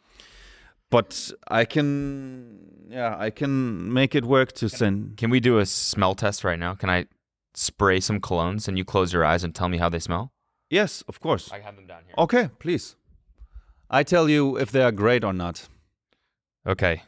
But 0.89 1.31
I 1.49 1.65
can, 1.65 2.85
yeah, 2.89 3.15
I 3.19 3.29
can 3.29 3.91
make 3.91 4.15
it 4.15 4.23
work 4.25 4.53
to 4.53 4.69
send. 4.69 5.17
Can 5.17 5.29
we 5.29 5.39
do 5.39 5.59
a 5.59 5.65
smell 5.65 6.15
test 6.15 6.43
right 6.43 6.59
now? 6.59 6.75
Can 6.75 6.89
I 6.89 7.05
spray 7.53 7.99
some 7.99 8.19
colognes 8.21 8.67
and 8.67 8.77
you 8.77 8.85
close 8.85 9.11
your 9.11 9.25
eyes 9.25 9.43
and 9.43 9.53
tell 9.53 9.67
me 9.69 9.77
how 9.79 9.89
they 9.89 9.99
smell? 9.99 10.31
Yes, 10.69 11.03
of 11.07 11.19
course. 11.19 11.51
I 11.51 11.59
have 11.59 11.75
them 11.75 11.87
down 11.87 12.03
here. 12.05 12.15
Okay, 12.17 12.49
please. 12.59 12.95
I 13.89 14.03
tell 14.03 14.29
you 14.29 14.57
if 14.57 14.71
they 14.71 14.81
are 14.83 14.91
great 14.91 15.23
or 15.23 15.33
not. 15.33 15.67
Okay. 16.65 17.03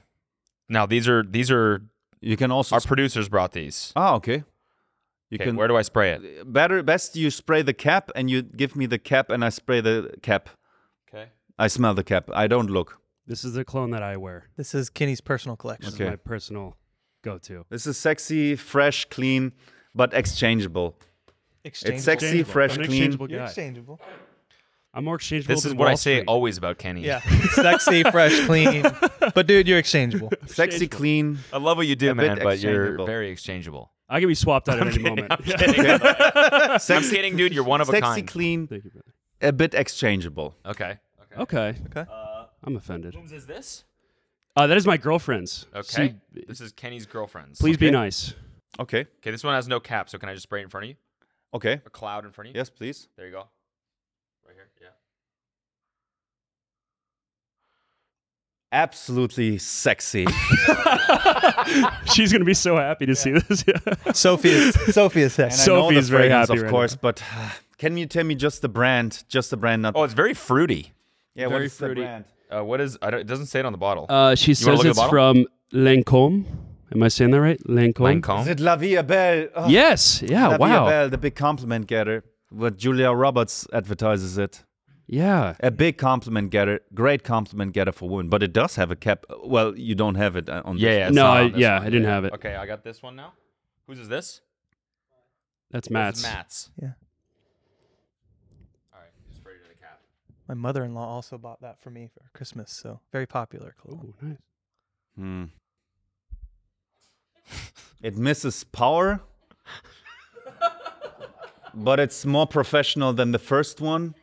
Now 0.68 0.86
these 0.86 1.08
are 1.10 1.24
these 1.24 1.50
are 1.52 1.82
You 2.22 2.36
can 2.38 2.52
also. 2.52 2.76
our 2.76 2.80
sp- 2.84 2.88
producers 2.88 3.30
brought 3.30 3.52
these. 3.54 3.92
ah, 3.96 4.16
okay. 4.16 4.44
You 5.30 5.36
Okay, 5.36 5.46
can. 5.46 5.56
where 5.56 5.68
do 5.68 5.76
I 5.78 5.84
spray 5.84 6.12
it? 6.14 6.52
better, 6.52 6.82
best 6.84 7.16
you 7.16 7.30
spray 7.30 7.62
the 7.62 7.74
cap 7.74 8.10
and 8.16 8.30
you 8.30 8.42
give 8.42 8.76
me 8.76 8.86
the 8.88 8.98
cap 8.98 9.30
and 9.30 9.46
I 9.46 9.50
spray 9.50 9.80
the 9.82 10.16
cap. 10.24 10.50
Okay. 11.08 11.30
I 11.58 11.68
smell 11.68 11.94
the 11.94 12.04
cap. 12.04 12.30
I 12.34 12.48
don't 12.48 12.70
look. 12.70 12.98
This 13.28 13.44
is 13.44 13.54
the 13.54 13.64
clone 13.64 13.92
that 13.92 14.02
I 14.02 14.18
wear. 14.18 14.50
This 14.58 14.74
is 14.74 14.90
Kenny's 14.90 15.22
personal 15.22 15.56
collection. 15.56 15.86
This 15.86 15.96
Okay. 15.96 16.06
is 16.06 16.10
my 16.12 16.16
personal 16.16 16.78
go-to. 17.24 17.66
This 17.70 17.86
is 17.86 17.96
sexy, 17.98 18.56
fresh, 18.56 19.06
clean, 19.06 19.52
but 19.94 20.14
exchangeable. 20.16 20.98
Exchangeable. 21.64 21.96
It's 21.98 22.06
sexy, 22.06 22.26
Exchangeable. 22.26 22.52
fresh, 22.52 22.72
I'm 22.72 22.76
clean. 22.86 22.92
exchangeable 23.04 23.30
You're 23.32 23.44
exchangeable. 23.44 24.00
I'm 25.00 25.06
more 25.06 25.16
exchangeable. 25.16 25.56
This 25.56 25.64
is 25.64 25.72
than 25.72 25.78
what 25.78 25.88
I 25.88 25.92
Wall 25.92 25.98
say 25.98 26.16
Street. 26.18 26.26
always 26.28 26.58
about 26.58 26.78
Kenny. 26.78 27.06
Yeah. 27.06 27.20
Sexy, 27.54 28.04
fresh, 28.04 28.46
clean. 28.46 28.84
But 29.34 29.48
dude, 29.48 29.66
you're 29.66 29.78
exchangeable. 29.80 30.30
Sexy, 30.48 30.90
clean. 30.90 31.40
I 31.54 31.58
love 31.58 31.78
what 31.78 31.88
you 31.88 31.96
do, 31.96 32.12
A 32.12 32.16
man, 32.16 32.40
but 32.44 32.60
you're 32.60 33.06
very 33.06 33.30
exchangeable. 33.30 33.92
I 34.10 34.20
can 34.20 34.28
be 34.28 34.36
swapped 34.36 34.68
out 34.68 34.80
at 34.80 34.88
any 34.94 35.02
moment. 35.02 35.28
I'm 35.30 35.38
kidding. 35.42 35.86
I'm 35.90 36.80
Sexy, 36.80 37.16
kidding, 37.16 37.38
dude. 37.38 37.54
You're 37.54 37.64
one 37.64 37.80
of 37.80 37.88
a 37.88 37.94
kind. 37.94 38.04
sexy, 38.04 38.24
clean, 38.24 38.68
Thank 38.68 38.84
you, 38.84 38.90
brother. 38.92 39.06
a 39.42 39.54
bit 39.54 39.74
exchangeable. 39.74 40.56
Okay. 40.66 40.98
Okay. 41.32 41.42
Okay. 41.44 41.80
Okay. 41.98 42.12
I'm 42.66 42.76
offended. 42.76 43.14
Whom's 43.16 43.32
is 43.32 43.46
this? 43.46 43.86
Uh, 44.58 44.68
that 44.68 44.76
is 44.76 44.86
my 44.86 44.98
girlfriend's. 44.98 45.66
Okay. 45.74 46.18
See, 46.34 46.44
this 46.48 46.60
is 46.60 46.74
Kenny's 46.74 47.06
girlfriend's. 47.06 47.60
please 47.62 47.78
be 47.78 47.90
nice. 47.90 48.34
Okay. 48.80 49.06
Okay, 49.22 49.32
this 49.32 49.46
one 49.46 49.54
has 49.56 49.70
no 49.70 49.80
cap, 49.80 50.10
so 50.10 50.18
can 50.18 50.28
I 50.28 50.34
just 50.34 50.44
spray 50.44 50.60
it 50.60 50.64
in 50.64 50.70
front 50.70 50.84
of 50.84 50.90
you? 50.90 50.96
Okay. 51.54 51.82
A 51.86 51.90
cloud 51.90 52.26
in 52.26 52.32
front 52.32 52.50
of 52.50 52.56
you? 52.56 52.60
Yes, 52.60 52.70
please. 52.70 53.08
There 53.16 53.26
you 53.28 53.32
go. 53.32 53.48
Right 54.46 54.56
here. 54.56 54.68
Yeah. 54.82 54.88
Absolutely 58.72 59.58
sexy. 59.58 60.26
She's 62.14 62.32
gonna 62.32 62.46
be 62.46 62.54
so 62.54 62.76
happy 62.78 63.06
to 63.08 63.16
see 63.16 63.32
this. 63.32 63.64
Yeah. 63.68 63.80
Sophie 64.14 64.50
is 64.50 64.76
Sophie 64.94 65.22
is 65.22 65.40
And 65.40 65.52
sexy. 65.54 65.66
Sophie 65.66 65.96
is 65.98 66.10
very 66.10 66.30
happy 66.30 66.58
of 66.58 66.62
right 66.64 66.70
course, 66.72 66.96
but 66.96 67.22
uh, 67.36 67.50
can 67.78 67.98
you 67.98 68.06
tell 68.06 68.24
me 68.24 68.36
just 68.36 68.62
the 68.62 68.70
brand? 68.70 69.24
Just 69.28 69.50
the 69.50 69.58
brand, 69.58 69.82
not 69.82 69.96
Oh, 69.96 70.04
it's 70.04 70.14
very 70.14 70.34
fruity. 70.34 70.94
yeah. 71.36 71.46
what 71.48 71.54
very 71.54 71.66
is 71.66 71.78
the 71.78 71.86
fruity. 71.88 72.02
brand? 72.02 72.26
Uh, 72.52 72.64
what 72.64 72.80
is? 72.82 72.98
I 73.02 73.10
don't, 73.10 73.22
it 73.22 73.28
doesn't 73.28 73.48
say 73.48 73.60
it 73.60 73.66
on 73.66 73.72
the 73.72 73.78
bottle. 73.78 74.06
Uh, 74.10 74.36
she 74.36 74.52
wanna 74.52 74.56
says 74.56 74.68
look 74.68 74.86
at 74.86 74.96
the 74.96 75.02
it's 75.02 75.10
from 75.10 75.46
Lancome. 75.74 76.46
Am 76.92 77.04
I 77.04 77.08
saying 77.08 77.32
that 77.32 77.42
right? 77.42 77.60
Lancome. 77.68 78.22
Lancome. 78.22 78.42
Is 78.42 78.48
it 78.48 78.60
La 78.60 78.76
Vie 78.76 79.02
Belle? 79.04 79.48
Oh, 79.56 79.68
Yes. 79.68 80.24
Yeah. 80.24 80.58
Wow. 80.58 80.58
La 80.58 80.68
Vie 80.68 80.74
est. 80.74 80.90
Belle, 80.90 81.10
the 81.10 81.18
big 81.20 81.36
compliment 81.36 81.86
getter. 81.88 82.24
What 82.50 82.78
Julia 82.78 83.12
Roberts 83.12 83.68
advertises 83.72 84.38
it. 84.40 84.64
Yeah. 85.12 85.56
A 85.62 85.72
big 85.72 85.98
compliment 85.98 86.52
getter, 86.52 86.82
great 86.94 87.24
compliment 87.24 87.74
getter 87.74 87.92
for 87.92 88.08
women. 88.08 88.30
But 88.30 88.44
it 88.44 88.54
does 88.54 88.76
have 88.76 88.92
a 88.92 88.96
cap. 88.96 89.26
Well, 89.44 89.76
you 89.76 89.96
don't 89.96 90.14
have 90.16 90.36
it 90.36 90.48
uh, 90.48 90.62
on. 90.64 90.78
Yeah, 90.78 90.90
this. 90.90 90.98
yeah. 91.00 91.08
it's 91.08 91.16
No, 91.16 91.26
I- 91.26 91.48
this 91.50 91.58
yeah, 91.60 91.78
one. 91.80 91.88
I 91.88 91.90
didn't 91.90 92.06
have 92.08 92.26
it. 92.26 92.34
Okay, 92.34 92.56
I 92.56 92.66
got 92.68 92.84
this 92.84 93.02
one 93.02 93.16
now. 93.16 93.34
Whose 93.88 93.98
is 94.00 94.08
this? 94.08 94.42
That's 95.72 95.90
Matt's. 95.90 96.20
is 96.20 96.24
Matt's. 96.26 96.70
Yeah. 96.80 96.90
All 98.94 99.00
right, 99.00 99.10
just 99.32 99.44
put 99.44 99.54
it 99.54 99.62
in 99.64 99.70
the 99.70 99.76
cap. 99.82 100.00
My 100.48 100.54
mother-in-law 100.54 101.08
also 101.08 101.40
bought 101.40 101.62
that 101.62 101.80
for 101.82 101.90
me 101.90 102.08
for 102.14 102.22
Christmas, 102.38 102.72
so 102.72 103.00
very 103.12 103.26
popular 103.26 103.74
cologne. 103.82 104.14
Oh, 104.22 104.28
nice. 104.28 104.38
Hmm. 105.16 105.44
It 108.04 108.16
misses 108.16 108.64
power, 108.64 109.22
but 111.74 112.00
it's 112.00 112.26
more 112.26 112.46
professional 112.48 113.12
than 113.14 113.32
the 113.32 113.40
first 113.40 113.82
one. 113.82 114.14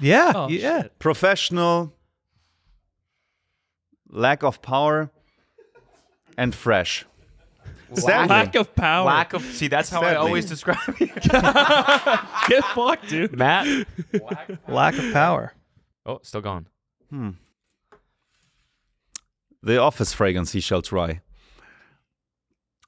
Yeah, 0.00 0.32
Oh, 0.34 0.48
yeah. 0.48 0.82
shit. 0.82 0.98
Professional, 0.98 1.92
lack 4.08 4.42
of 4.42 4.62
power, 4.62 5.10
and 6.36 6.54
fresh. 6.54 7.04
Sadly. 7.92 8.28
Lack 8.28 8.54
of 8.54 8.74
power. 8.76 9.04
Lack 9.06 9.32
of 9.32 9.42
see, 9.42 9.66
that's 9.68 9.90
how 9.90 10.00
I 10.02 10.14
always 10.14 10.46
describe 10.46 10.78
you. 11.00 11.06
Get 12.48 12.64
fucked, 12.74 13.08
dude. 13.08 13.36
Matt. 13.36 13.86
Lack 14.68 14.96
of 14.96 15.12
power. 15.12 15.54
Oh, 16.06 16.20
still 16.22 16.40
gone. 16.40 16.66
Hmm. 17.10 17.30
The 19.62 19.78
office 19.78 20.12
fragrance 20.12 20.52
he 20.52 20.60
shall 20.60 20.82
try. 20.82 21.20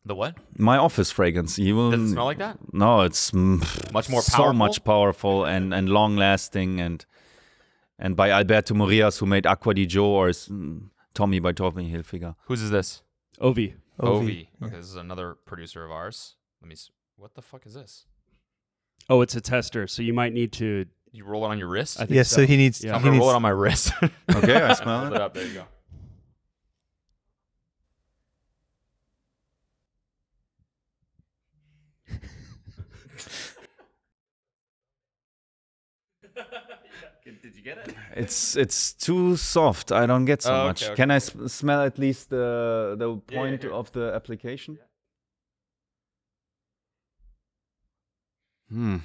The 0.05 0.15
what? 0.17 0.37
My 0.59 0.79
office 0.79 1.11
fragrance. 1.13 1.57
He 1.57 1.73
will. 1.73 1.91
Does 1.93 2.03
it 2.11 2.13
smell 2.13 2.25
like 2.25 2.39
that? 2.39 2.59
No, 2.73 3.03
it's 3.03 3.33
Much 3.33 4.09
more 4.11 4.21
so 4.23 4.37
powerful? 4.37 4.53
much 4.55 4.83
powerful 4.85 5.45
and 5.45 5.73
and 5.73 5.89
long 5.89 6.17
lasting 6.17 6.81
and 6.81 7.05
and 7.99 8.17
by 8.17 8.31
Alberto 8.31 8.75
Morillas 8.75 9.19
who 9.21 9.27
made 9.27 9.47
Acqua 9.47 9.75
di 9.75 9.87
Gio 9.87 10.03
or 10.05 10.29
is, 10.31 10.49
mm, 10.49 10.89
Tommy 11.15 11.39
by 11.39 11.53
Tommy 11.53 11.89
Hilfiger. 11.93 12.35
Whose 12.47 12.63
is 12.63 12.71
this? 12.71 13.03
Ovi. 13.41 13.75
Ovi. 14.01 14.49
Yeah. 14.61 14.67
Okay, 14.67 14.77
this 14.77 14.87
is 14.87 14.97
another 14.97 15.37
producer 15.47 15.85
of 15.85 15.91
ours. 15.93 16.35
Let 16.61 16.69
me. 16.69 16.73
s- 16.75 16.91
What 17.17 17.35
the 17.35 17.43
fuck 17.43 17.65
is 17.67 17.75
this? 17.75 18.07
Oh, 19.09 19.21
it's 19.21 19.37
a 19.37 19.41
tester, 19.41 19.87
so 19.87 20.03
you 20.03 20.13
might 20.13 20.33
need 20.33 20.53
to. 20.55 20.87
You 21.13 21.25
roll 21.25 21.45
it 21.45 21.49
on 21.49 21.59
your 21.59 21.69
wrist. 21.69 21.99
I 22.01 22.07
think 22.07 22.17
Yes, 22.17 22.31
so. 22.31 22.45
he 22.47 22.57
needs. 22.57 22.83
Yeah. 22.83 22.95
I'm 22.95 23.01
he 23.01 23.05
gonna 23.05 23.13
needs 23.13 23.21
roll 23.23 23.31
it 23.33 23.37
on 23.37 23.43
my 23.43 23.51
wrist. 23.51 23.93
Okay, 24.35 24.57
I 24.63 24.73
smell 24.83 25.01
Hold 25.01 25.13
it. 25.13 25.17
it 25.17 25.23
up. 25.23 25.35
There 25.35 25.47
you 25.47 25.55
go. 25.55 25.65
Did 37.25 37.57
you 37.57 37.63
get 37.63 37.79
it? 37.79 37.95
It's 38.17 38.57
it's 38.57 38.93
too 38.93 39.37
soft. 39.37 39.91
I 39.93 40.07
don't 40.07 40.25
get 40.25 40.43
so 40.43 40.53
Oh, 40.53 40.57
okay, 40.59 40.67
much. 40.69 40.83
okay. 40.85 40.95
Can 40.97 41.11
I 41.11 41.19
sm- 41.19 41.47
smell 41.47 41.81
at 41.83 41.99
least 41.99 42.31
the 42.31 42.95
the 42.99 43.09
yeah, 43.29 43.39
point 43.39 43.63
here. 43.63 43.73
of 43.73 43.91
the 43.93 44.13
application? 44.15 44.79
Hmm. 48.69 48.99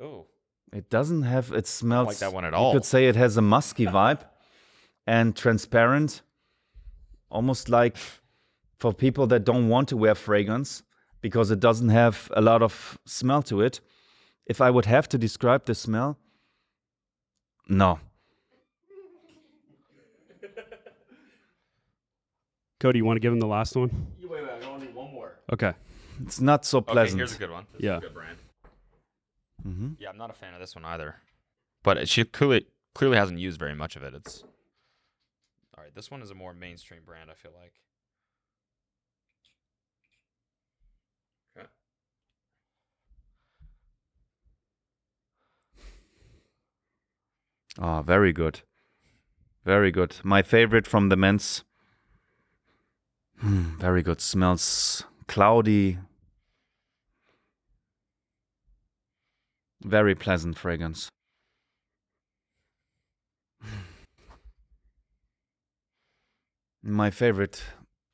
Oh, 0.00 0.26
It 0.72 0.90
doesn't 0.90 1.22
have. 1.22 1.52
It 1.52 1.66
smells 1.66 2.08
like 2.08 2.18
that 2.18 2.32
one 2.32 2.44
at 2.44 2.52
all. 2.54 2.72
You 2.72 2.78
could 2.80 2.84
say 2.84 3.06
it 3.06 3.16
has 3.16 3.36
a 3.36 3.42
musky 3.42 3.86
vibe 3.86 4.20
and 5.06 5.36
transparent, 5.36 6.22
almost 7.30 7.68
like 7.68 7.96
for 8.78 8.92
people 8.92 9.26
that 9.28 9.44
don't 9.44 9.68
want 9.68 9.88
to 9.88 9.96
wear 9.96 10.14
fragrance 10.14 10.82
because 11.20 11.50
it 11.50 11.60
doesn't 11.60 11.90
have 11.90 12.30
a 12.36 12.40
lot 12.42 12.62
of 12.62 12.98
smell 13.06 13.42
to 13.44 13.60
it. 13.60 13.80
If 14.46 14.60
I 14.60 14.70
would 14.70 14.86
have 14.86 15.08
to 15.10 15.18
describe 15.18 15.64
the 15.64 15.74
smell, 15.74 16.18
no. 17.68 17.98
Cody, 22.80 22.98
you 22.98 23.04
want 23.04 23.16
to 23.16 23.20
give 23.20 23.32
him 23.32 23.40
the 23.40 23.46
last 23.46 23.76
one? 23.76 23.90
wait, 24.20 24.30
wait. 24.30 24.50
I 24.62 24.66
only 24.68 24.86
need 24.86 24.94
one 24.94 25.12
more. 25.12 25.32
Okay. 25.52 25.72
It's 26.22 26.40
not 26.40 26.64
so 26.64 26.78
Okay, 26.78 26.92
pleasant. 26.92 27.18
here's 27.18 27.34
a 27.34 27.38
good 27.38 27.50
one. 27.50 27.66
This 27.72 27.82
Yeah. 27.82 27.92
is 27.96 27.98
a 27.98 28.06
good 28.06 28.14
brand. 28.14 28.38
hmm 29.62 29.92
Yeah, 29.98 30.10
I'm 30.10 30.18
not 30.18 30.30
a 30.30 30.34
fan 30.34 30.52
of 30.54 30.60
this 30.60 30.74
one 30.74 30.84
either. 30.84 31.16
But 31.82 31.96
it- 31.98 32.08
she 32.08 32.24
clearly 32.24 32.66
clearly 32.94 33.16
hasn't 33.16 33.38
used 33.38 33.58
very 33.58 33.74
much 33.74 33.96
of 33.96 34.02
it. 34.02 34.14
It's 34.14 34.44
all 35.76 35.82
right. 35.82 35.94
This 35.94 36.10
one 36.10 36.22
is 36.22 36.30
a 36.30 36.34
more 36.34 36.52
mainstream 36.54 37.02
brand. 37.04 37.30
I 37.30 37.34
feel 37.34 37.52
like. 37.58 37.72
Oh, 47.78 48.02
very 48.02 48.32
good. 48.32 48.60
Very 49.64 49.90
good. 49.90 50.16
My 50.22 50.42
favorite 50.42 50.86
from 50.86 51.08
the 51.08 51.16
men's. 51.16 51.64
Hmm, 53.38 53.78
very 53.78 54.02
good. 54.02 54.20
Smells 54.20 55.04
cloudy. 55.26 55.98
Very 59.82 60.14
pleasant 60.14 60.58
fragrance. 60.58 61.08
My 66.82 67.10
favorite. 67.10 67.62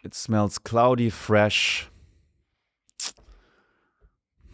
It 0.03 0.15
smells 0.15 0.59
cloudy, 0.59 1.11
fresh. 1.11 1.89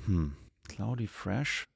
Hmm. 0.06 0.28
Cloudy, 0.68 1.06
fresh. 1.06 1.66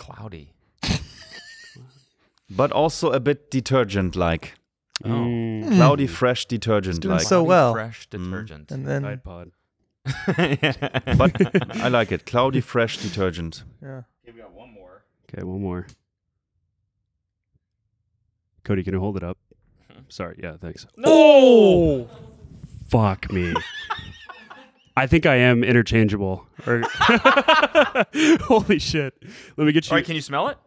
Cloudy. 0.00 0.54
but 2.50 2.72
also 2.72 3.12
a 3.12 3.20
bit 3.20 3.50
detergent 3.50 4.16
like. 4.16 4.54
Oh. 5.04 5.08
Mm, 5.08 5.76
Cloudy, 5.76 6.06
fresh 6.06 6.46
detergent 6.46 7.00
doing 7.00 7.18
like. 7.18 7.26
so 7.26 7.42
well. 7.42 7.72
Fresh 7.74 8.06
detergent. 8.08 8.70
And 8.70 8.86
then, 8.88 9.02
Tide 9.02 9.22
Pod. 9.22 9.50
but 10.26 11.76
I 11.76 11.88
like 11.88 12.10
it. 12.12 12.24
Cloudy, 12.24 12.62
fresh 12.62 12.96
detergent. 12.96 13.62
yeah. 13.82 14.02
Okay, 14.22 14.32
we 14.34 14.40
got 14.40 14.52
one 14.52 14.72
more. 14.72 15.04
Okay, 15.28 15.42
one 15.44 15.60
more. 15.60 15.86
Cody, 18.64 18.82
can 18.82 18.94
you 18.94 19.00
hold 19.00 19.18
it 19.18 19.22
up? 19.22 19.36
Sorry. 20.08 20.40
Yeah, 20.42 20.56
thanks. 20.60 20.86
No. 20.96 22.08
Fuck 22.88 23.30
me. 23.30 23.54
I 25.00 25.06
think 25.06 25.24
I 25.24 25.36
am 25.36 25.64
interchangeable. 25.64 26.46
Or 26.66 26.82
holy 28.42 28.78
shit! 28.78 29.14
Let 29.56 29.66
me 29.66 29.72
get 29.72 29.86
you. 29.86 29.92
All 29.92 29.96
right, 29.96 30.04
can 30.04 30.14
you 30.14 30.20
smell 30.20 30.48
it? 30.48 30.58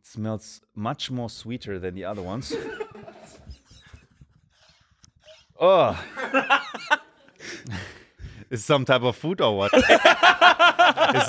It 0.00 0.06
smells 0.06 0.60
much 0.74 1.10
more 1.10 1.30
sweeter 1.30 1.78
than 1.78 1.94
the 1.94 2.04
other 2.04 2.20
ones. 2.20 2.54
oh. 5.58 6.04
Is 8.50 8.62
some 8.62 8.84
type 8.84 9.00
of 9.00 9.16
food 9.16 9.40
or 9.40 9.56
what? 9.56 9.72
Is 9.72 9.82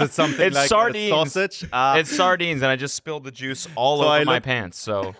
it 0.02 0.12
something 0.12 0.48
It's 0.48 0.70
like 0.70 0.96
a 0.96 1.10
sausage? 1.10 1.66
Ah, 1.72 1.96
it's 1.96 2.14
sardines, 2.14 2.62
and 2.64 2.70
I 2.70 2.76
just 2.76 2.96
spilled 2.96 3.24
the 3.24 3.32
juice 3.32 3.66
all 3.76 4.00
So 4.00 4.04
over 4.04 4.12
I 4.12 4.24
my 4.26 4.34
look- 4.36 4.44
pants. 4.44 4.78
So, 4.78 5.16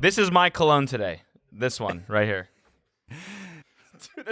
this 0.00 0.18
is 0.18 0.32
my 0.32 0.50
cologne 0.50 0.86
today. 0.86 1.22
This 1.58 1.80
one 1.80 2.04
right 2.08 2.26
here. 2.26 2.48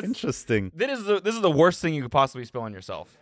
interesting. 0.02 0.70
This 0.74 0.98
is 0.98 1.04
the, 1.06 1.20
this 1.20 1.34
is 1.34 1.40
the 1.40 1.50
worst 1.50 1.80
thing 1.80 1.94
you 1.94 2.02
could 2.02 2.12
possibly 2.12 2.44
spill 2.44 2.62
on 2.62 2.72
yourself. 2.72 3.16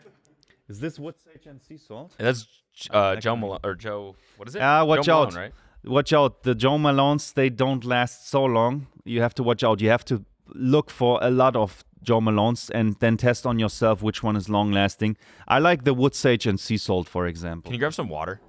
Is 0.69 0.81
this 0.81 0.99
wood 0.99 1.15
sage 1.19 1.47
and 1.47 1.61
sea 1.63 1.77
salt? 1.77 2.13
And 2.19 2.27
that's 2.27 2.47
uh, 2.91 3.17
Jo 3.17 3.37
Malone 3.37 3.61
or 3.63 3.75
Jo. 3.75 4.17
What 4.37 4.49
is 4.49 4.57
it? 4.57 4.63
Ah, 4.63 4.85
watch 4.85 5.05
Jo 5.05 5.13
out. 5.19 5.29
Malone, 5.33 5.45
right? 5.45 5.53
Watch 5.85 6.13
out. 6.13 6.43
The 6.43 6.55
Jo 6.55 6.79
Malones, 6.79 7.35
they 7.35 7.51
don't 7.51 7.85
last 7.85 8.29
so 8.29 8.45
long. 8.45 8.87
You 9.05 9.21
have 9.21 9.35
to 9.35 9.43
watch 9.43 9.63
out. 9.63 9.81
You 9.81 9.91
have 9.91 10.05
to 10.07 10.25
look 10.55 10.91
for 10.91 11.19
a 11.23 11.31
lot 11.31 11.57
of 11.57 11.85
Jo 12.03 12.21
Malones 12.21 12.71
and 12.71 12.97
then 13.01 13.17
test 13.17 13.47
on 13.47 13.59
yourself 13.59 14.03
which 14.03 14.23
one 14.23 14.37
is 14.37 14.49
long 14.49 14.73
lasting. 14.73 15.17
I 15.47 15.59
like 15.59 15.85
the 15.85 15.95
wood 15.95 16.15
sage 16.15 16.47
and 16.47 16.59
sea 16.59 16.77
salt, 16.77 17.09
for 17.09 17.27
example. 17.27 17.69
Can 17.69 17.75
you 17.75 17.79
grab 17.79 17.95
some 17.95 18.09
water? 18.09 18.41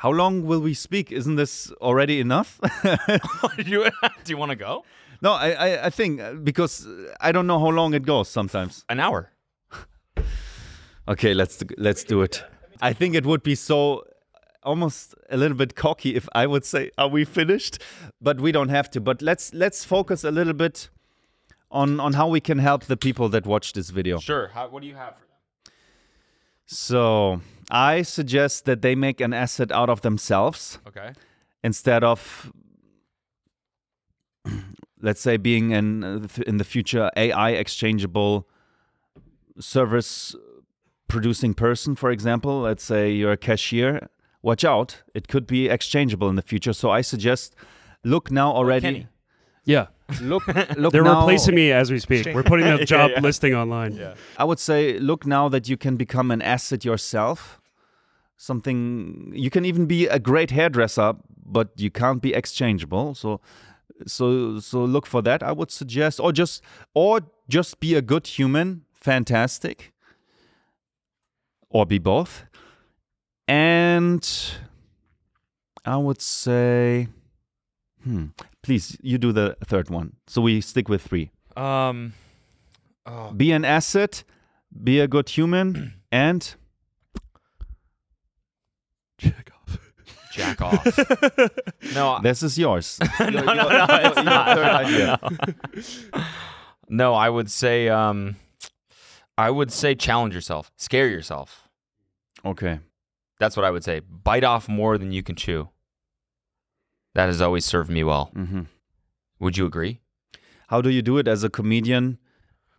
How 0.00 0.10
long 0.10 0.46
will 0.46 0.60
we 0.60 0.72
speak? 0.72 1.12
Isn't 1.12 1.36
this 1.36 1.70
already 1.72 2.20
enough? 2.20 2.58
you, 3.58 3.84
do 4.24 4.30
you 4.32 4.38
want 4.38 4.50
to 4.50 4.56
go? 4.56 4.82
no, 5.20 5.32
I, 5.32 5.50
I, 5.50 5.86
I 5.86 5.90
think 5.90 6.20
uh, 6.22 6.32
because 6.32 6.86
uh, 6.86 7.14
I 7.20 7.32
don't 7.32 7.46
know 7.46 7.58
how 7.58 7.68
long 7.68 7.92
it 7.92 8.06
goes 8.06 8.30
sometimes. 8.30 8.82
An 8.88 8.98
hour. 8.98 9.30
Okay, 11.06 11.34
let's 11.34 11.62
let's 11.76 12.02
do 12.04 12.22
it. 12.22 12.42
I 12.80 12.94
think 12.94 13.14
it 13.14 13.26
would 13.26 13.42
be 13.42 13.54
so 13.54 14.04
almost 14.62 15.14
a 15.28 15.36
little 15.36 15.56
bit 15.56 15.74
cocky 15.74 16.16
if 16.16 16.28
I 16.34 16.46
would 16.46 16.64
say, 16.64 16.90
"Are 16.96 17.08
we 17.08 17.26
finished?" 17.26 17.82
But 18.22 18.40
we 18.40 18.52
don't 18.52 18.70
have 18.70 18.90
to. 18.92 19.00
But 19.00 19.20
let's 19.20 19.52
let's 19.52 19.84
focus 19.84 20.24
a 20.24 20.30
little 20.30 20.54
bit 20.54 20.88
on 21.70 22.00
on 22.00 22.14
how 22.14 22.26
we 22.28 22.40
can 22.40 22.58
help 22.58 22.84
the 22.84 22.96
people 22.96 23.28
that 23.28 23.44
watch 23.44 23.74
this 23.74 23.90
video. 23.90 24.18
Sure. 24.18 24.48
How, 24.54 24.68
what 24.68 24.80
do 24.80 24.88
you 24.88 24.96
have 24.96 25.14
for 25.16 25.26
them? 25.26 25.74
So 26.64 27.40
I 27.70 28.02
suggest 28.02 28.64
that 28.64 28.82
they 28.82 28.94
make 28.94 29.20
an 29.20 29.32
asset 29.32 29.70
out 29.72 29.88
of 29.90 30.00
themselves 30.02 30.78
Okay. 30.88 31.12
instead 31.62 32.02
of 32.04 32.52
let's 35.02 35.20
say 35.20 35.36
being 35.36 35.72
an 35.72 36.04
uh, 36.04 36.42
in 36.46 36.56
the 36.58 36.64
future 36.64 37.10
AI 37.16 37.50
exchangeable 37.50 38.48
service 39.58 40.34
producing 41.08 41.54
person 41.54 41.94
for 41.96 42.10
example 42.10 42.60
let's 42.62 42.82
say 42.84 43.10
you're 43.10 43.32
a 43.32 43.36
cashier 43.36 44.08
watch 44.42 44.64
out 44.64 45.02
it 45.14 45.28
could 45.28 45.46
be 45.46 45.68
exchangeable 45.68 46.28
in 46.28 46.36
the 46.36 46.42
future 46.42 46.72
so 46.72 46.90
I 46.90 47.00
suggest 47.02 47.54
look 48.04 48.30
now 48.30 48.52
already 48.52 48.82
Kenny. 48.82 49.06
Yeah. 49.64 49.86
look 50.22 50.46
look 50.76 50.92
They're 50.92 51.04
now, 51.04 51.20
replacing 51.20 51.54
me 51.54 51.70
as 51.70 51.90
we 51.90 51.98
speak. 51.98 52.26
We're 52.34 52.42
putting 52.42 52.66
a 52.66 52.84
job 52.92 53.10
listing 53.20 53.54
online. 53.54 53.92
Yeah. 53.94 54.14
I 54.38 54.44
would 54.44 54.58
say 54.58 54.98
look 54.98 55.26
now 55.26 55.48
that 55.50 55.68
you 55.68 55.76
can 55.76 55.96
become 55.96 56.30
an 56.30 56.40
asset 56.42 56.84
yourself. 56.84 57.59
Something 58.42 59.32
you 59.34 59.50
can 59.50 59.66
even 59.66 59.84
be 59.84 60.06
a 60.06 60.18
great 60.18 60.50
hairdresser, 60.50 61.12
but 61.44 61.68
you 61.76 61.90
can't 61.90 62.22
be 62.22 62.32
exchangeable. 62.32 63.14
So 63.14 63.38
so 64.06 64.58
so 64.60 64.82
look 64.82 65.04
for 65.04 65.20
that. 65.20 65.42
I 65.42 65.52
would 65.52 65.70
suggest 65.70 66.18
or 66.18 66.32
just 66.32 66.62
or 66.94 67.20
just 67.50 67.80
be 67.80 67.94
a 67.94 68.00
good 68.00 68.26
human, 68.26 68.86
fantastic. 68.94 69.92
Or 71.68 71.84
be 71.84 71.98
both. 71.98 72.46
And 73.46 74.26
I 75.84 75.98
would 75.98 76.22
say 76.22 77.08
hmm, 78.02 78.28
please 78.62 78.96
you 79.02 79.18
do 79.18 79.32
the 79.32 79.58
third 79.66 79.90
one. 79.90 80.16
So 80.26 80.40
we 80.40 80.62
stick 80.62 80.88
with 80.88 81.02
3 81.02 81.30
Um. 81.58 82.14
Oh, 83.04 83.32
be 83.32 83.52
an 83.52 83.66
asset, 83.66 84.24
be 84.82 84.98
a 84.98 85.06
good 85.06 85.28
human, 85.28 85.92
and 86.10 86.54
Check 89.20 89.50
off. 89.54 89.78
jack 90.32 90.60
off. 90.62 90.84
no, 91.94 92.10
I- 92.12 92.20
this 92.22 92.42
is 92.42 92.58
yours. 92.58 92.98
no, 93.20 93.28
no, 93.28 93.42
no, 93.42 93.86
it's 93.90 94.22
not. 94.22 94.90
No. 96.12 96.24
No, 96.92 97.14
I 97.14 97.28
would 97.30 97.48
say, 97.48 97.88
um, 97.88 98.34
I 99.38 99.48
would 99.48 99.70
say 99.70 99.94
challenge 99.94 100.34
yourself, 100.34 100.72
scare 100.76 101.06
yourself. 101.06 101.68
Okay. 102.44 102.80
That's 103.38 103.56
what 103.56 103.64
I 103.64 103.70
would 103.70 103.84
say. 103.84 104.00
Bite 104.00 104.42
off 104.42 104.68
more 104.68 104.98
than 104.98 105.12
you 105.12 105.22
can 105.22 105.36
chew. 105.36 105.68
That 107.14 107.26
has 107.26 107.40
always 107.40 107.64
served 107.64 107.90
me 107.90 108.02
well. 108.02 108.32
Mm-hmm. 108.34 108.62
Would 109.38 109.56
you 109.56 109.66
agree? 109.66 110.00
How 110.66 110.80
do 110.80 110.90
you 110.90 111.00
do 111.00 111.16
it 111.18 111.28
as 111.28 111.44
a 111.44 111.48
comedian? 111.48 112.18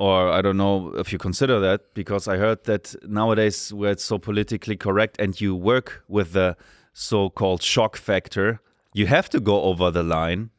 Or 0.05 0.29
I 0.37 0.41
don't 0.41 0.57
know 0.57 0.93
if 0.97 1.07
you 1.13 1.19
consider 1.19 1.59
that 1.67 1.79
because 1.93 2.27
I 2.33 2.37
heard 2.37 2.63
that 2.63 2.95
nowadays 3.07 3.71
where 3.71 3.91
it's 3.91 4.03
so 4.03 4.17
politically 4.17 4.75
correct 4.77 5.15
and 5.21 5.39
you 5.39 5.55
work 5.55 6.03
with 6.07 6.31
the 6.33 6.55
so-called 6.93 7.61
shock 7.61 7.97
factor, 7.97 8.59
you 8.99 9.05
have 9.07 9.29
to 9.29 9.39
go 9.39 9.61
over 9.69 9.91
the 9.91 10.01
line. 10.03 10.49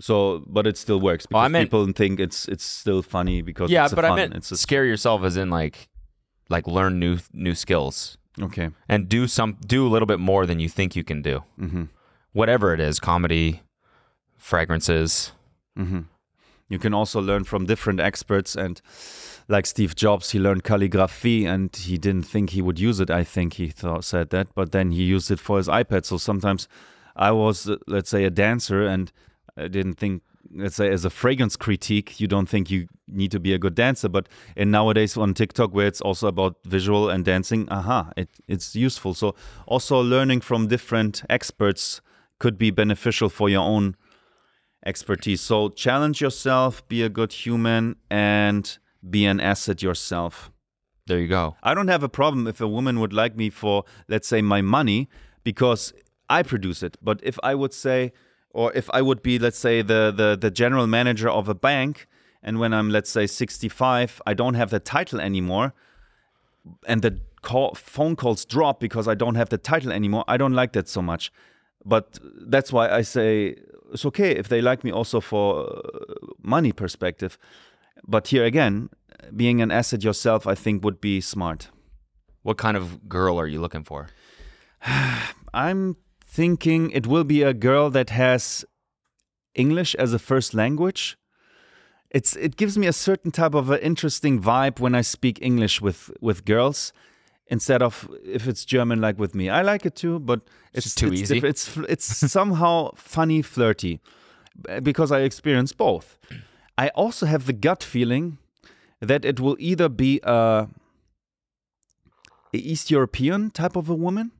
So, 0.00 0.44
but 0.46 0.66
it 0.66 0.76
still 0.76 1.00
works 1.00 1.26
because 1.26 1.40
Oh, 1.42 1.44
I 1.44 1.48
meant- 1.48 1.66
people 1.66 1.86
think 1.92 2.20
it's 2.20 2.48
it's 2.48 2.64
still 2.64 3.02
funny 3.02 3.42
because 3.42 3.70
yeah, 3.70 3.84
it's 3.84 3.92
a 3.92 3.96
but 3.96 4.04
fun. 4.04 4.12
I 4.12 4.16
meant 4.16 4.34
it's 4.34 4.50
a, 4.52 4.56
scare 4.56 4.84
yourself 4.84 5.22
as 5.24 5.36
in 5.36 5.50
like, 5.50 5.88
like 6.48 6.66
learn 6.66 6.98
new 6.98 7.18
new 7.32 7.54
skills 7.54 8.18
okay. 8.42 8.70
and 8.88 9.08
do 9.08 9.26
some 9.26 9.56
do 9.66 9.86
a 9.86 9.90
little 9.94 10.06
bit 10.06 10.20
more 10.20 10.46
than 10.46 10.58
you 10.60 10.68
think 10.68 10.96
you 10.96 11.04
can 11.04 11.22
do. 11.22 11.42
hmm 11.58 11.84
Whatever 12.32 12.74
it 12.74 12.80
is, 12.80 13.00
comedy, 13.00 13.62
fragrances. 14.36 15.32
hmm 15.76 16.00
You 16.68 16.78
can 16.78 16.94
also 16.94 17.20
learn 17.20 17.44
from 17.44 17.66
different 17.66 18.00
experts, 18.00 18.56
and 18.56 18.80
like 19.48 19.66
Steve 19.66 19.94
Jobs, 19.94 20.30
he 20.30 20.40
learned 20.40 20.64
calligraphy, 20.64 21.46
and 21.46 21.74
he 21.74 21.96
didn't 21.96 22.24
think 22.24 22.50
he 22.50 22.62
would 22.62 22.80
use 22.80 22.98
it. 22.98 23.10
I 23.10 23.22
think 23.22 23.54
he 23.54 23.68
thought 23.68 24.04
said 24.04 24.30
that, 24.30 24.48
but 24.54 24.72
then 24.72 24.90
he 24.90 25.04
used 25.04 25.30
it 25.30 25.38
for 25.38 25.58
his 25.58 25.68
iPad. 25.68 26.04
So 26.04 26.18
sometimes 26.18 26.66
I 27.14 27.30
was, 27.30 27.68
uh, 27.68 27.76
let's 27.86 28.10
say, 28.10 28.24
a 28.24 28.30
dancer, 28.30 28.84
and 28.84 29.12
I 29.56 29.68
didn't 29.68 29.94
think, 29.94 30.22
let's 30.52 30.74
say, 30.74 30.90
as 30.90 31.04
a 31.04 31.10
fragrance 31.10 31.56
critique, 31.56 32.18
you 32.18 32.26
don't 32.26 32.48
think 32.48 32.68
you 32.68 32.88
need 33.06 33.30
to 33.30 33.38
be 33.38 33.54
a 33.54 33.58
good 33.58 33.76
dancer, 33.76 34.08
but 34.08 34.28
in 34.56 34.72
nowadays 34.72 35.16
on 35.16 35.34
TikTok, 35.34 35.72
where 35.72 35.86
it's 35.86 36.00
also 36.00 36.26
about 36.26 36.56
visual 36.64 37.08
and 37.08 37.24
dancing, 37.24 37.68
aha, 37.70 38.12
it, 38.16 38.28
it's 38.48 38.74
useful. 38.74 39.14
So 39.14 39.36
also 39.66 40.00
learning 40.00 40.40
from 40.40 40.66
different 40.66 41.22
experts 41.30 42.00
could 42.40 42.58
be 42.58 42.72
beneficial 42.72 43.28
for 43.28 43.48
your 43.48 43.62
own 43.62 43.96
expertise. 44.86 45.40
So 45.40 45.68
challenge 45.68 46.20
yourself, 46.20 46.86
be 46.88 47.02
a 47.02 47.08
good 47.08 47.32
human, 47.32 47.96
and 48.10 48.78
be 49.08 49.26
an 49.26 49.40
asset 49.40 49.82
yourself. 49.82 50.50
There 51.06 51.18
you 51.18 51.28
go. 51.28 51.56
I 51.62 51.74
don't 51.74 51.88
have 51.88 52.02
a 52.02 52.08
problem 52.08 52.46
if 52.46 52.60
a 52.60 52.68
woman 52.68 52.98
would 53.00 53.12
like 53.12 53.36
me 53.36 53.50
for, 53.50 53.84
let's 54.08 54.26
say, 54.26 54.42
my 54.42 54.62
money 54.62 55.08
because 55.44 55.92
I 56.28 56.42
produce 56.42 56.82
it. 56.82 56.96
But 57.02 57.20
if 57.22 57.38
I 57.42 57.54
would 57.54 57.72
say, 57.72 58.12
or 58.50 58.72
if 58.72 58.88
I 58.92 59.02
would 59.02 59.22
be, 59.22 59.38
let's 59.38 59.58
say, 59.58 59.82
the 59.82 60.12
the, 60.16 60.36
the 60.40 60.50
general 60.50 60.86
manager 60.86 61.28
of 61.28 61.48
a 61.48 61.54
bank, 61.54 62.08
and 62.42 62.58
when 62.58 62.72
I'm, 62.72 62.90
let's 62.90 63.10
say, 63.10 63.26
65, 63.26 64.22
I 64.26 64.34
don't 64.34 64.54
have 64.54 64.70
the 64.70 64.80
title 64.80 65.20
anymore, 65.20 65.74
and 66.86 67.02
the 67.02 67.20
call, 67.42 67.74
phone 67.74 68.16
calls 68.16 68.44
drop 68.44 68.80
because 68.80 69.06
I 69.06 69.14
don't 69.14 69.36
have 69.36 69.48
the 69.48 69.58
title 69.58 69.92
anymore. 69.92 70.24
I 70.26 70.36
don't 70.36 70.54
like 70.54 70.72
that 70.72 70.88
so 70.88 71.02
much. 71.02 71.30
But 71.86 72.18
that's 72.22 72.72
why 72.72 72.90
I 72.90 73.02
say 73.02 73.54
it's 73.92 74.04
okay 74.06 74.32
if 74.32 74.48
they 74.48 74.60
like 74.60 74.82
me 74.82 74.90
also 74.90 75.20
for 75.20 75.68
uh, 75.68 75.80
money 76.42 76.72
perspective. 76.72 77.38
But 78.06 78.26
here 78.28 78.44
again, 78.44 78.90
being 79.34 79.62
an 79.62 79.70
asset 79.70 80.02
yourself, 80.02 80.46
I 80.46 80.56
think 80.56 80.84
would 80.84 81.00
be 81.00 81.20
smart. 81.20 81.70
What 82.42 82.58
kind 82.58 82.76
of 82.76 83.08
girl 83.08 83.38
are 83.38 83.46
you 83.46 83.60
looking 83.60 83.84
for? 83.84 84.08
I'm 85.54 85.96
thinking 86.26 86.90
it 86.90 87.06
will 87.06 87.24
be 87.24 87.42
a 87.42 87.54
girl 87.54 87.88
that 87.90 88.10
has 88.10 88.64
English 89.54 89.94
as 89.94 90.12
a 90.12 90.18
first 90.18 90.54
language. 90.54 91.16
It's 92.10 92.36
it 92.36 92.56
gives 92.56 92.76
me 92.76 92.86
a 92.86 92.92
certain 92.92 93.30
type 93.30 93.54
of 93.54 93.70
an 93.70 93.80
interesting 93.80 94.40
vibe 94.42 94.80
when 94.80 94.94
I 94.94 95.02
speak 95.02 95.38
English 95.40 95.80
with 95.80 96.10
with 96.20 96.44
girls 96.44 96.92
instead 97.48 97.82
of 97.82 98.08
if 98.24 98.46
it's 98.46 98.64
German 98.64 99.00
like 99.00 99.18
with 99.18 99.34
me. 99.34 99.48
I 99.48 99.62
like 99.62 99.86
it 99.86 99.94
too, 99.94 100.18
but 100.18 100.40
it's 100.72 100.84
just 100.84 100.98
too 100.98 101.08
it's 101.08 101.22
easy? 101.22 101.38
It's 101.38 101.76
it's 101.88 102.04
somehow 102.32 102.92
funny, 102.94 103.42
flirty 103.42 104.00
because 104.82 105.12
I 105.12 105.20
experience 105.20 105.72
both. 105.72 106.18
I 106.78 106.88
also 106.88 107.26
have 107.26 107.46
the 107.46 107.52
gut 107.52 107.82
feeling 107.82 108.38
that 109.00 109.24
it 109.24 109.40
will 109.40 109.56
either 109.58 109.88
be 109.88 110.20
a, 110.22 110.68
a 112.54 112.56
East 112.56 112.90
European 112.90 113.50
type 113.50 113.76
of 113.76 113.88
a 113.88 113.94
woman 113.94 114.32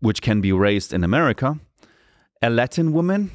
which 0.00 0.20
can 0.20 0.40
be 0.40 0.52
raised 0.52 0.92
in 0.92 1.02
America, 1.02 1.58
a 2.42 2.50
Latin 2.50 2.92
woman, 2.92 3.30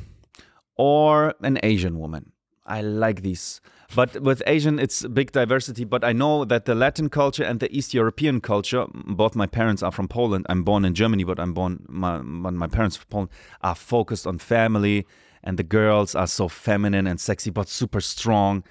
or 0.78 1.34
an 1.42 1.60
Asian 1.64 1.98
woman. 2.00 2.31
I 2.72 2.82
like 2.82 3.22
these. 3.22 3.60
But 3.94 4.22
with 4.22 4.42
Asian, 4.48 4.80
it's 4.80 5.04
a 5.04 5.10
big 5.10 5.34
diversity. 5.34 5.84
But 5.84 6.06
I 6.06 6.14
know 6.14 6.46
that 6.46 6.64
the 6.64 6.74
Latin 6.74 7.10
culture 7.10 7.44
and 7.44 7.60
the 7.60 7.70
East 7.76 7.94
European 7.94 8.40
culture, 8.40 8.86
both 8.94 9.36
my 9.36 9.46
parents 9.46 9.84
are 9.84 9.92
from 9.92 10.08
Poland. 10.08 10.46
I'm 10.48 10.64
born 10.64 10.86
in 10.86 10.94
Germany, 10.94 11.26
but 11.26 11.38
I'm 11.38 11.54
born, 11.54 11.86
my, 11.90 12.20
my 12.20 12.50
my 12.50 12.68
parents 12.68 12.96
from 12.96 13.08
Poland 13.10 13.30
are 13.62 13.76
focused 13.76 14.26
on 14.26 14.38
family. 14.40 15.06
And 15.44 15.58
the 15.58 15.64
girls 15.64 16.16
are 16.16 16.28
so 16.28 16.48
feminine 16.48 17.08
and 17.08 17.20
sexy, 17.20 17.50
but 17.50 17.68
super 17.68 18.00
strong 18.00 18.64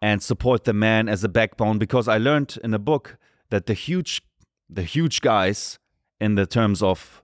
and 0.00 0.22
support 0.22 0.64
the 0.64 0.72
man 0.72 1.08
as 1.08 1.22
a 1.22 1.28
backbone. 1.28 1.78
Because 1.78 2.08
I 2.08 2.18
learned 2.18 2.58
in 2.64 2.74
a 2.74 2.78
book 2.78 3.18
that 3.50 3.66
the 3.66 3.74
huge, 3.74 4.22
the 4.68 4.82
huge 4.82 5.20
guys 5.20 5.78
in 6.18 6.34
the 6.34 6.46
terms 6.46 6.82
of 6.82 7.22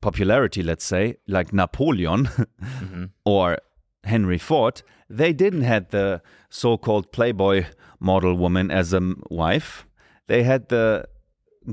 popularity, 0.00 0.62
let's 0.62 0.84
say, 0.84 1.16
like 1.26 1.52
Napoleon 1.52 2.26
mm-hmm. 2.26 3.04
or 3.24 3.58
Henry 4.04 4.38
Ford, 4.38 4.82
they 5.08 5.32
didn't 5.32 5.62
have 5.62 5.88
the 5.90 6.22
so-called 6.50 7.12
Playboy 7.12 7.66
model 8.00 8.34
woman 8.34 8.70
as 8.70 8.92
a 8.92 9.14
wife. 9.30 9.86
They 10.26 10.42
had 10.42 10.68
the 10.68 11.06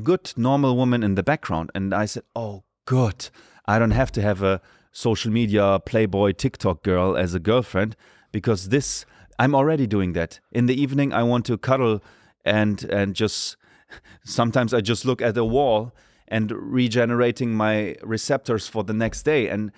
good 0.03 0.33
normal 0.37 0.75
woman 0.75 1.03
in 1.03 1.15
the 1.15 1.23
background, 1.23 1.71
and 1.73 1.93
I 1.93 2.05
said, 2.05 2.23
"Oh, 2.35 2.63
good. 2.85 3.29
I 3.65 3.79
don't 3.79 3.91
have 3.91 4.11
to 4.13 4.21
have 4.21 4.43
a 4.43 4.61
social 4.91 5.31
media 5.31 5.79
Playboy 5.85 6.33
TikTok 6.33 6.83
girl 6.83 7.15
as 7.15 7.33
a 7.33 7.39
girlfriend 7.39 7.95
because 8.31 8.69
this 8.69 9.05
I'm 9.37 9.55
already 9.55 9.87
doing 9.87 10.13
that. 10.13 10.39
In 10.51 10.65
the 10.65 10.79
evening, 10.79 11.13
I 11.13 11.23
want 11.23 11.45
to 11.45 11.57
cuddle 11.57 12.03
and 12.43 12.83
and 12.83 13.15
just 13.15 13.55
sometimes 14.25 14.73
I 14.73 14.81
just 14.81 15.05
look 15.05 15.21
at 15.21 15.35
the 15.35 15.45
wall 15.45 15.93
and 16.27 16.51
regenerating 16.51 17.53
my 17.53 17.95
receptors 18.03 18.67
for 18.67 18.83
the 18.83 18.93
next 18.93 19.23
day. 19.23 19.47
And 19.47 19.71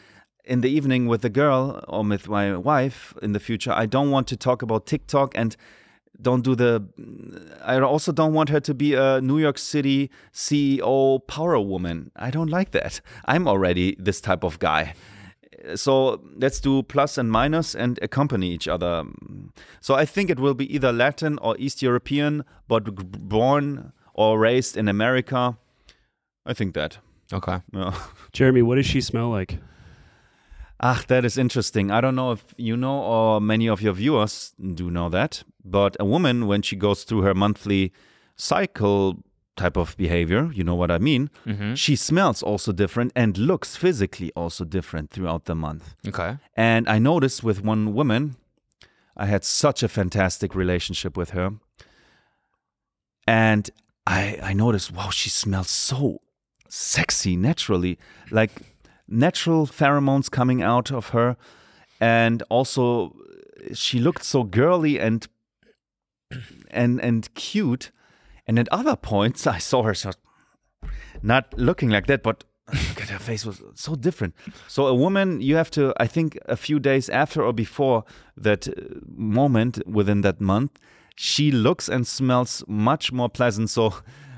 in 0.45 0.61
the 0.61 0.69
evening 0.69 1.07
with 1.07 1.21
the 1.21 1.29
girl 1.29 1.83
or 1.87 2.03
with 2.03 2.27
my 2.27 2.57
wife 2.57 3.13
in 3.21 3.33
the 3.33 3.39
future, 3.39 3.71
I 3.71 3.85
don't 3.85 4.11
want 4.11 4.27
to 4.27 4.37
talk 4.37 4.61
about 4.61 4.85
TikTok 4.85 5.33
and 5.35 5.55
don't 6.21 6.43
do 6.43 6.55
the. 6.55 6.83
I 7.63 7.79
also 7.79 8.11
don't 8.11 8.33
want 8.33 8.49
her 8.49 8.59
to 8.59 8.73
be 8.73 8.93
a 8.93 9.21
New 9.21 9.39
York 9.39 9.57
City 9.57 10.09
CEO 10.33 11.25
power 11.27 11.59
woman. 11.59 12.11
I 12.15 12.29
don't 12.29 12.49
like 12.49 12.71
that. 12.71 13.01
I'm 13.25 13.47
already 13.47 13.95
this 13.97 14.21
type 14.21 14.43
of 14.43 14.59
guy. 14.59 14.93
So 15.75 16.21
let's 16.37 16.59
do 16.59 16.83
plus 16.83 17.17
and 17.17 17.31
minus 17.31 17.75
and 17.75 17.99
accompany 18.01 18.51
each 18.51 18.67
other. 18.67 19.03
So 19.79 19.95
I 19.95 20.05
think 20.05 20.29
it 20.29 20.39
will 20.39 20.53
be 20.53 20.73
either 20.73 20.91
Latin 20.91 21.37
or 21.39 21.55
East 21.57 21.81
European, 21.81 22.43
but 22.67 22.83
born 23.29 23.93
or 24.13 24.39
raised 24.39 24.75
in 24.75 24.87
America. 24.87 25.57
I 26.45 26.53
think 26.53 26.73
that. 26.73 26.97
Okay. 27.31 27.59
Jeremy, 28.33 28.61
what 28.61 28.75
does 28.75 28.85
she 28.85 29.01
smell 29.01 29.29
like? 29.29 29.59
Ah, 30.83 31.03
that 31.07 31.23
is 31.25 31.37
interesting. 31.37 31.91
I 31.91 32.01
don't 32.01 32.15
know 32.15 32.31
if 32.31 32.43
you 32.57 32.75
know 32.75 33.01
or 33.03 33.39
many 33.39 33.69
of 33.69 33.81
your 33.81 33.93
viewers 33.93 34.53
do 34.73 34.89
know 34.89 35.09
that, 35.09 35.43
but 35.63 35.95
a 35.99 36.05
woman, 36.05 36.47
when 36.47 36.61
she 36.63 36.75
goes 36.75 37.03
through 37.03 37.21
her 37.21 37.35
monthly 37.35 37.91
cycle 38.35 39.17
type 39.55 39.77
of 39.77 39.95
behavior, 39.97 40.49
you 40.53 40.63
know 40.63 40.73
what 40.75 40.89
I 40.89 40.97
mean, 40.97 41.29
Mm-hmm. 41.45 41.75
she 41.75 41.95
smells 41.95 42.41
also 42.41 42.71
different 42.71 43.11
and 43.15 43.37
looks 43.37 43.75
physically 43.75 44.31
also 44.35 44.65
different 44.65 45.11
throughout 45.11 45.45
the 45.45 45.53
month. 45.55 45.93
Okay. 46.07 46.37
And 46.55 46.87
I 46.89 46.97
noticed 46.99 47.43
with 47.43 47.63
one 47.63 47.93
woman, 47.93 48.35
I 49.15 49.25
had 49.27 49.43
such 49.43 49.83
a 49.83 49.87
fantastic 49.87 50.55
relationship 50.55 51.15
with 51.17 51.31
her. 51.31 51.51
And 53.27 53.69
I 54.07 54.39
I 54.41 54.53
noticed, 54.53 54.91
wow, 54.91 55.09
she 55.11 55.29
smells 55.29 55.69
so 55.69 56.21
sexy 56.69 57.35
naturally. 57.35 57.97
Like 58.31 58.51
natural 59.11 59.67
pheromones 59.67 60.29
coming 60.31 60.61
out 60.63 60.91
of 60.91 61.09
her. 61.09 61.35
And 61.99 62.41
also 62.49 63.15
she 63.73 63.99
looked 63.99 64.23
so 64.23 64.43
girly 64.43 64.99
and 64.99 65.27
and 66.71 66.99
and 67.01 67.33
cute. 67.35 67.91
And 68.47 68.57
at 68.57 68.67
other 68.71 68.95
points 68.95 69.45
I 69.45 69.59
saw 69.59 69.83
her 69.83 69.93
so 69.93 70.11
not 71.21 71.53
looking 71.57 71.89
like 71.89 72.07
that, 72.07 72.23
but 72.23 72.43
at 73.01 73.09
her 73.09 73.19
face 73.19 73.45
was 73.45 73.61
so 73.75 73.95
different. 73.95 74.33
So 74.67 74.87
a 74.87 74.95
woman, 74.95 75.41
you 75.41 75.55
have 75.57 75.69
to, 75.71 75.93
I 75.99 76.07
think, 76.07 76.37
a 76.47 76.55
few 76.55 76.79
days 76.79 77.09
after 77.09 77.43
or 77.43 77.53
before 77.53 78.03
that 78.37 78.67
uh, 78.67 78.71
moment 79.05 79.85
within 79.85 80.21
that 80.21 80.39
month, 80.39 80.71
she 81.15 81.51
looks 81.51 81.89
and 81.89 82.07
smells 82.07 82.63
much 82.67 83.11
more 83.11 83.29
pleasant. 83.29 83.69
So 83.69 83.93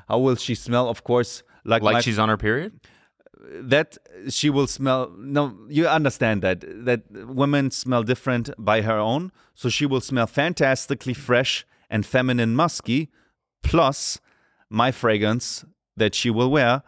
how 0.09 0.19
will 0.19 0.35
she 0.35 0.55
smell? 0.55 0.89
Of 0.89 1.03
course, 1.03 1.43
like 1.63 1.83
Like 1.83 1.93
my- 1.93 2.01
she's 2.01 2.19
on 2.19 2.29
her 2.29 2.37
period? 2.37 2.71
That 3.39 3.97
she 4.29 4.49
will 4.49 4.67
smell 4.67 5.11
no 5.17 5.55
you 5.69 5.87
understand 5.87 6.41
that 6.41 6.61
that 6.85 7.01
women 7.11 7.69
smell 7.71 8.03
different 8.03 8.49
by 8.57 8.81
her 8.81 8.97
own 8.97 9.31
so 9.53 9.69
she 9.69 9.85
will 9.85 10.01
smell 10.01 10.27
fantastically 10.27 11.13
fresh 11.13 11.65
and 11.89 12.05
feminine 12.05 12.55
musky 12.55 13.09
plus 13.63 14.19
my 14.69 14.91
fragrance 14.91 15.65
that 15.97 16.15
she 16.15 16.29
will 16.29 16.49
wear 16.49 16.83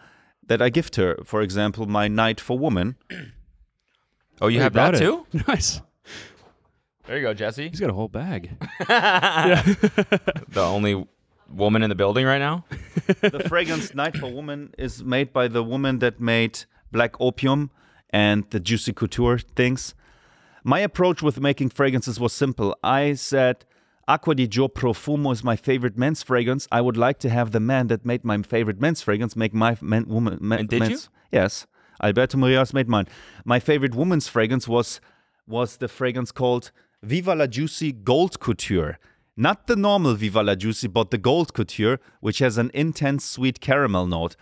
that 0.47 0.61
i 0.61 0.69
gift 0.69 0.95
her 0.95 1.17
for 1.23 1.41
example 1.41 1.85
my 1.87 2.07
night 2.07 2.39
for 2.39 2.57
woman 2.57 2.95
Oh, 4.41 4.47
you 4.47 4.59
Oh, 4.59 4.63
have 4.63 4.73
brought 4.73 4.93
that 4.93 5.01
it. 5.01 5.05
too? 5.05 5.25
Nice. 5.47 5.79
There 7.05 7.15
you 7.17 7.21
go, 7.23 7.33
Jesse. 7.33 7.69
He's 7.69 7.79
got 7.79 7.89
a 7.89 7.93
whole 7.93 8.09
bag. 8.09 8.49
The 8.89 10.61
only 10.61 11.07
woman 11.53 11.83
in 11.83 11.89
the 11.89 11.95
building 11.95 12.25
right 12.25 12.39
now? 12.39 12.65
the 13.21 13.45
fragrance 13.47 13.93
night 13.93 14.17
for 14.17 14.29
woman 14.31 14.73
is 14.77 15.03
made 15.03 15.31
by 15.33 15.47
the 15.47 15.63
woman 15.63 15.99
that 15.99 16.19
made 16.19 16.65
black 16.91 17.19
opium 17.19 17.69
and 18.09 18.49
the 18.51 18.59
juicy 18.59 18.93
couture 18.93 19.37
things 19.37 19.93
my 20.63 20.79
approach 20.79 21.21
with 21.21 21.39
making 21.39 21.69
fragrances 21.69 22.19
was 22.19 22.31
simple 22.31 22.75
i 22.83 23.13
said 23.13 23.65
Acqua 24.07 24.35
di 24.35 24.47
Gio 24.47 24.71
Profumo 24.71 25.33
is 25.33 25.43
my 25.43 25.55
favorite 25.55 25.97
men's 25.97 26.21
fragrance. 26.21 26.67
I 26.71 26.79
would 26.79 26.95
like 26.95 27.17
to 27.19 27.29
have 27.29 27.51
the 27.51 27.59
man 27.59 27.87
that 27.87 28.05
made 28.05 28.23
my 28.23 28.39
favorite 28.43 28.79
men's 28.79 29.01
fragrance 29.01 29.35
make 29.35 29.51
my 29.51 29.77
men, 29.81 30.07
woman. 30.07 30.37
Men, 30.39 30.59
And 30.59 30.69
did 30.69 30.87
you? 30.89 30.99
Yes, 31.31 31.65
Alberto 32.03 32.37
Morillas 32.37 32.71
made 32.71 32.87
mine. 32.87 33.07
My 33.45 33.59
favorite 33.59 33.95
woman's 33.95 34.27
fragrance 34.27 34.67
was 34.67 35.01
was 35.47 35.77
the 35.77 35.87
fragrance 35.87 36.31
called 36.31 36.71
Viva 37.01 37.33
la 37.33 37.47
Juicy 37.47 37.91
Gold 37.93 38.39
Couture. 38.39 38.99
Not 39.37 39.67
the 39.67 39.75
normal 39.75 40.15
Viva 40.15 40.41
la 40.41 40.55
Juicy, 40.55 40.87
but 40.87 41.11
the 41.11 41.17
Gold 41.17 41.53
Couture, 41.53 41.99
which 42.21 42.39
has 42.39 42.57
an 42.57 42.71
intense 42.73 43.25
sweet 43.25 43.59
caramel 43.59 44.07
note. 44.07 44.35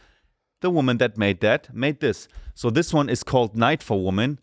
The 0.62 0.70
woman 0.70 0.98
that 0.98 1.18
made 1.18 1.42
that 1.42 1.74
made 1.74 2.00
this. 2.00 2.28
So 2.54 2.70
this 2.70 2.94
one 2.94 3.10
is 3.10 3.24
called 3.24 3.56
Night 3.56 3.82
for 3.82 4.02
Woman, 4.02 4.40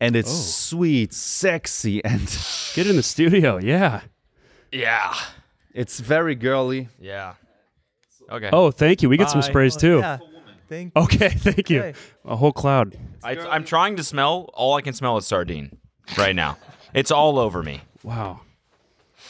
and 0.00 0.16
it's 0.16 0.30
oh. 0.30 0.76
sweet, 0.78 1.12
sexy, 1.12 2.02
and 2.04 2.26
Get 2.74 2.86
in 2.86 2.96
the 2.96 3.02
studio. 3.02 3.58
Yeah. 3.58 4.00
Yeah. 4.72 5.14
it's 5.74 6.00
very 6.00 6.34
girly. 6.34 6.88
Yeah. 6.98 7.34
Okay. 8.30 8.48
Oh, 8.52 8.70
thank 8.70 9.02
you. 9.02 9.10
We 9.10 9.18
get 9.18 9.28
some 9.28 9.42
Bye. 9.42 9.46
sprays 9.46 9.76
too. 9.76 9.98
Yeah. 9.98 10.18
Thank 10.68 10.92
Okay, 10.96 11.28
thank 11.28 11.68
you. 11.68 11.80
Okay. 11.80 11.98
A 12.24 12.36
whole 12.36 12.52
cloud. 12.52 12.96
I, 13.22 13.36
I'm 13.36 13.64
trying 13.64 13.96
to 13.96 14.04
smell. 14.04 14.48
All 14.54 14.74
I 14.74 14.80
can 14.80 14.94
smell 14.94 15.18
is 15.18 15.26
sardine 15.26 15.78
right 16.16 16.34
now. 16.34 16.56
It's 16.94 17.10
all 17.10 17.38
over 17.38 17.62
me. 17.62 17.82
Wow. 18.02 18.40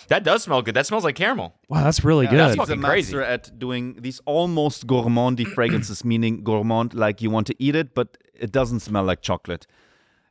That 0.09 0.25
does 0.25 0.43
smell 0.45 0.63
good. 0.63 0.75
That 0.75 0.87
smells 0.87 1.05
like 1.05 1.15
caramel. 1.17 1.55
Wow, 1.69 1.85
that's 1.85 2.05
really 2.05 2.27
that's 2.27 2.33
good. 2.33 2.39
what- 2.41 2.49
He's 2.51 2.57
a 2.59 2.67
fucking 2.77 2.83
crazy. 2.83 3.15
master 3.15 3.23
at 3.23 3.59
doing 3.59 3.97
these 4.01 4.21
almost 4.25 4.87
gourmandy 4.87 5.47
fragrances, 5.47 6.05
meaning 6.13 6.43
gourmand, 6.45 6.95
like 6.95 7.23
you 7.23 7.31
want 7.31 7.47
to 7.49 7.55
eat 7.59 7.75
it, 7.77 7.95
but 7.95 8.19
it 8.35 8.53
doesn't 8.53 8.81
smell 8.81 9.05
like 9.05 9.23
chocolate. 9.23 9.67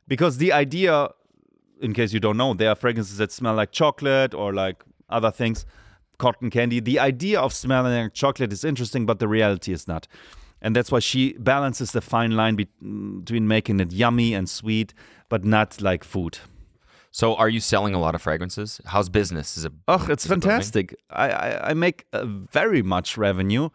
Because 0.08 0.38
the 0.38 0.52
idea, 0.52 1.08
in 1.80 1.92
case 1.94 2.12
you 2.12 2.20
don't 2.20 2.36
know, 2.36 2.54
there 2.54 2.68
are 2.70 2.74
fragrances 2.74 3.16
that 3.18 3.32
smell 3.32 3.54
like 3.54 3.72
chocolate 3.72 4.34
or 4.34 4.52
like 4.52 4.82
other 5.08 5.30
things, 5.30 5.64
cotton 6.18 6.50
candy. 6.50 6.80
The 6.80 6.98
idea 6.98 7.40
of 7.40 7.52
smelling 7.52 7.92
like 8.04 8.14
chocolate 8.14 8.52
is 8.52 8.64
interesting, 8.64 9.06
but 9.06 9.18
the 9.18 9.28
reality 9.28 9.72
is 9.72 9.88
not. 9.88 10.06
And 10.60 10.76
that's 10.76 10.92
why 10.92 11.00
she 11.00 11.32
balances 11.34 11.90
the 11.92 12.00
fine 12.00 12.32
line 12.36 12.54
be- 12.54 12.68
between 13.20 13.48
making 13.48 13.80
it 13.80 13.92
yummy 13.92 14.32
and 14.34 14.48
sweet, 14.48 14.94
but 15.28 15.44
not 15.44 15.80
like 15.80 16.04
food. 16.04 16.38
So, 17.14 17.34
are 17.34 17.48
you 17.48 17.60
selling 17.60 17.94
a 17.94 17.98
lot 17.98 18.14
of 18.14 18.22
fragrances? 18.22 18.80
How's 18.86 19.10
business? 19.10 19.58
Is 19.58 19.66
it? 19.66 19.72
Oh, 19.86 20.06
it's 20.08 20.24
is 20.24 20.30
it 20.30 20.34
fantastic. 20.34 20.96
I, 21.10 21.28
I, 21.28 21.70
I 21.70 21.74
make 21.74 22.06
uh, 22.14 22.24
very 22.24 22.82
much 22.82 23.18
revenue, 23.18 23.68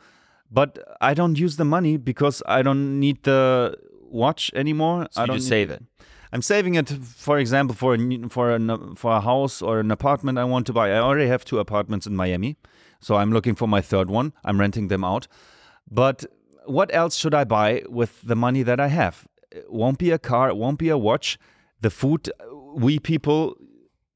but 0.51 0.79
I 1.01 1.13
don't 1.13 1.37
use 1.37 1.55
the 1.57 1.65
money 1.65 1.97
because 1.97 2.41
I 2.47 2.63
don't 2.63 2.99
need 2.99 3.23
the 3.23 3.77
watch 4.01 4.51
anymore. 4.55 5.07
So 5.11 5.21
I 5.21 5.25
you 5.25 5.27
don't 5.27 5.41
save 5.41 5.69
it. 5.69 5.83
I'm 6.33 6.41
saving 6.41 6.75
it, 6.75 6.89
for 6.89 7.37
example, 7.37 7.75
for 7.75 7.93
a 7.93 8.29
for 8.29 8.55
a 8.55 8.95
for 8.95 9.11
a 9.11 9.21
house 9.21 9.61
or 9.61 9.79
an 9.79 9.91
apartment 9.91 10.39
I 10.39 10.43
want 10.43 10.65
to 10.67 10.73
buy. 10.73 10.89
I 10.89 10.99
already 10.99 11.29
have 11.29 11.45
two 11.45 11.59
apartments 11.59 12.07
in 12.07 12.15
Miami, 12.15 12.57
so 12.99 13.15
I'm 13.15 13.31
looking 13.31 13.55
for 13.55 13.67
my 13.67 13.81
third 13.81 14.09
one. 14.09 14.33
I'm 14.43 14.59
renting 14.59 14.87
them 14.87 15.03
out. 15.03 15.27
But 15.89 16.25
what 16.65 16.89
else 16.93 17.15
should 17.15 17.35
I 17.35 17.43
buy 17.43 17.83
with 17.87 18.21
the 18.23 18.35
money 18.35 18.63
that 18.63 18.79
I 18.79 18.87
have? 18.87 19.27
It 19.51 19.71
won't 19.71 19.99
be 19.99 20.11
a 20.11 20.17
car. 20.17 20.49
It 20.49 20.57
won't 20.57 20.79
be 20.79 20.89
a 20.89 20.97
watch. 20.97 21.37
The 21.81 21.91
food. 21.91 22.31
We 22.75 22.99
people 22.99 23.55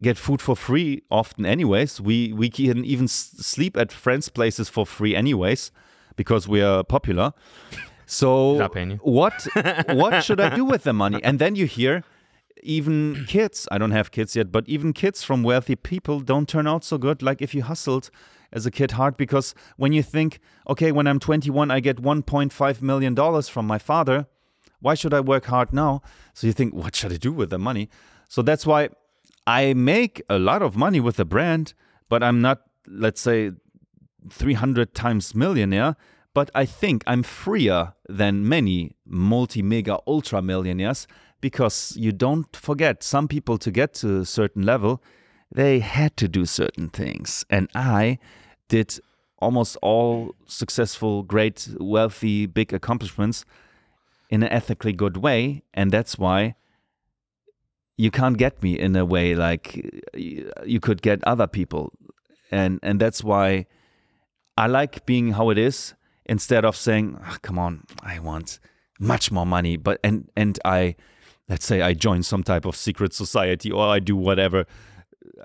get 0.03 0.17
food 0.17 0.41
for 0.41 0.55
free 0.55 1.01
often, 1.09 1.45
anyways. 1.45 2.01
We 2.01 2.33
we 2.33 2.49
can 2.49 2.83
even 2.85 3.05
s- 3.05 3.33
sleep 3.39 3.77
at 3.77 3.91
friends' 3.91 4.29
places 4.29 4.69
for 4.69 4.85
free, 4.85 5.15
anyways, 5.15 5.71
because 6.15 6.47
we 6.47 6.61
are 6.61 6.83
popular. 6.83 7.33
So 8.05 8.57
Not 8.57 8.73
paying 8.73 8.91
you. 8.91 8.97
what 8.97 9.47
what 9.89 10.23
should 10.23 10.39
I 10.39 10.55
do 10.55 10.65
with 10.65 10.83
the 10.83 10.93
money? 10.93 11.23
And 11.23 11.39
then 11.39 11.55
you 11.55 11.65
hear 11.65 12.03
even 12.63 13.25
kids, 13.27 13.67
I 13.71 13.77
don't 13.77 13.91
have 13.91 14.11
kids 14.11 14.35
yet, 14.35 14.51
but 14.51 14.67
even 14.67 14.93
kids 14.93 15.23
from 15.23 15.43
wealthy 15.43 15.75
people 15.75 16.19
don't 16.19 16.47
turn 16.47 16.67
out 16.67 16.83
so 16.83 16.97
good 16.97 17.21
like 17.23 17.41
if 17.41 17.55
you 17.55 17.63
hustled 17.63 18.09
as 18.53 18.65
a 18.65 18.71
kid 18.71 18.91
hard 18.91 19.15
because 19.17 19.55
when 19.77 19.93
you 19.93 20.03
think, 20.03 20.39
okay, 20.67 20.91
when 20.91 21.07
I'm 21.07 21.19
21 21.19 21.71
I 21.71 21.79
get 21.79 21.97
1.5 22.01 22.81
million 22.81 23.15
dollars 23.15 23.47
from 23.49 23.65
my 23.65 23.77
father, 23.79 24.27
why 24.81 24.93
should 24.95 25.13
I 25.13 25.21
work 25.21 25.45
hard 25.45 25.71
now? 25.73 26.01
So 26.33 26.47
you 26.47 26.53
think, 26.53 26.73
what 26.73 26.95
should 26.95 27.13
I 27.13 27.17
do 27.17 27.31
with 27.31 27.49
the 27.49 27.57
money? 27.57 27.89
So 28.31 28.41
that's 28.41 28.65
why 28.65 28.87
I 29.45 29.73
make 29.73 30.21
a 30.29 30.39
lot 30.39 30.61
of 30.61 30.77
money 30.77 31.01
with 31.01 31.17
the 31.17 31.25
brand, 31.25 31.73
but 32.07 32.23
I'm 32.23 32.39
not 32.39 32.61
let's 32.87 33.19
say 33.19 33.51
300 34.29 34.93
times 34.93 35.35
millionaire, 35.35 35.97
but 36.33 36.49
I 36.55 36.65
think 36.65 37.03
I'm 37.05 37.23
freer 37.23 37.91
than 38.07 38.47
many 38.47 38.95
multi 39.05 39.61
mega 39.61 39.99
ultra 40.07 40.41
millionaires 40.41 41.07
because 41.41 41.97
you 41.97 42.13
don't 42.13 42.55
forget 42.55 43.03
some 43.03 43.27
people 43.27 43.57
to 43.57 43.69
get 43.69 43.95
to 43.95 44.19
a 44.19 44.25
certain 44.25 44.65
level, 44.65 45.03
they 45.53 45.79
had 45.79 46.15
to 46.15 46.29
do 46.29 46.45
certain 46.45 46.87
things. 46.87 47.43
And 47.49 47.67
I 47.75 48.17
did 48.69 48.97
almost 49.39 49.75
all 49.81 50.35
successful, 50.45 51.23
great, 51.23 51.67
wealthy, 51.81 52.45
big 52.45 52.71
accomplishments 52.71 53.43
in 54.29 54.41
an 54.41 54.49
ethically 54.53 54.93
good 54.93 55.17
way. 55.17 55.63
And 55.73 55.91
that's 55.91 56.17
why 56.17 56.55
you 57.97 58.11
can't 58.11 58.37
get 58.37 58.61
me 58.63 58.77
in 58.79 58.95
a 58.95 59.05
way 59.05 59.35
like 59.35 60.03
you 60.15 60.79
could 60.79 61.01
get 61.01 61.23
other 61.25 61.47
people. 61.47 61.93
And, 62.51 62.79
and 62.83 62.99
that's 62.99 63.23
why 63.23 63.67
I 64.57 64.67
like 64.67 65.05
being 65.05 65.33
how 65.33 65.49
it 65.51 65.57
is 65.57 65.93
instead 66.25 66.65
of 66.65 66.75
saying, 66.75 67.17
"Ah, 67.23 67.37
"Come 67.41 67.57
on, 67.59 67.83
I 68.03 68.19
want 68.19 68.59
much 68.99 69.31
more 69.31 69.45
money." 69.45 69.77
But 69.77 69.99
and 70.03 70.29
and 70.35 70.59
I, 70.65 70.95
let's 71.47 71.65
say 71.65 71.81
I 71.81 71.93
join 71.93 72.23
some 72.23 72.43
type 72.43 72.65
of 72.65 72.75
secret 72.75 73.13
society 73.13 73.71
or 73.71 73.87
I 73.87 73.99
do 73.99 74.15
whatever. 74.17 74.65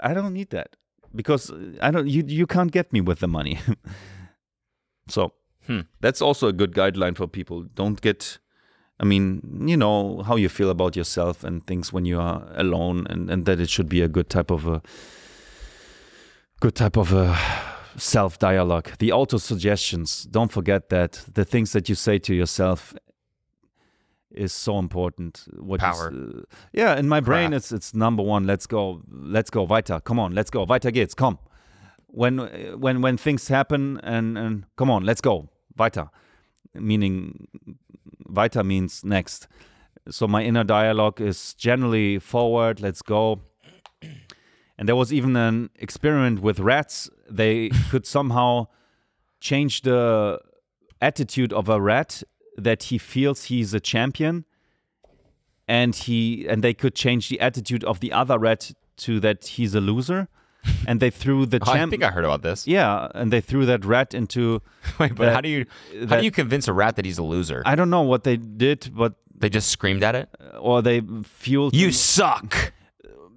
I 0.03 0.15
don't 0.15 0.33
need 0.33 0.51
that 0.51 0.77
because 1.15 1.53
I 1.81 1.91
don't. 1.93 2.09
You 2.09 2.25
you 2.27 2.47
can't 2.47 2.73
get 2.73 2.93
me 2.93 3.01
with 3.01 3.21
the 3.21 3.29
money. 3.29 3.59
so 5.09 5.33
Hmm. 5.67 5.81
that's 6.01 6.23
also 6.23 6.47
a 6.47 6.53
good 6.53 6.73
guideline 6.75 7.17
for 7.17 7.27
people. 7.27 7.65
Don't 7.75 8.01
get. 8.01 8.39
I 8.99 9.05
mean, 9.05 9.65
you 9.67 9.77
know 9.77 10.23
how 10.23 10.37
you 10.37 10.49
feel 10.49 10.71
about 10.71 10.97
yourself 10.97 11.45
and 11.45 11.67
things 11.67 11.93
when 11.93 12.07
you 12.07 12.19
are 12.19 12.47
alone, 12.55 13.07
and, 13.11 13.31
and 13.31 13.45
that 13.45 13.61
it 13.61 13.69
should 13.69 13.89
be 13.89 14.01
a 14.01 14.09
good 14.09 14.31
type 14.31 14.51
of 14.51 14.67
a 14.67 14.81
good 16.61 16.75
type 16.75 16.97
of 16.97 17.13
a 17.13 17.37
self 17.97 18.39
dialogue, 18.39 18.91
the 18.99 19.13
auto 19.13 19.39
suggestions. 19.39 20.25
Don't 20.25 20.53
forget 20.53 20.89
that 20.89 21.25
the 21.33 21.45
things 21.45 21.73
that 21.73 21.89
you 21.89 21.95
say 21.95 22.19
to 22.21 22.35
yourself 22.35 22.95
is 24.31 24.53
so 24.53 24.79
important. 24.79 25.45
What 25.59 25.81
Power. 25.81 26.13
uh, 26.13 26.43
yeah, 26.73 26.99
in 26.99 27.09
my 27.09 27.21
brain, 27.21 27.51
Kraft. 27.51 27.65
it's 27.65 27.73
it's 27.73 27.95
number 27.95 28.23
one. 28.23 28.47
Let's 28.47 28.67
go, 28.67 29.03
let's 29.11 29.51
go, 29.51 29.63
weiter. 29.63 30.01
Come 30.01 30.19
on, 30.19 30.35
let's 30.35 30.51
go, 30.51 30.65
weiter 30.65 30.91
geht's. 30.91 31.15
Come. 31.15 31.39
When 32.09 32.39
when 32.79 33.03
when 33.03 33.17
things 33.17 33.49
happen 33.49 34.01
and 34.03 34.39
and 34.39 34.65
come 34.77 34.91
on, 34.91 35.05
let's 35.05 35.21
go, 35.21 35.49
weiter. 35.77 36.11
Meaning, 36.75 37.49
means 38.65 39.05
next. 39.05 39.49
So 40.09 40.29
my 40.29 40.43
inner 40.45 40.65
dialogue 40.65 41.21
is 41.21 41.55
generally 41.55 42.19
forward. 42.19 42.81
Let's 42.81 43.03
go. 43.03 43.41
And 44.79 44.89
there 44.89 44.97
was 44.97 45.13
even 45.13 45.37
an 45.37 45.71
experiment 45.77 46.41
with 46.41 46.61
rats. 46.61 47.11
They 47.31 47.71
could 47.91 48.07
somehow 48.07 48.69
change 49.41 49.83
the 49.83 50.41
attitude 51.01 51.53
of 51.53 51.69
a 51.69 51.81
rat 51.81 52.23
that 52.57 52.85
he 52.85 52.99
feels 52.99 53.45
he's 53.45 53.75
a 53.75 53.81
champion 53.81 54.45
and 55.69 55.95
he 55.95 56.47
and 56.49 56.63
they 56.63 56.73
could 56.73 56.95
change 56.95 57.29
the 57.29 57.41
attitude 57.41 57.85
of 57.85 58.01
the 58.01 58.13
other 58.13 58.39
rat 58.39 58.73
to 58.97 59.21
that 59.21 59.47
he's 59.47 59.75
a 59.75 59.81
loser 59.81 60.29
and 60.87 61.01
they 61.01 61.11
threw 61.11 61.47
the 61.47 61.59
Oh, 61.67 61.73
I 61.73 61.87
think 61.87 62.03
I 62.03 62.11
heard 62.11 62.25
about 62.25 62.43
this. 62.43 62.67
yeah 62.67 63.09
and 63.15 63.33
they 63.33 63.41
threw 63.41 63.67
that 63.67 63.85
rat 63.85 64.15
into 64.15 64.63
Wait, 64.99 65.15
but 65.15 65.27
that- 65.27 65.35
how 65.35 65.41
do 65.41 65.49
you 65.49 65.65
how 66.01 66.07
that- 66.07 66.19
do 66.21 66.25
you 66.25 66.31
convince 66.31 66.69
a 66.69 66.73
rat 66.73 66.97
that 66.97 67.05
he's 67.05 67.19
a 67.19 67.23
loser? 67.23 67.63
i 67.67 67.75
don't 67.75 67.91
know 67.91 68.03
what 68.03 68.25
they 68.25 68.37
did 68.37 68.91
but 68.95 69.15
they 69.39 69.49
just 69.51 69.69
screamed 69.69 70.03
at 70.03 70.15
it. 70.15 70.29
Uh, 70.41 70.57
or 70.59 70.81
they 70.81 71.03
fueled 71.25 71.75
You 71.75 71.87
him, 71.89 71.93
suck, 71.93 72.73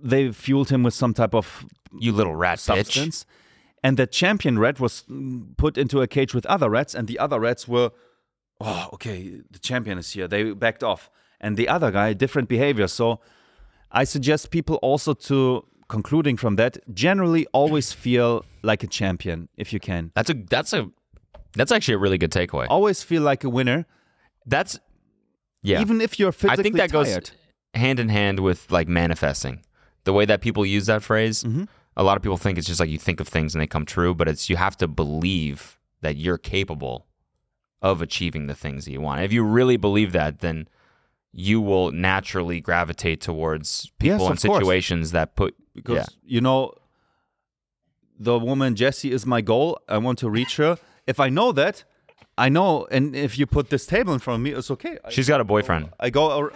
they 0.01 0.31
fueled 0.31 0.69
him 0.69 0.81
with 0.83 0.93
some 0.93 1.13
type 1.13 1.35
of 1.35 1.65
you 1.99 2.11
little 2.13 2.35
rat 2.35 2.57
bitch. 2.57 2.61
substance. 2.61 3.25
And 3.83 3.97
the 3.97 4.07
champion 4.07 4.57
rat 4.59 4.79
was 4.79 5.03
put 5.57 5.77
into 5.77 6.01
a 6.01 6.07
cage 6.07 6.33
with 6.33 6.45
other 6.45 6.69
rats, 6.69 6.95
and 6.95 7.07
the 7.07 7.19
other 7.19 7.37
rats 7.39 7.67
were, 7.67 7.91
oh, 8.61 8.89
okay, 8.93 9.41
the 9.51 9.59
champion 9.59 9.97
is 9.97 10.11
here. 10.11 10.27
They 10.27 10.51
backed 10.53 10.83
off. 10.83 11.09
And 11.41 11.57
the 11.57 11.67
other 11.67 11.91
guy, 11.91 12.13
different 12.13 12.47
behavior. 12.47 12.87
So 12.87 13.19
I 13.91 14.03
suggest 14.05 14.51
people 14.51 14.75
also 14.81 15.13
to, 15.13 15.65
concluding 15.89 16.37
from 16.37 16.55
that, 16.55 16.77
generally 16.93 17.45
always 17.53 17.91
feel 17.91 18.45
like 18.63 18.83
a 18.83 18.87
champion 18.87 19.49
if 19.57 19.73
you 19.73 19.79
can. 19.79 20.11
That's 20.15 20.29
a 20.29 20.33
that's 20.35 20.71
a 20.73 20.89
that's 21.55 21.71
actually 21.71 21.95
a 21.95 21.97
really 21.97 22.17
good 22.17 22.31
takeaway. 22.31 22.67
Always 22.69 23.03
feel 23.03 23.23
like 23.23 23.43
a 23.43 23.49
winner, 23.49 23.85
That's 24.45 24.79
yeah. 25.61 25.81
even 25.81 25.99
if 25.99 26.19
you're 26.19 26.29
I 26.29 26.31
physically 26.31 26.63
think 26.63 26.75
that 26.77 26.91
goes 26.91 27.09
tired. 27.09 27.31
hand 27.73 27.99
in 27.99 28.09
hand 28.09 28.39
with 28.39 28.71
like 28.71 28.87
manifesting. 28.87 29.61
The 30.05 30.13
way 30.13 30.25
that 30.25 30.41
people 30.41 30.65
use 30.65 30.85
that 30.85 31.03
phrase, 31.03 31.43
Mm-hmm. 31.43 31.63
a 31.97 32.03
lot 32.03 32.15
of 32.17 32.23
people 32.23 32.37
think 32.37 32.57
it's 32.57 32.67
just 32.67 32.79
like 32.79 32.89
you 32.89 32.97
think 32.99 33.19
of 33.19 33.27
things 33.27 33.53
and 33.53 33.61
they 33.61 33.67
come 33.67 33.85
true, 33.85 34.13
but 34.15 34.27
it's 34.29 34.49
you 34.49 34.55
have 34.57 34.77
to 34.77 34.87
believe 34.87 35.79
that 36.01 36.15
you're 36.15 36.37
capable 36.37 37.05
of 37.81 38.01
achieving 38.01 38.47
the 38.47 38.55
things 38.55 38.85
that 38.85 38.91
you 38.91 39.01
want. 39.01 39.21
If 39.21 39.33
you 39.33 39.43
really 39.43 39.77
believe 39.77 40.11
that, 40.13 40.39
then 40.39 40.67
you 41.31 41.61
will 41.61 41.91
naturally 41.91 42.59
gravitate 42.59 43.21
towards 43.21 43.85
Yes, 43.85 43.91
people 43.99 44.27
and 44.27 44.37
of 44.37 44.41
course. 44.41 44.59
situations 44.59 45.11
that 45.11 45.35
put 45.35 45.55
because 45.73 45.97
yeah. 45.97 46.35
you 46.35 46.41
know 46.41 46.73
the 48.19 48.37
woman 48.37 48.75
Jessie 48.75 49.11
is 49.11 49.25
my 49.25 49.41
goal. 49.41 49.79
I 49.87 49.97
want 49.97 50.19
to 50.19 50.29
reach 50.29 50.57
her. 50.57 50.77
If 51.07 51.19
I 51.19 51.29
know 51.29 51.51
that, 51.53 51.85
I 52.37 52.49
know. 52.49 52.87
And 52.91 53.15
if 53.15 53.39
you 53.39 53.45
put 53.45 53.69
this 53.69 53.85
table 53.85 54.13
in 54.13 54.19
front 54.19 54.39
of 54.39 54.43
me, 54.43 54.51
it's 54.51 54.69
okay. 54.71 54.97
I, 55.03 55.09
She's 55.09 55.27
got 55.27 55.41
a 55.41 55.43
boyfriend. 55.43 55.89
I 55.99 56.09
go, 56.09 56.51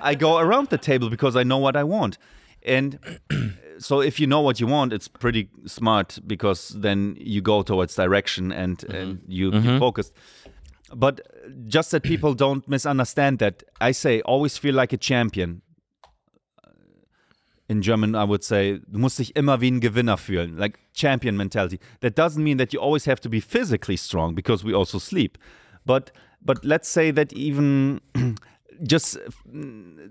I 0.00 0.14
go 0.14 0.38
around 0.38 0.68
the 0.68 0.78
table 0.78 1.10
because 1.10 1.36
I 1.36 1.42
know 1.42 1.58
what 1.58 1.76
I 1.76 1.84
want. 1.84 2.18
And 2.62 2.98
so, 3.78 4.00
if 4.00 4.20
you 4.20 4.26
know 4.26 4.40
what 4.40 4.60
you 4.60 4.66
want, 4.66 4.92
it's 4.92 5.08
pretty 5.08 5.48
smart 5.66 6.18
because 6.26 6.70
then 6.70 7.16
you 7.18 7.40
go 7.40 7.62
towards 7.62 7.94
direction 7.94 8.50
and 8.50 8.82
and 8.84 9.18
mm-hmm. 9.18 9.30
you 9.30 9.46
you 9.46 9.52
mm-hmm. 9.52 9.78
focus. 9.78 10.12
But 10.94 11.20
just 11.66 11.90
that 11.90 12.02
people 12.02 12.34
don't 12.44 12.66
misunderstand 12.68 13.38
that, 13.40 13.62
I 13.80 13.92
say 13.92 14.20
always 14.22 14.56
feel 14.58 14.74
like 14.74 14.92
a 14.92 14.96
champion 14.96 15.62
uh, 16.64 16.70
in 17.68 17.82
German, 17.82 18.14
I 18.14 18.24
would 18.24 18.44
say, 18.44 18.78
du 18.90 18.98
musst 18.98 19.18
dich 19.18 19.34
immer 19.34 19.60
wie 19.60 19.70
ein 19.70 19.80
Gewinner 19.80 20.16
fühlen, 20.16 20.56
like 20.58 20.78
champion 20.92 21.36
mentality. 21.36 21.80
That 22.00 22.14
doesn't 22.14 22.42
mean 22.42 22.58
that 22.58 22.72
you 22.72 22.80
always 22.80 23.04
have 23.06 23.20
to 23.22 23.28
be 23.28 23.40
physically 23.40 23.96
strong 23.96 24.34
because 24.34 24.64
we 24.64 24.72
also 24.72 24.98
sleep. 24.98 25.38
But 25.84 26.12
but 26.42 26.64
let's 26.64 26.88
say 26.88 27.10
that 27.10 27.32
even 27.32 28.00
just 28.82 29.18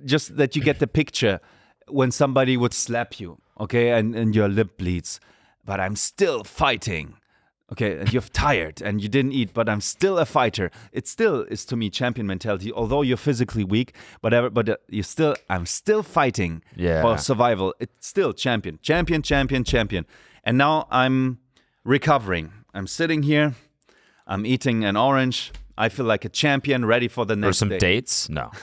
just 0.06 0.36
that 0.38 0.56
you 0.56 0.62
get 0.62 0.80
the 0.80 0.88
picture 0.88 1.40
when 1.88 2.12
somebody 2.12 2.58
would 2.58 2.74
slap 2.74 3.20
you, 3.20 3.38
okay, 3.60 3.92
and, 3.92 4.16
and 4.16 4.36
your 4.36 4.50
lip 4.50 4.78
bleeds, 4.78 5.20
but 5.64 5.80
I'm 5.80 5.96
still 5.96 6.44
fighting. 6.44 7.16
Okay, 7.72 7.98
and 8.00 8.14
you're 8.14 8.22
tired 8.22 8.80
and 8.82 9.02
you 9.02 9.10
didn't 9.10 9.32
eat, 9.32 9.52
but 9.54 9.68
I'm 9.68 9.82
still 9.82 10.20
a 10.20 10.26
fighter. 10.26 10.70
It 10.92 11.08
still 11.08 11.42
is 11.50 11.66
to 11.66 11.76
me 11.76 11.90
champion 11.90 12.28
mentality. 12.28 12.72
Although 12.72 13.02
you're 13.02 13.18
physically 13.18 13.64
weak, 13.64 13.96
whatever, 14.22 14.52
but 14.52 14.70
uh, 14.70 14.76
you 14.88 15.02
still, 15.02 15.36
I'm 15.50 15.66
still 15.66 16.04
fighting 16.04 16.62
Yeah. 16.76 17.02
for 17.02 17.18
survival. 17.18 17.74
It's 17.80 18.08
still 18.08 18.34
champion, 18.34 18.78
champion, 18.84 19.24
champion, 19.24 19.64
champion. 19.64 20.06
And 20.44 20.60
now 20.60 20.86
I'm 20.92 21.40
recovering. 21.84 22.52
I'm 22.76 22.86
sitting 22.86 23.24
here. 23.24 23.56
I'm 24.28 24.46
eating 24.46 24.84
an 24.86 24.96
orange. 24.96 25.52
I 25.78 25.90
feel 25.90 26.06
like 26.06 26.24
a 26.24 26.30
champion, 26.30 26.86
ready 26.86 27.08
for 27.08 27.26
the 27.26 27.36
next. 27.36 27.50
Or 27.50 27.54
some 27.54 27.70
day. 27.70 27.80
dates? 27.80 28.30
No. 28.30 28.52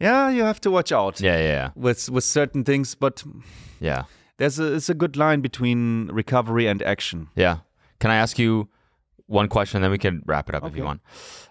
Yeah, 0.00 0.30
you 0.30 0.42
have 0.42 0.60
to 0.62 0.70
watch 0.72 0.90
out 0.90 1.20
Yeah, 1.20 1.36
yeah, 1.38 1.44
yeah. 1.44 1.70
with 1.76 2.10
with 2.10 2.24
certain 2.24 2.64
things, 2.64 2.96
but 2.96 3.22
Yeah. 3.80 4.02
there's 4.36 4.58
a 4.58 4.74
it's 4.74 4.88
a 4.88 4.94
good 4.94 5.16
line 5.16 5.40
between 5.42 6.08
recovery 6.12 6.66
and 6.66 6.82
action. 6.82 7.28
Yeah. 7.36 7.58
Can 8.02 8.10
I 8.10 8.16
ask 8.16 8.36
you 8.36 8.68
one 9.26 9.46
question, 9.46 9.80
then 9.80 9.92
we 9.92 9.96
can 9.96 10.24
wrap 10.26 10.48
it 10.48 10.56
up 10.56 10.64
if 10.66 10.76
you 10.76 10.82
want. 10.82 11.02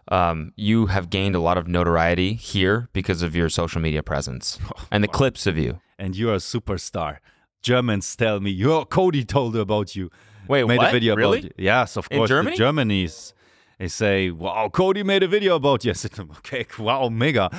Um, 0.09 0.51
you 0.57 0.87
have 0.87 1.09
gained 1.09 1.33
a 1.33 1.39
lot 1.39 1.57
of 1.57 1.65
notoriety 1.65 2.33
here 2.33 2.89
because 2.91 3.21
of 3.21 3.33
your 3.37 3.47
social 3.47 3.79
media 3.79 4.03
presence 4.03 4.59
and 4.91 5.01
the 5.01 5.07
clips 5.07 5.47
of 5.47 5.57
you. 5.57 5.79
And 5.97 6.13
you're 6.13 6.33
a 6.33 6.39
superstar. 6.39 7.19
Germans 7.61 8.13
tell 8.17 8.41
me, 8.41 8.51
"Your 8.51 8.85
Cody 8.85 9.23
told 9.23 9.55
about 9.55 9.95
you." 9.95 10.11
Wait, 10.49 10.67
made 10.67 10.79
what? 10.79 10.89
a 10.89 10.91
video 10.91 11.15
Really? 11.15 11.39
about 11.39 11.57
you. 11.57 11.65
Yes, 11.65 11.95
of 11.95 12.05
In 12.11 12.17
course. 12.17 12.27
Germany? 12.27 12.57
The 12.57 12.63
Germany's 12.65 13.33
they 13.79 13.87
say, 13.87 14.29
"Wow, 14.29 14.67
Cody 14.67 15.03
made 15.03 15.23
a 15.23 15.29
video 15.29 15.55
about 15.55 15.85
you." 15.85 15.91
I 15.91 15.93
said, 15.93 16.19
"Okay, 16.19 16.65
wow, 16.77 17.07
mega." 17.07 17.49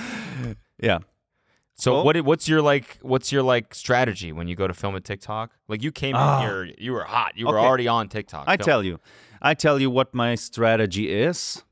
Yeah. 0.79 0.99
So 1.83 1.95
Well- 1.95 2.05
what? 2.05 2.17
What's 2.25 2.49
your 2.49 2.63
like? 2.63 2.99
What's 3.03 3.33
your 3.33 3.43
like 3.43 3.75
strategy 3.75 4.31
when 4.31 4.47
you 4.47 4.55
go 4.55 4.69
to 4.69 4.75
film 4.75 4.95
a 4.95 5.01
TikTok? 5.01 5.51
Like 5.67 5.83
you 5.83 5.91
came 5.91 6.15
Ah. 6.17 6.39
in 6.39 6.43
here, 6.47 6.63
you 6.79 6.93
were 6.93 7.03
hot. 7.17 7.33
You 7.35 7.47
were 7.49 7.59
Okay. 7.59 7.67
already 7.67 7.89
on 7.89 8.09
TikTok. 8.09 8.45
I 8.47 8.57
Film- 8.57 8.65
tell 8.71 8.83
you, 8.85 9.01
I 9.51 9.55
tell 9.55 9.81
you 9.81 9.91
what 9.91 10.15
my 10.15 10.37
strategy 10.37 11.11
is, 11.29 11.65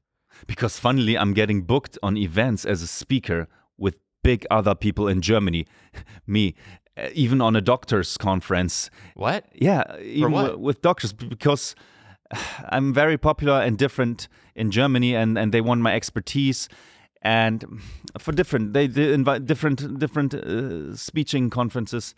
because 0.48 0.80
funnily 0.80 1.14
I'm 1.16 1.32
getting 1.32 1.62
booked 1.62 1.96
on 2.02 2.16
events 2.16 2.64
as 2.64 2.82
a 2.82 2.88
speaker 2.88 3.46
with 3.78 3.98
big 4.24 4.44
other 4.50 4.74
people 4.74 5.06
in 5.06 5.20
Germany, 5.22 5.64
me, 6.26 6.56
uh, 6.98 7.06
even 7.14 7.40
on 7.40 7.54
a 7.54 7.60
doctors 7.60 8.16
conference. 8.18 8.90
what? 9.14 9.44
Yeah, 9.54 9.84
even 10.02 10.32
what? 10.32 10.58
with 10.58 10.82
doctors 10.82 11.12
because 11.12 11.76
I'm 12.74 12.92
very 12.92 13.16
popular 13.16 13.60
and 13.62 13.78
different 13.78 14.26
in 14.56 14.72
Germany, 14.72 15.14
and 15.14 15.38
and 15.38 15.52
they 15.52 15.60
want 15.60 15.82
my 15.82 15.94
expertise. 15.94 16.68
And 17.22 17.80
for 18.18 18.32
different, 18.32 18.72
they, 18.72 18.86
they 18.86 19.12
invite 19.12 19.44
different 19.46 19.98
different 19.98 20.32
uh, 20.34 20.96
speeching 20.96 21.50
conferences. 21.50 22.14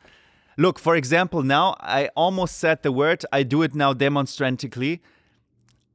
Look, 0.57 0.79
for 0.79 0.95
example, 0.97 1.43
now 1.43 1.75
I 1.81 2.09
almost 2.15 2.59
said 2.59 2.83
the 2.83 2.93
word. 2.93 3.25
I 3.33 3.43
do 3.43 3.63
it 3.63 3.75
now 3.75 3.95
demonstratively. 3.95 5.03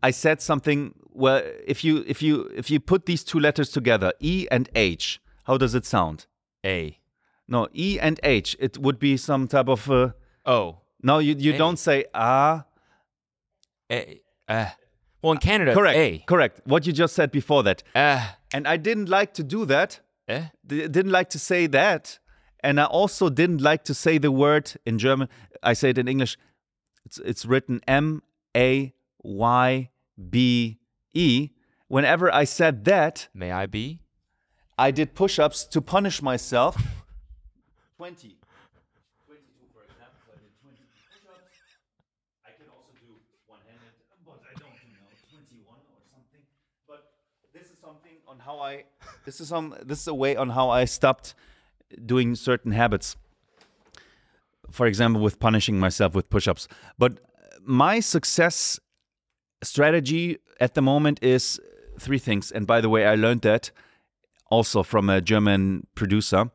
I 0.04 0.12
said 0.12 0.42
something. 0.42 0.94
Well, 1.14 1.42
if 1.66 1.84
you 1.84 2.04
if 2.08 2.22
you 2.22 2.52
if 2.56 2.70
you 2.70 2.80
put 2.80 3.06
these 3.06 3.24
two 3.24 3.40
letters 3.40 3.70
together, 3.72 4.12
E 4.20 4.48
and 4.52 4.70
H, 4.76 5.22
how 5.46 5.58
does 5.58 5.74
it 5.74 5.86
sound? 5.86 6.26
A. 6.66 7.00
No, 7.48 7.68
E 7.74 7.98
and 8.00 8.20
H. 8.24 8.58
It 8.60 8.78
would 8.78 9.00
be 9.00 9.16
some 9.18 9.48
type 9.48 9.70
of. 9.70 9.90
Uh, 9.90 10.12
Oh. 10.46 10.80
no, 11.04 11.20
you 11.20 11.36
you 11.38 11.54
A. 11.54 11.58
don't 11.58 11.78
say 11.78 12.06
ah. 12.14 12.66
A. 13.92 14.22
Uh. 14.50 14.68
Well, 15.22 15.34
in 15.34 15.40
Canada, 15.40 15.74
Correct. 15.74 15.98
A. 15.98 16.24
Correct. 16.28 16.62
What 16.66 16.86
you 16.86 16.94
just 16.94 17.16
said 17.16 17.32
before 17.32 17.64
that. 17.64 17.84
Uh. 17.96 18.26
And 18.54 18.68
I 18.68 18.78
didn't 18.78 19.10
like 19.10 19.34
to 19.36 19.44
do 19.44 19.66
that. 19.66 20.00
Eh? 20.28 20.46
D- 20.66 20.88
didn't 20.88 21.12
like 21.12 21.30
to 21.32 21.40
say 21.40 21.68
that. 21.68 22.20
And 22.62 22.80
I 22.80 22.86
also 22.86 23.30
didn't 23.30 23.62
like 23.62 23.84
to 23.86 23.94
say 23.94 24.18
the 24.18 24.32
word 24.32 24.74
in 24.86 24.98
German. 25.00 25.30
I 25.62 25.74
say 25.74 25.90
it 25.92 25.98
in 25.98 26.08
English. 26.08 26.38
It's 27.06 27.20
it's 27.20 27.46
written 27.46 27.82
M 27.88 28.22
A 28.56 28.94
Y 29.24 29.90
B 30.30 30.78
E. 31.14 31.50
Whenever 31.88 32.34
I 32.34 32.44
said 32.46 32.84
that, 32.86 33.30
May 33.34 33.52
I 33.52 33.66
be? 33.66 34.00
I 34.78 34.92
did 34.92 35.16
push-ups 35.16 35.66
to 35.66 35.82
punish 35.82 36.22
myself. 36.22 36.76
20. 37.98 38.36
22, 39.26 39.74
for 39.74 39.82
example. 39.88 40.22
So 40.22 40.34
I 40.34 40.38
did 40.38 40.54
20 40.62 40.78
push-ups. 41.10 41.58
I 42.46 42.52
can 42.54 42.68
also 42.70 42.94
do 43.02 43.18
one-handed, 43.48 43.94
but 44.22 44.38
I 44.46 44.54
don't 44.60 44.78
do 44.78 44.88
now 44.94 45.10
21 45.34 45.66
or 45.66 46.00
something. 46.14 46.44
But 46.86 47.10
this 47.56 47.72
is 47.74 47.80
something 47.82 48.22
on 48.28 48.37
how 48.48 48.60
I. 48.60 48.86
This 49.26 49.42
is 49.42 49.50
some. 49.50 49.76
This 49.84 50.00
is 50.02 50.08
a 50.08 50.14
way 50.14 50.36
on 50.36 50.50
how 50.50 50.70
I 50.70 50.86
stopped 50.86 51.36
doing 52.06 52.34
certain 52.36 52.72
habits. 52.72 53.16
For 54.72 54.88
example, 54.88 55.22
with 55.22 55.40
punishing 55.40 55.80
myself 55.80 56.16
with 56.16 56.30
push-ups. 56.30 56.68
But 56.98 57.20
my 57.62 58.00
success 58.00 58.80
strategy 59.64 60.38
at 60.60 60.74
the 60.74 60.82
moment 60.82 61.20
is 61.22 61.60
three 62.00 62.20
things. 62.20 62.52
And 62.52 62.66
by 62.68 62.82
the 62.82 62.90
way, 62.90 63.06
I 63.06 63.16
learned 63.16 63.42
that 63.42 63.72
also 64.50 64.84
from 64.84 65.10
a 65.10 65.22
German 65.22 65.88
producer. 65.96 66.52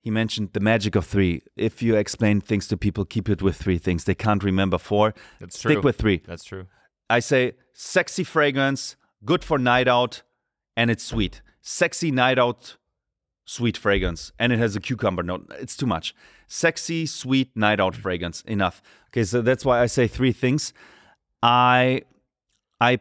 He 0.00 0.10
mentioned 0.10 0.50
the 0.52 0.60
magic 0.60 0.94
of 0.94 1.04
three. 1.04 1.42
If 1.56 1.82
you 1.82 1.96
explain 1.96 2.40
things 2.40 2.68
to 2.68 2.76
people, 2.76 3.04
keep 3.04 3.28
it 3.28 3.42
with 3.42 3.56
three 3.56 3.78
things. 3.78 4.04
They 4.04 4.14
can't 4.14 4.44
remember 4.44 4.78
four. 4.78 5.14
That's 5.40 5.58
Stick 5.58 5.72
true. 5.72 5.82
with 5.82 5.96
three. 5.96 6.22
That's 6.26 6.44
true. 6.44 6.66
I 7.10 7.20
say 7.20 7.54
sexy 7.72 8.24
fragrance, 8.24 8.96
good 9.24 9.42
for 9.42 9.58
night 9.58 9.88
out, 9.88 10.22
and 10.76 10.90
it's 10.90 11.04
sweet. 11.04 11.40
Sexy 11.62 12.10
night 12.10 12.38
out, 12.38 12.76
sweet 13.44 13.76
fragrance, 13.76 14.32
and 14.38 14.52
it 14.52 14.58
has 14.58 14.76
a 14.76 14.80
cucumber 14.80 15.22
note. 15.22 15.50
It's 15.58 15.76
too 15.76 15.86
much. 15.86 16.14
Sexy, 16.46 17.06
sweet 17.06 17.56
night 17.56 17.80
out 17.80 17.96
fragrance. 17.96 18.42
Enough. 18.42 18.82
Okay, 19.08 19.24
so 19.24 19.42
that's 19.42 19.64
why 19.64 19.80
I 19.80 19.86
say 19.86 20.06
three 20.06 20.32
things. 20.32 20.72
I, 21.42 22.02
I, 22.80 23.00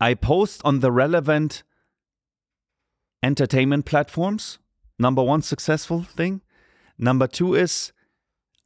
I 0.00 0.14
post 0.14 0.62
on 0.64 0.80
the 0.80 0.92
relevant 0.92 1.62
entertainment 3.22 3.84
platforms. 3.84 4.58
Number 4.98 5.22
one, 5.22 5.42
successful 5.42 6.02
thing. 6.02 6.40
Number 6.98 7.26
two 7.26 7.54
is 7.54 7.92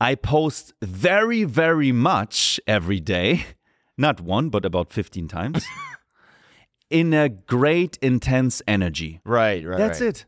I 0.01 0.15
post 0.15 0.73
very, 0.83 1.45
very 1.45 1.93
much 1.93 2.61
every 2.67 3.01
day. 3.01 3.47
Not 3.99 4.21
one, 4.21 4.49
but 4.49 4.65
about 4.65 4.93
15 4.93 5.29
times. 5.29 5.65
in 6.93 7.15
a 7.15 7.29
great, 7.29 7.99
intense 8.03 8.63
energy. 8.69 9.21
Right, 9.25 9.65
right. 9.67 9.79
That's 9.79 10.01
right. 10.01 10.11
it. 10.11 10.27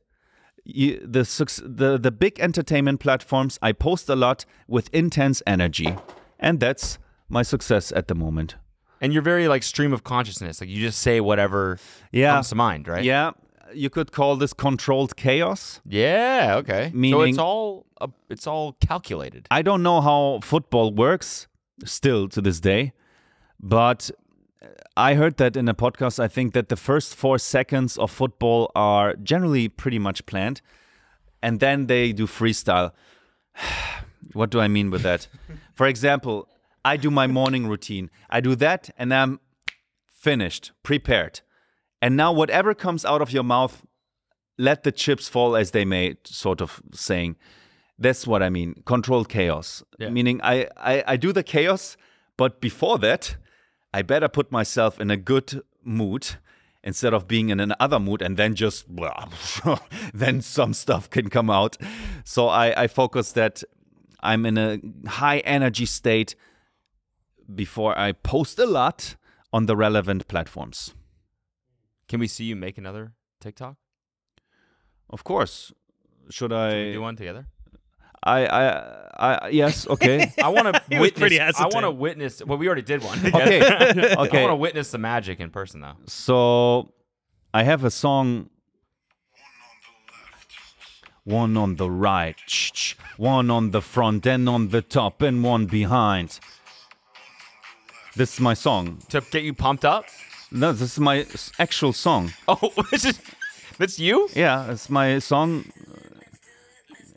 You, 0.67 0.99
the, 1.17 1.23
the 1.65 1.99
the 1.99 2.11
big 2.11 2.41
entertainment 2.41 2.99
platforms, 3.01 3.59
I 3.61 3.73
post 3.73 4.09
a 4.09 4.17
lot 4.17 4.47
with 4.67 4.89
intense 4.95 5.43
energy, 5.47 5.95
and 6.41 6.59
that's 6.59 6.99
my 7.29 7.43
success 7.45 7.93
at 7.93 8.09
the 8.09 8.15
moment. 8.15 8.57
And 9.01 9.13
you're 9.13 9.23
very 9.25 9.47
like 9.47 9.63
stream 9.63 9.93
of 9.93 10.03
consciousness. 10.03 10.61
Like 10.61 10.71
you 10.71 10.81
just 10.81 11.01
say 11.01 11.21
whatever 11.21 11.79
Yeah, 12.13 12.33
comes 12.33 12.49
to 12.49 12.55
mind, 12.55 12.89
right? 12.89 13.05
yeah. 13.05 13.33
You 13.75 13.91
could 13.91 14.11
call 14.13 14.37
this 14.37 14.53
controlled 14.55 15.17
chaos. 15.17 15.81
Yeah. 15.87 16.57
Okay. 16.61 16.91
Meaning, 16.95 17.19
so 17.19 17.23
it's 17.29 17.39
all 17.39 17.87
uh, 18.01 18.09
it's 18.31 18.47
all 18.47 18.73
calculated. 18.81 19.47
I 19.51 19.63
don't 19.63 19.83
know 19.83 20.01
how 20.01 20.41
football 20.43 20.95
works 20.95 21.49
still 21.85 22.29
to 22.29 22.41
this 22.41 22.61
day, 22.61 22.93
but 23.61 24.11
I 24.97 25.15
heard 25.15 25.37
that 25.39 25.57
in 25.57 25.69
a 25.69 25.75
podcast. 25.75 26.21
I 26.21 26.29
think 26.29 26.55
that 26.55 26.69
the 26.69 26.77
first 26.77 27.15
four 27.15 27.39
seconds 27.39 27.99
of 27.99 28.11
football 28.11 28.71
are 28.75 29.15
generally 29.15 29.69
pretty 29.69 29.99
much 29.99 30.25
planned, 30.27 30.61
and 31.43 31.61
then 31.61 31.87
they 31.87 32.13
do 32.13 32.27
freestyle. 32.27 32.93
what 34.33 34.51
do 34.51 34.61
I 34.61 34.69
mean 34.69 34.91
with 34.91 35.03
that? 35.03 35.29
For 35.75 35.87
example, 35.87 36.49
I 36.85 36.97
do 36.97 37.11
my 37.11 37.27
morning 37.27 37.67
routine. 37.67 38.11
I 38.31 38.41
do 38.41 38.55
that, 38.57 38.91
and 38.99 39.13
I'm 39.13 39.41
finished, 40.07 40.73
prepared. 40.83 41.41
And 42.01 42.17
now, 42.17 42.33
whatever 42.33 42.75
comes 42.75 43.05
out 43.05 43.23
of 43.23 43.33
your 43.33 43.43
mouth, 43.43 43.85
let 44.59 44.85
the 44.85 44.93
chips 44.93 45.29
fall 45.29 45.57
as 45.57 45.73
they 45.73 45.85
may, 45.85 46.17
sort 46.25 46.61
of 46.61 46.81
saying. 46.93 47.37
That's 47.99 48.27
what 48.27 48.43
I 48.43 48.51
mean. 48.51 48.83
Controlled 48.85 49.29
chaos. 49.29 49.83
Yeah. 49.99 50.11
Meaning 50.11 50.41
I, 50.43 50.69
I, 50.77 51.05
I 51.07 51.17
do 51.17 51.33
the 51.33 51.43
chaos, 51.43 51.97
but 52.37 52.61
before 52.61 52.99
that, 52.99 53.37
I 53.95 54.03
better 54.03 54.29
put 54.29 54.51
myself 54.51 55.01
in 55.01 55.09
a 55.13 55.17
good 55.17 55.63
mood 55.85 56.27
instead 56.83 57.15
of 57.15 57.29
being 57.29 57.51
in 57.51 57.61
another 57.61 58.01
mood 58.01 58.23
and 58.23 58.37
then 58.37 58.57
just 58.57 58.87
then 60.15 60.41
some 60.41 60.75
stuff 60.75 61.09
can 61.09 61.31
come 61.31 61.49
out. 61.49 61.77
So 62.25 62.49
I, 62.49 62.83
I 62.83 62.87
focus 62.89 63.31
that 63.33 63.63
I'm 64.21 64.45
in 64.47 64.59
a 64.59 64.81
high 65.09 65.39
energy 65.39 65.87
state 65.87 66.35
before 67.55 67.97
I 67.97 68.11
post 68.11 68.59
a 68.59 68.67
lot 68.67 69.15
on 69.53 69.67
the 69.67 69.77
relevant 69.77 70.27
platforms. 70.27 70.95
Can 72.09 72.19
we 72.19 72.27
see 72.27 72.45
you 72.45 72.57
make 72.57 72.77
another 72.77 73.13
TikTok? 73.41 73.77
Of 75.09 75.23
course. 75.23 75.73
Should 76.31 76.35
Should 76.35 76.51
we 76.51 76.57
I? 76.57 76.93
do 76.93 77.01
one 77.01 77.15
together? 77.15 77.47
I, 78.25 78.47
I, 78.47 79.05
I, 79.17 79.49
yes, 79.51 79.87
okay. 79.87 80.33
I 80.43 80.49
want 80.49 80.75
to 80.75 80.83
witness. 80.99 81.61
I 81.61 81.67
want 81.69 81.85
to 81.85 81.91
witness. 81.91 82.43
Well, 82.45 82.59
we 82.59 82.67
already 82.67 82.83
did 82.83 83.05
one. 83.05 83.19
okay, 83.27 83.63
okay. 83.63 84.15
I 84.15 84.17
want 84.17 84.51
to 84.51 84.57
witness 84.57 84.91
the 84.91 84.99
magic 84.99 85.41
in 85.41 85.51
person, 85.51 85.83
though. 85.83 85.97
So 86.07 86.93
I 87.53 87.63
have 87.63 87.85
a 87.85 87.91
song. 87.91 88.51
One 91.25 91.57
on 91.57 91.77
the 91.77 91.91
right, 91.91 92.37
one 93.17 93.51
on 93.51 93.71
the 93.71 93.81
front, 93.81 94.27
and 94.27 94.47
on 94.47 94.69
the 94.69 94.83
top, 94.83 95.23
and 95.23 95.43
one 95.43 95.65
behind. 95.65 96.39
This 98.15 98.35
is 98.35 98.41
my 98.41 98.53
song. 98.53 98.99
To 99.09 99.23
get 99.23 99.43
you 99.43 99.55
pumped 99.55 99.87
up. 99.87 100.05
No, 100.51 100.73
this 100.73 100.93
is 100.93 101.01
my 101.01 101.27
actual 101.59 101.95
song. 101.95 102.35
Oh, 102.47 102.71
this 102.91 103.07
is 103.07 103.19
that's 103.79 103.99
you. 103.99 104.29
Yeah, 104.35 104.71
it's 104.71 104.91
my 104.91 105.19
song. 105.19 105.65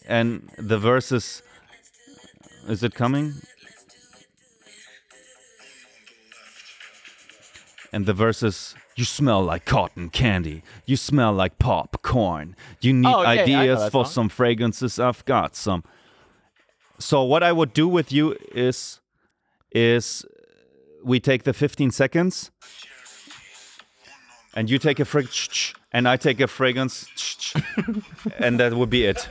And 0.08 0.49
the 0.58 0.78
verses. 0.78 1.43
Is 2.68 2.82
it 2.84 2.93
coming? 2.95 3.34
And 7.93 8.05
the 8.05 8.14
verses. 8.14 8.76
You 8.95 9.05
smell 9.05 9.43
like 9.43 9.66
cotton 9.66 10.10
candy. 10.10 10.64
You 10.86 10.97
smell 10.97 11.32
like 11.34 11.60
popcorn. 11.60 12.55
You 12.82 12.93
need 12.93 13.08
Oh, 13.08 13.22
okay, 13.22 13.41
ideas 13.43 13.84
for 13.91 14.05
song. 14.05 14.12
some 14.12 14.30
fragrances. 14.30 14.99
I've 14.99 15.24
got 15.26 15.55
some. 15.55 15.84
So 16.97 17.24
what 17.24 17.43
I 17.43 17.51
would 17.51 17.74
do 17.74 17.88
with 17.88 18.12
you 18.12 18.36
is, 18.51 18.99
is 19.72 20.26
we 21.03 21.20
take 21.20 21.43
the 21.43 21.53
15 21.53 21.91
seconds, 21.91 22.49
and 24.55 24.68
you 24.68 24.80
take 24.80 24.99
a 24.99 25.05
fragrance, 25.05 25.74
and 25.91 26.08
I 26.10 26.18
take 26.18 26.39
a 26.39 26.47
fragrance, 26.47 27.08
and 28.39 28.60
that 28.60 28.74
would 28.74 28.89
be 28.89 29.05
it. 29.05 29.28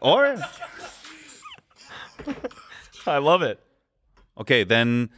Or 0.00 0.36
I 3.06 3.18
love 3.18 3.42
it. 3.42 3.60
okay, 4.38 4.64
then 4.64 5.10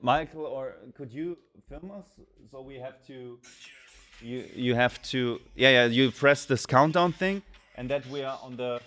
Michael, 0.00 0.46
or 0.46 0.74
could 0.96 1.12
you 1.12 1.38
film 1.68 1.90
us? 1.90 2.06
So 2.50 2.62
we 2.62 2.76
have 2.76 3.04
to. 3.06 3.38
You 4.20 4.44
you 4.54 4.74
have 4.74 5.00
to. 5.10 5.40
Yeah, 5.54 5.70
yeah. 5.70 5.84
You 5.86 6.10
press 6.10 6.44
this 6.46 6.66
countdown 6.66 7.12
thing, 7.12 7.42
and 7.76 7.88
that 7.90 8.06
we 8.06 8.22
are 8.22 8.38
on 8.42 8.56
the. 8.56 8.80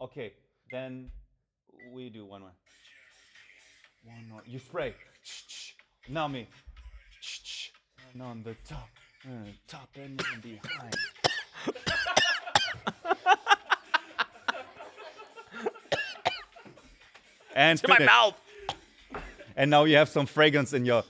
Okay, 0.00 0.32
then 0.70 1.10
we 1.92 2.10
do 2.10 2.24
one 2.24 2.42
more. 2.42 2.54
One 4.04 4.28
more. 4.28 4.42
You 4.46 4.58
spray. 4.58 4.94
Now 6.08 6.26
on 8.20 8.42
the 8.42 8.54
top, 8.68 8.88
uh, 9.26 9.50
top 9.66 9.88
and 9.96 10.16
behind. 10.42 10.94
and 17.54 17.78
To 17.78 17.88
my 17.88 18.00
mouth. 18.00 18.34
And 19.56 19.70
now 19.70 19.84
you 19.84 19.96
have 19.96 20.08
some 20.08 20.26
fragrance 20.26 20.72
in 20.72 20.84
your. 20.84 21.04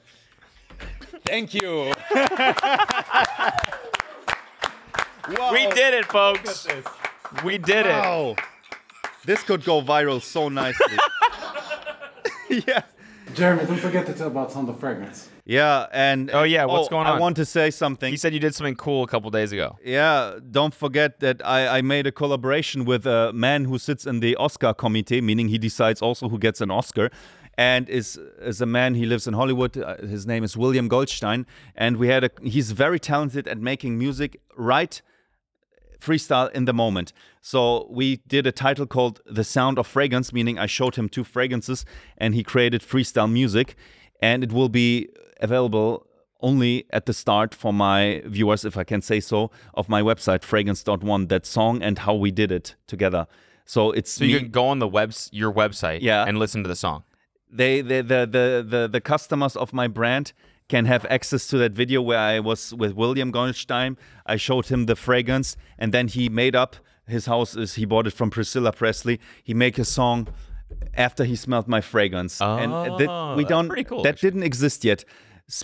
Thank 1.25 1.55
you. 1.55 1.93
wow. 2.15 3.53
We 5.53 5.67
did 5.69 5.95
it, 5.95 6.05
folks. 6.07 6.67
We 7.45 7.59
did 7.59 7.87
it. 7.87 7.91
Wow. 7.91 8.37
This 9.25 9.43
could 9.43 9.65
go 9.65 9.83
viral 9.83 10.23
so 10.23 10.49
nicely. 10.49 10.97
yeah. 12.49 12.83
Jeremy, 13.37 13.67
don't 13.67 13.79
forget 13.79 14.07
to 14.07 14.15
tell 14.15 14.29
about 14.29 14.51
some 14.51 14.69
of 14.69 14.75
the 14.75 14.81
fragrance. 14.81 15.29
Yeah, 15.45 15.87
and 15.93 16.31
Oh, 16.33 16.43
yeah, 16.43 16.65
what's 16.65 16.89
going 16.89 17.07
on? 17.07 17.17
I 17.17 17.21
want 17.21 17.37
to 17.37 17.45
say 17.45 17.71
something. 17.71 18.11
He 18.11 18.17
said 18.17 18.33
you 18.33 18.41
did 18.41 18.55
something 18.55 18.75
cool 18.75 19.05
a 19.05 19.07
couple 19.07 19.31
days 19.31 19.53
ago. 19.53 19.79
Yeah, 19.85 20.39
don't 20.51 20.75
forget 20.75 21.21
that 21.21 21.41
I, 21.45 21.79
I 21.79 21.83
made 21.83 22.07
a 22.07 22.13
collaboration 22.13 22.85
with 22.85 23.07
a 23.07 23.33
man 23.33 23.67
who 23.67 23.79
sits 23.79 24.07
in 24.07 24.21
the 24.21 24.35
Oscar 24.37 24.73
committee, 24.75 25.21
meaning 25.21 25.49
he 25.49 25.59
decides 25.59 26.01
also 26.03 26.29
who 26.29 26.39
gets 26.39 26.61
an 26.61 26.71
Oscar, 26.71 27.11
and 27.59 27.89
is 27.89 28.19
is 28.41 28.61
a 28.61 28.67
man. 28.67 28.95
He 28.95 29.07
lives 29.07 29.27
in 29.27 29.35
Hollywood. 29.35 29.77
Uh, 29.77 29.97
his 29.99 30.27
name 30.27 30.43
is 30.43 30.57
William 30.57 30.89
Goldstein, 30.89 31.47
and 31.75 31.99
we 31.99 32.09
had 32.09 32.25
a. 32.25 32.31
He's 32.43 32.73
very 32.73 32.99
talented 32.99 33.47
at 33.49 33.59
making 33.59 33.99
music 33.99 34.41
right 34.57 35.01
freestyle 36.01 36.51
in 36.53 36.65
the 36.65 36.73
moment. 36.73 37.13
So 37.41 37.87
we 37.91 38.17
did 38.27 38.47
a 38.47 38.53
title 38.53 38.87
called 38.87 39.21
The 39.27 39.45
Sound 39.45 39.79
of 39.79 39.87
Fragrance, 39.87 40.33
meaning 40.33 40.59
I 40.59 40.67
showed 40.67 40.97
him 40.97 41.09
two 41.09 41.25
fragrances 41.25 41.85
and 42.19 42.35
he 42.35 42.43
created 42.43 42.83
freestyle 42.83 43.31
music. 43.31 43.77
And 44.21 44.43
it 44.43 44.53
will 44.53 44.69
be 44.69 45.09
available 45.41 46.07
only 46.41 46.85
at 46.91 47.07
the 47.07 47.13
start 47.13 47.55
for 47.55 47.73
my 47.73 48.23
viewers, 48.27 48.65
if 48.65 48.77
I 48.77 48.85
can 48.85 49.01
say 49.03 49.21
so, 49.21 49.51
of 49.75 49.89
my 49.89 50.03
website, 50.03 50.43
fragrance.one, 50.43 51.27
that 51.29 51.47
song 51.47 51.83
and 51.83 51.99
how 52.01 52.15
we 52.15 52.31
did 52.31 52.53
it 52.53 52.77
together. 52.87 53.27
So 53.65 53.91
it's 53.93 54.13
So 54.13 54.25
you 54.25 54.35
me- 54.35 54.41
can 54.41 54.51
go 54.51 54.67
on 54.69 54.79
the 54.79 54.89
webs 54.89 55.29
your 55.33 55.53
website 55.53 56.01
Yeah. 56.03 56.25
and 56.27 56.39
listen 56.39 56.63
to 56.63 56.69
the 56.69 56.77
song. 56.77 57.05
they 57.51 57.81
the, 57.81 58.03
the 58.03 58.21
the 58.37 58.67
the 58.69 58.89
the 58.89 59.01
customers 59.01 59.57
of 59.57 59.73
my 59.73 59.87
brand 59.89 60.33
can 60.69 60.85
have 60.87 61.05
access 61.07 61.47
to 61.49 61.59
that 61.59 61.73
video 61.73 62.03
where 62.03 62.19
I 62.19 62.41
was 62.41 62.75
with 62.75 62.95
William 62.95 63.31
Goldstein. 63.31 63.97
I 64.27 64.37
showed 64.37 64.67
him 64.67 64.87
the 64.87 64.97
fragrance, 64.97 65.57
and 65.79 65.93
then 65.93 66.09
he 66.09 66.29
made 66.29 66.57
up 66.57 66.77
his 67.09 67.27
house 67.27 67.55
is 67.57 67.75
he 67.75 67.85
bought 67.85 68.07
it 68.09 68.13
from 68.13 68.31
Priscilla 68.31 68.73
Presley. 68.73 69.21
He 69.45 69.55
make 69.55 69.79
a 69.79 69.85
song 69.85 70.27
after 70.95 71.23
he 71.25 71.37
smelled 71.37 71.69
my 71.69 71.81
fragrance, 71.81 72.41
and 72.41 72.73
uh, 72.73 72.97
that 72.99 73.09
Oh, 73.09 73.37
we 73.37 73.45
that's 73.45 73.51
don't. 73.51 73.69
pretty 73.69 73.85
cool, 73.85 74.03
that 74.03 74.15
actually. 74.15 74.31
didn't 74.31 74.43
exist 74.43 74.85
yet, 74.85 75.05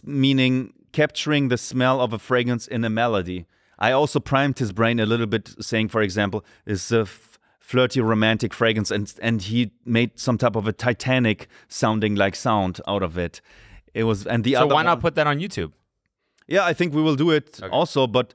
meaning 0.05 0.73
capturing 0.93 1.49
the 1.49 1.59
smell 1.59 2.01
of 2.01 2.13
a 2.13 2.19
fragrance 2.19 2.67
in 2.67 2.85
a 2.85 2.91
melody. 2.91 3.47
I 3.79 3.93
also 3.93 4.21
primed 4.21 4.59
his 4.59 4.73
brain 4.73 5.01
a 5.01 5.07
little 5.07 5.27
bit, 5.27 5.51
saying, 5.61 5.89
for 5.89 6.03
example, 6.03 6.45
is 6.67 6.93
a 6.93 7.07
flirty 7.59 8.01
romantic 8.01 8.55
fragrance, 8.55 8.91
and 8.91 9.13
and 9.21 9.43
he 9.43 9.73
made 9.85 10.19
some 10.19 10.39
type 10.39 10.55
of 10.57 10.69
a 10.69 10.73
Titanic 10.73 11.49
sounding 11.69 12.15
like 12.15 12.37
sound 12.37 12.81
out 12.87 13.03
of 13.03 13.19
it. 13.19 13.41
It 13.95 14.05
was, 14.05 14.27
and 14.27 14.45
the 14.45 14.55
So 14.55 14.61
other 14.65 14.75
why 14.75 14.83
not 14.83 14.97
one- 14.99 15.01
put 15.03 15.15
that 15.17 15.27
on 15.27 15.39
YouTube? 15.39 15.73
yeah, 16.49 16.65
I 16.65 16.73
think 16.73 16.95
we 16.95 17.03
will 17.03 17.17
do 17.17 17.31
it 17.31 17.61
also, 17.71 18.07
but 18.07 18.35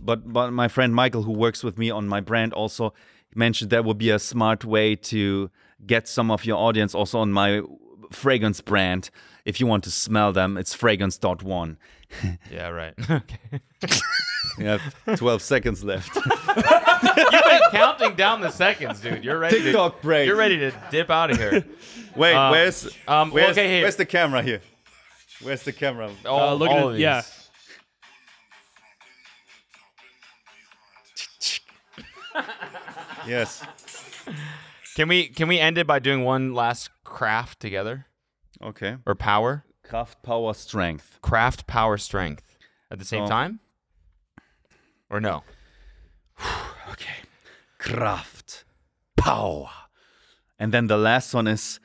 but 0.00 0.32
but 0.32 0.50
my 0.52 0.68
friend 0.68 0.94
Michael, 0.94 1.22
who 1.22 1.32
works 1.32 1.62
with 1.62 1.78
me 1.78 1.90
on 1.90 2.08
my 2.08 2.20
brand, 2.20 2.52
also 2.52 2.92
mentioned 3.34 3.70
that 3.70 3.84
would 3.84 3.98
be 3.98 4.10
a 4.10 4.18
smart 4.18 4.64
way 4.64 4.96
to 4.96 5.50
get 5.86 6.08
some 6.08 6.30
of 6.30 6.44
your 6.44 6.56
audience 6.56 6.94
also 6.94 7.18
on 7.20 7.32
my 7.32 7.62
fragrance 8.10 8.60
brand. 8.60 9.10
If 9.44 9.60
you 9.60 9.66
want 9.66 9.84
to 9.84 9.90
smell 9.90 10.32
them, 10.32 10.56
it's 10.56 10.74
fragrance.one. 10.74 11.76
Yeah, 12.50 12.68
right. 12.68 12.94
okay. 13.10 13.60
You 14.58 14.66
have 14.66 14.82
12 15.16 15.42
seconds 15.42 15.82
left. 15.82 16.14
You've 16.14 17.44
been 17.44 17.60
counting 17.72 18.14
down 18.14 18.40
the 18.40 18.50
seconds, 18.50 19.00
dude. 19.00 19.24
You're 19.24 19.38
ready. 19.38 19.60
TikTok 19.60 19.96
to, 20.00 20.02
break. 20.06 20.26
You're 20.28 20.36
ready 20.36 20.58
to 20.58 20.70
dip 20.92 21.10
out 21.10 21.30
of 21.32 21.38
here. 21.38 21.64
Wait, 22.14 22.34
Um, 22.36 22.52
where's 22.52 22.86
um, 23.08 23.30
where's, 23.32 23.50
okay, 23.58 23.68
here. 23.68 23.82
where's 23.82 23.96
the 23.96 24.06
camera 24.06 24.42
here? 24.42 24.60
Where's 25.42 25.62
the 25.62 25.72
camera? 25.72 26.10
All, 26.26 26.56
look 26.56 26.70
at 26.70 26.78
it- 26.78 26.84
of 26.84 26.98
yeah. 26.98 27.20
these. 27.22 27.40
Yes. 33.26 33.64
Can 34.96 35.08
we 35.08 35.28
can 35.28 35.48
we 35.48 35.58
end 35.58 35.78
it 35.78 35.86
by 35.86 35.98
doing 35.98 36.24
one 36.24 36.54
last 36.54 36.90
Kraft 37.04 37.58
together 37.60 38.06
Okay. 38.62 38.96
or 39.06 39.14
power? 39.14 39.64
Kraft, 39.82 40.22
power, 40.22 40.54
strength. 40.54 41.18
Kraft, 41.22 41.66
power, 41.66 41.96
strength 41.98 42.56
at 42.90 42.98
the 42.98 43.04
same 43.04 43.24
Oh. 43.24 43.28
time, 43.28 43.60
or 45.10 45.20
no? 45.20 45.42
Okay. 46.90 47.24
Kraft, 47.78 48.64
power. 49.16 49.68
And 50.58 50.72
then 50.72 50.86
the 50.86 50.96
last 50.98 51.34
one 51.34 51.46
is 51.48 51.80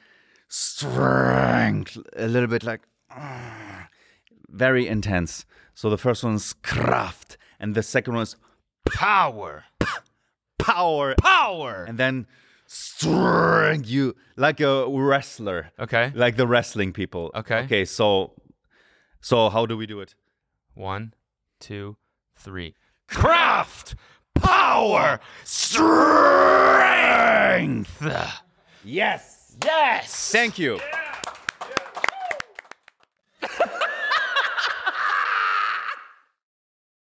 strength. 0.47 1.97
A 2.15 2.27
little 2.27 2.47
bit 2.49 2.63
like 2.63 2.81
very 4.49 4.87
intense. 4.87 5.45
So 5.73 5.89
the 5.89 5.97
first 5.97 6.23
one 6.23 6.35
is 6.35 6.53
Kraft, 6.63 7.37
and 7.59 7.75
the 7.75 7.83
second 7.83 8.13
one 8.13 8.23
is 8.23 8.35
Power, 8.85 9.65
power, 10.59 11.15
power. 11.21 11.85
and 11.87 11.97
then 11.97 12.25
strength. 12.65 13.87
You 13.87 14.15
like 14.35 14.59
a 14.59 14.87
wrestler, 14.89 15.71
Okay. 15.79 16.11
like 16.15 16.35
the 16.37 16.47
wrestling 16.47 16.91
people. 16.93 17.31
Okay. 17.35 17.59
Okay. 17.65 17.85
So, 17.85 18.33
so 19.21 19.49
how 19.49 19.65
do 19.65 19.77
we 19.77 19.85
do 19.85 19.99
it? 20.01 20.15
One, 20.73 21.13
two, 21.59 21.97
three. 22.35 22.73
Kraft, 23.07 23.95
power, 24.35 25.19
strength. 25.43 25.91
Yes. 28.83 29.55
Yes. 29.63 30.31
Thank 30.31 30.57
you. 30.57 30.79